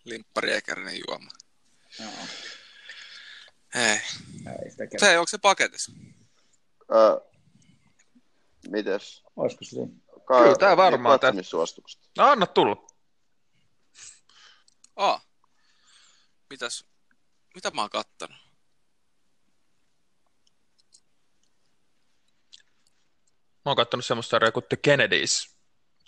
Limppari 0.05 0.53
eikäinen 0.53 0.95
juoma. 1.09 1.31
joo, 2.01 2.11
Hei. 3.75 4.01
ei 4.65 4.71
sitä 4.71 4.87
kerran. 4.87 5.11
Se, 5.11 5.19
onko 5.19 5.29
se 5.29 5.39
paketissa? 5.39 5.93
Öö, 6.95 7.36
mites? 8.71 9.23
Olisiko 9.37 9.65
se 9.65 9.69
siinä? 9.71 9.93
Ka- 10.25 10.43
Kyllä 10.43 10.57
tää 10.57 10.77
varmaan 10.77 11.21
tää- 11.21 11.29
katsomissuositukset. 11.31 12.03
No 12.19 12.25
anna 12.27 12.47
tulla. 12.47 12.87
Aa. 14.97 15.21
Mitäs? 16.51 16.85
Mitä 17.55 17.71
mä 17.71 17.81
oon 17.81 17.91
kattanut? 17.91 18.37
Mä 23.65 23.71
oon 23.71 23.77
katsonut 23.77 24.05
semmoista 24.07 24.31
sarjaa 24.31 24.53
kuin 24.53 24.65
The 24.69 24.77
Kennedys. 24.77 25.57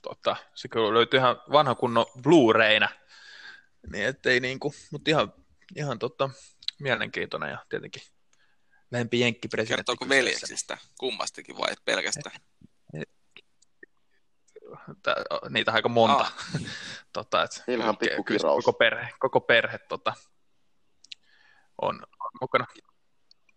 Tota, 0.02 0.36
se 0.54 0.68
kyllä 0.68 0.94
löytyy 0.94 1.18
ihan 1.18 1.42
vanha 1.52 1.74
kunnon 1.74 2.06
Blu-rayna. 2.22 2.88
Niin 3.92 4.06
ettei 4.06 4.40
niinku, 4.40 4.74
mutta 4.92 5.10
ihan, 5.10 5.32
ihan 5.76 5.98
tota, 5.98 6.30
mielenkiintoinen 6.80 7.50
ja 7.50 7.66
tietenkin 7.68 8.02
lempi 8.90 9.20
jenkkipresidentti. 9.20 9.76
Kertooko 9.76 10.08
veljeksistä? 10.08 10.78
Kummastikin 10.98 11.58
vai 11.58 11.74
pelkästään? 11.84 12.36
Tää, 15.02 15.14
niitä 15.48 15.70
on 15.70 15.74
aika 15.74 15.88
monta. 15.88 16.24
Aa. 16.24 16.30
tota, 17.12 17.42
et, 17.42 17.62
Niillähän 17.66 17.90
on 17.90 17.96
pikku 17.96 18.24
koko 18.40 18.72
perhe, 18.72 19.08
koko 19.18 19.40
perhe 19.40 19.78
tota, 19.78 20.12
on, 21.82 21.94
on 22.20 22.30
mukana. 22.40 22.66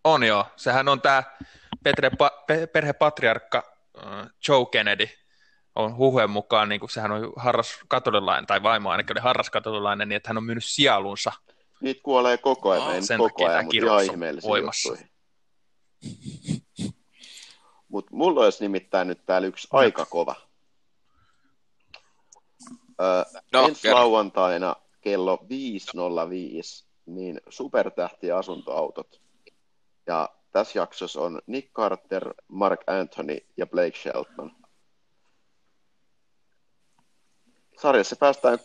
On 0.04 0.24
joo, 0.24 0.46
sehän 0.56 0.88
on 0.88 1.02
tämä 1.02 1.24
perhepatriarkka 2.74 3.64
äh, 4.06 4.30
Joe 4.48 4.66
Kennedy, 4.72 5.08
on 5.76 5.98
huhujen 5.98 6.30
mukaan, 6.30 6.70
niin 6.70 6.80
kuin 6.80 6.90
sehän 6.90 7.12
on 7.12 7.34
harras 7.36 7.80
katolilainen, 7.88 8.48
tai 8.48 8.64
vaimo 8.64 8.90
ainakin 8.90 9.14
oli 9.18 9.24
harras 9.24 9.50
katolilainen, 9.50 10.10
niin 10.10 10.18
että 10.18 10.30
hän 10.30 10.38
on 10.38 10.44
myynyt 10.44 10.66
sielunsa. 10.66 11.32
Niitä 11.82 12.02
kuolee 12.04 12.38
koko 12.38 12.72
ajan, 12.72 12.96
ei 12.96 13.02
sen 13.02 13.20
takia 13.20 13.30
koko 13.30 13.46
ajan, 13.46 13.66
mutta 13.66 13.78
ihan 13.78 14.04
ihmeellisiä 14.04 14.50
voimassa. 14.50 14.90
juttuihin. 14.90 15.11
Mutta 17.88 18.16
mulla 18.16 18.44
olisi 18.44 18.64
nimittäin 18.64 19.08
nyt 19.08 19.26
täällä 19.26 19.48
yksi 19.48 19.68
aika 19.72 20.06
kova. 20.06 20.36
Öö, 23.02 23.42
No, 23.52 23.68
ensi 23.68 23.92
lauantaina 23.92 24.76
kello 25.02 25.36
5.05, 25.44 26.86
niin 27.06 27.42
supertähti 27.50 28.32
asuntoautot. 28.32 29.22
Ja 30.08 30.30
tässä 30.52 30.80
jaksossa 30.80 31.22
on 31.22 31.42
Nick 31.48 31.74
Carter, 31.74 32.34
Mark 32.48 32.82
Anthony 32.88 33.38
ja 33.58 33.68
Blake 33.68 33.98
Shelton. 33.98 34.52
Sarjassa 37.82 38.16
päästään 38.16 38.60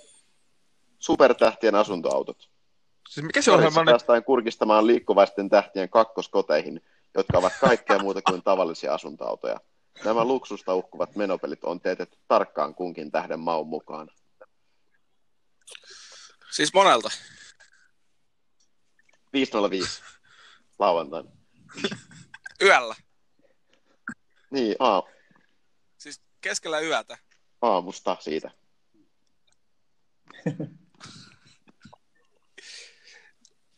supertähtien 0.98 1.74
asuntoautot. 1.74 2.50
Siis 3.08 3.26
mikä 3.26 3.42
se 3.42 3.50
ohjelma 3.50 3.70
Sarjassa 3.70 3.80
on 3.80 3.86
päästään 3.86 4.24
kurkistamaan 4.24 4.86
liikkuvaisten 4.86 5.48
tähtien 5.48 5.88
kakkoskoteihin, 5.88 6.82
jotka 7.16 7.38
ovat 7.38 7.52
kaikkea 7.60 7.98
muuta 7.98 8.22
kuin 8.22 8.42
tavallisia 8.42 8.94
asuntoautoja. 8.94 9.60
Nämä 10.04 10.24
luksusta 10.24 10.74
uhkuvat 10.74 11.16
menopelit 11.16 11.64
on 11.64 11.80
teetetty 11.80 12.18
tarkkaan 12.28 12.74
kunkin 12.74 13.10
tähden 13.10 13.40
maun 13.40 13.66
mukaan. 13.68 14.10
Siis 16.50 16.74
monelta. 16.74 17.10
505 19.32 20.02
lauantaina. 20.78 21.30
Yöllä. 22.62 22.94
Niin, 24.50 24.76
aa, 24.78 25.02
Siis 25.98 26.20
keskellä 26.40 26.80
yötä. 26.80 27.18
aamusta 27.62 28.16
siitä. 28.20 28.50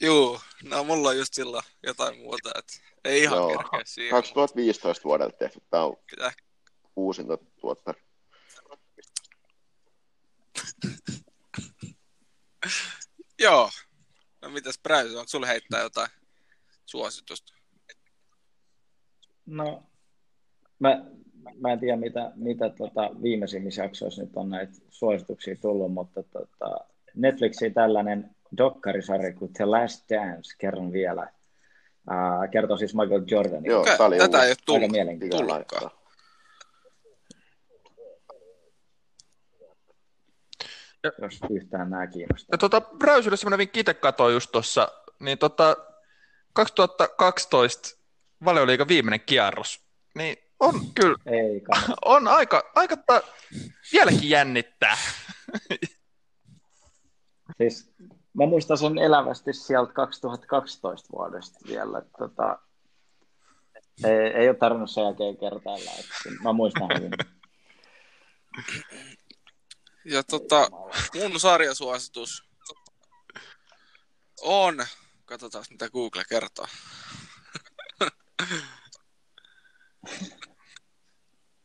Juu, 0.00 0.40
no 0.62 0.84
mulla 0.84 1.08
on 1.08 1.18
just 1.18 1.34
silloin 1.34 1.64
jotain 1.82 2.18
muuta, 2.18 2.50
että 2.58 2.87
ei 3.08 3.22
ihan 3.22 3.36
Joo. 3.36 3.48
kerkeä 3.48 3.82
siihen. 3.84 4.10
2015 4.10 5.04
vuodelta 5.04 5.36
tehty. 5.36 5.60
Tämä 5.70 5.84
on 5.84 5.96
Pitää- 6.10 6.32
uusinta 6.96 7.38
tuotta. 7.60 7.94
Joo. 13.40 13.70
No 14.42 14.50
mitäs 14.50 14.78
Bräys, 14.82 15.14
onko 15.14 15.28
sulle 15.28 15.46
heittää 15.46 15.82
jotain 15.82 16.08
suositusta? 16.86 17.52
No, 19.46 19.82
mä, 20.78 21.04
mä 21.60 21.72
en 21.72 21.80
tiedä, 21.80 21.96
mitä, 21.96 22.32
mitä 22.34 22.70
tota 22.70 23.10
viimeisimmissä 23.22 23.82
jaksoissa 23.82 24.22
nyt 24.22 24.36
on 24.36 24.50
näitä 24.50 24.72
suosituksia 24.90 25.56
tullut, 25.56 25.92
mutta 25.92 26.22
tota, 26.22 26.84
Netflixiin 27.14 27.74
tällainen 27.74 28.36
dokkarisarja 28.56 29.32
kuin 29.32 29.52
The 29.52 29.64
Last 29.64 30.10
Dance, 30.10 30.54
kerron 30.58 30.92
vielä. 30.92 31.32
Uh, 32.08 32.50
kertoo 32.52 32.76
siis 32.76 32.94
Michael 32.94 33.22
Jordanin. 33.30 33.70
Joo, 33.70 33.84
tää 33.84 34.06
oli 34.06 34.18
tätä 34.18 34.38
uusi. 34.38 34.38
ei 34.38 34.42
ole 34.42 34.50
Aika 34.50 34.62
tullut. 34.66 34.90
mielenkiintoista. 34.90 35.46
tullutkaan. 35.46 35.90
Jos 41.22 41.40
yhtään 41.50 41.90
nämä 41.90 42.06
kiinnostaa. 42.06 42.48
Ja 42.54 42.58
tota, 42.58 42.80
Bräysille 42.80 43.36
semmoinen 43.36 43.58
vinkki 43.58 43.80
itse 43.80 43.94
katsoin 43.94 44.34
just 44.34 44.52
tuossa, 44.52 44.88
niin 45.20 45.38
tota, 45.38 45.76
2012 46.52 47.88
valioliigan 48.44 48.88
viimeinen 48.88 49.20
kierros, 49.20 49.80
niin 50.14 50.36
on 50.60 50.74
kyllä, 50.94 51.16
Ei 51.26 51.60
kannata. 51.60 51.94
on 52.04 52.28
aika, 52.28 52.70
aika 52.74 52.96
ta, 52.96 53.22
vieläkin 53.92 54.30
jännittää. 54.30 54.96
Siis, 57.58 57.92
mä 58.34 58.46
muistan 58.46 58.78
sen 58.78 58.98
elävästi 58.98 59.52
sieltä 59.52 59.92
2012 59.92 61.08
vuodesta 61.12 61.58
vielä. 61.66 61.98
Että, 61.98 62.18
tota, 62.18 62.58
ei, 64.04 64.42
ei 64.42 64.48
ole 64.48 64.56
tarvinnut 64.56 64.90
sen 64.90 65.04
jälkeen 65.04 65.36
kertailla. 65.36 65.90
Että, 65.90 66.42
mä 66.42 66.52
muistan 66.52 66.88
hyvin. 66.96 67.10
Ja 70.04 70.22
tota, 70.22 70.68
mun 71.14 71.40
sarjasuositus 71.40 72.48
on, 74.40 74.86
katsotaan 75.24 75.64
mitä 75.70 75.90
Google 75.90 76.24
kertoo. 76.28 76.66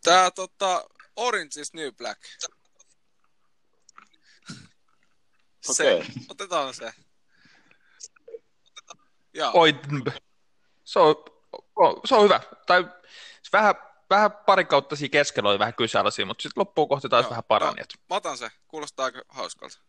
Tää 0.03 0.31
tota, 0.31 0.85
Orange 1.15 1.61
is 1.61 1.73
New 1.73 1.93
Black. 1.93 2.21
Se, 5.71 5.93
Okei. 5.95 6.07
otetaan 6.29 6.73
se. 6.73 6.93
Joo, 9.33 9.51
Oi, 9.53 9.79
se 10.83 10.99
on, 10.99 11.15
se 12.05 12.15
on 12.15 12.23
hyvä. 12.23 12.39
Tai 12.67 12.83
se 13.43 13.49
vähän, 13.53 13.75
vähän 14.09 14.31
pari 14.31 14.65
kautta 14.65 14.95
siinä 14.95 15.11
keskellä 15.11 15.49
oli 15.49 15.59
vähän 15.59 15.73
kyseenalaisia, 15.73 16.25
mutta 16.25 16.41
sitten 16.41 16.61
loppuun 16.61 16.89
kohti 16.89 17.09
taas 17.09 17.23
Joo, 17.23 17.29
vähän 17.29 17.43
parani. 17.43 17.81
et- 17.81 17.95
mä 18.09 18.15
otan 18.15 18.37
se. 18.37 18.51
Kuulostaa 18.67 19.05
aika 19.05 19.21
hauskalta. 19.29 19.79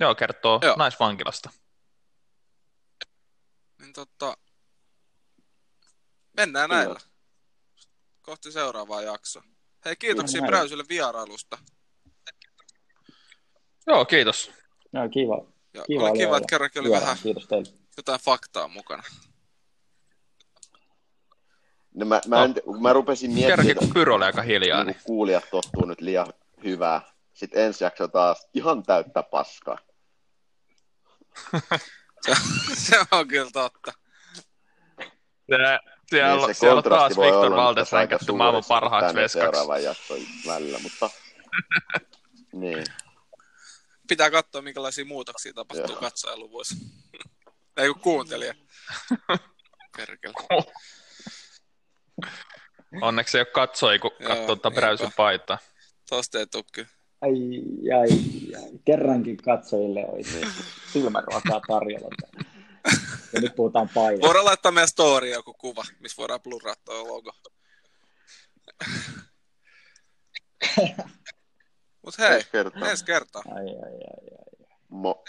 Joo, 0.00 0.14
kertoo 0.14 0.60
Joo. 0.62 0.76
naisvankilasta. 0.76 1.50
Niin 3.80 3.92
tota, 3.92 4.36
mennään 6.36 6.70
Kyllä. 6.70 6.82
näillä. 6.82 7.00
Kohti 8.22 8.52
seuraavaa 8.52 9.02
jaksoa. 9.02 9.42
Hei, 9.84 9.96
kiitoksia. 9.96 10.42
Bräysille 10.42 10.84
vierailusta. 10.88 11.58
Joo, 13.88 14.04
kiitos. 14.04 14.50
Joo, 14.92 15.08
kiva. 15.08 15.44
Ja 15.74 15.82
Kiva 15.86 16.10
oli 16.10 16.18
kiva, 16.18 16.36
että 16.36 16.46
kerrankin 16.50 16.80
oli 16.82 16.90
vähän 16.90 17.16
Kiitos 17.22 17.46
teille. 17.46 17.72
jotain 17.96 18.20
faktaa 18.20 18.68
mukana. 18.68 19.02
No 21.94 22.06
mä, 22.06 22.20
mä, 22.26 22.44
en, 22.44 22.54
mä 22.80 22.92
rupesin 22.92 23.30
miettimään, 23.30 23.66
Kerrankin 23.66 23.76
kun 23.76 23.94
Pyro 23.94 24.14
oli 24.14 24.24
aika 24.24 24.42
hiljaa, 24.42 24.84
niin 24.84 24.92
niin 24.92 25.02
kuulijat 25.04 25.44
tottuu 25.50 25.84
nyt 25.84 26.00
liian 26.00 26.26
hyvää. 26.64 27.02
Sitten 27.34 27.64
ensi 27.64 27.84
jakso 27.84 28.08
taas 28.08 28.48
ihan 28.54 28.82
täyttä 28.82 29.22
paskaa. 29.22 29.78
Se, 32.26 32.32
se 32.86 32.96
on 33.10 33.28
kyllä 33.28 33.50
totta. 33.52 33.92
se, 35.50 35.56
siellä, 36.10 36.36
Niin 36.36 36.46
niin 36.46 36.54
siellä 36.54 36.78
on 36.78 36.84
taas 36.84 37.18
olla 37.18 37.56
Valdes 37.56 37.92
ränkätty 37.92 38.32
maailman 38.32 38.62
parhaaksi 38.68 39.14
veskaksi. 39.14 39.38
seuraavan 39.44 39.82
jakson 39.84 40.18
välillä, 40.46 40.78
mutta 40.78 41.10
niin. 42.52 42.84
Pitää 44.08 44.30
katsoa, 44.30 44.62
minkälaisia 44.62 45.04
muutoksia 45.04 45.52
tapahtuu 45.52 45.90
Joo. 45.90 46.00
katsojaluvuissa. 46.00 46.74
Ei 47.76 47.88
kun 47.88 48.00
kuuntelija. 48.00 48.54
Perkele. 49.96 50.34
Onneksi 53.00 53.38
ei 53.38 53.40
ole 53.40 53.46
katsoi, 53.46 53.98
kun 53.98 54.10
katsoo 54.26 54.46
tuota 54.46 54.68
niinpä. 54.68 54.80
Bräysyn 54.80 55.12
paitaa. 55.16 55.58
Tosta 56.10 56.38
ei 56.38 56.46
kyllä. 56.72 56.88
Ai, 57.20 57.30
ai, 58.00 58.08
ai. 58.62 58.70
Kerrankin 58.84 59.36
katsojille 59.36 60.06
olisi 60.08 60.40
silmäruokaa 60.92 61.60
tarjolla. 61.68 62.08
Ja 63.32 63.40
nyt 63.40 63.56
puhutaan 63.56 63.88
painosta. 63.94 64.26
Voidaan 64.26 64.44
laittaa 64.44 64.72
meidän 64.72 64.88
story 64.88 65.28
joku 65.28 65.54
kuva, 65.54 65.84
missä 66.00 66.16
voidaan 66.16 66.40
blurraa 66.40 66.74
tuo 66.84 67.08
logo. 67.08 67.32
Mut 72.08 72.18
hei, 72.18 72.34
Ensi 72.36 72.48
kertaa. 72.52 72.90
ensi 72.90 73.04
kertaa. 73.04 73.42
Ai, 73.56 73.66
ai, 73.68 73.98
ai, 74.12 74.28
ai. 74.38 74.66
Mo- 74.88 75.24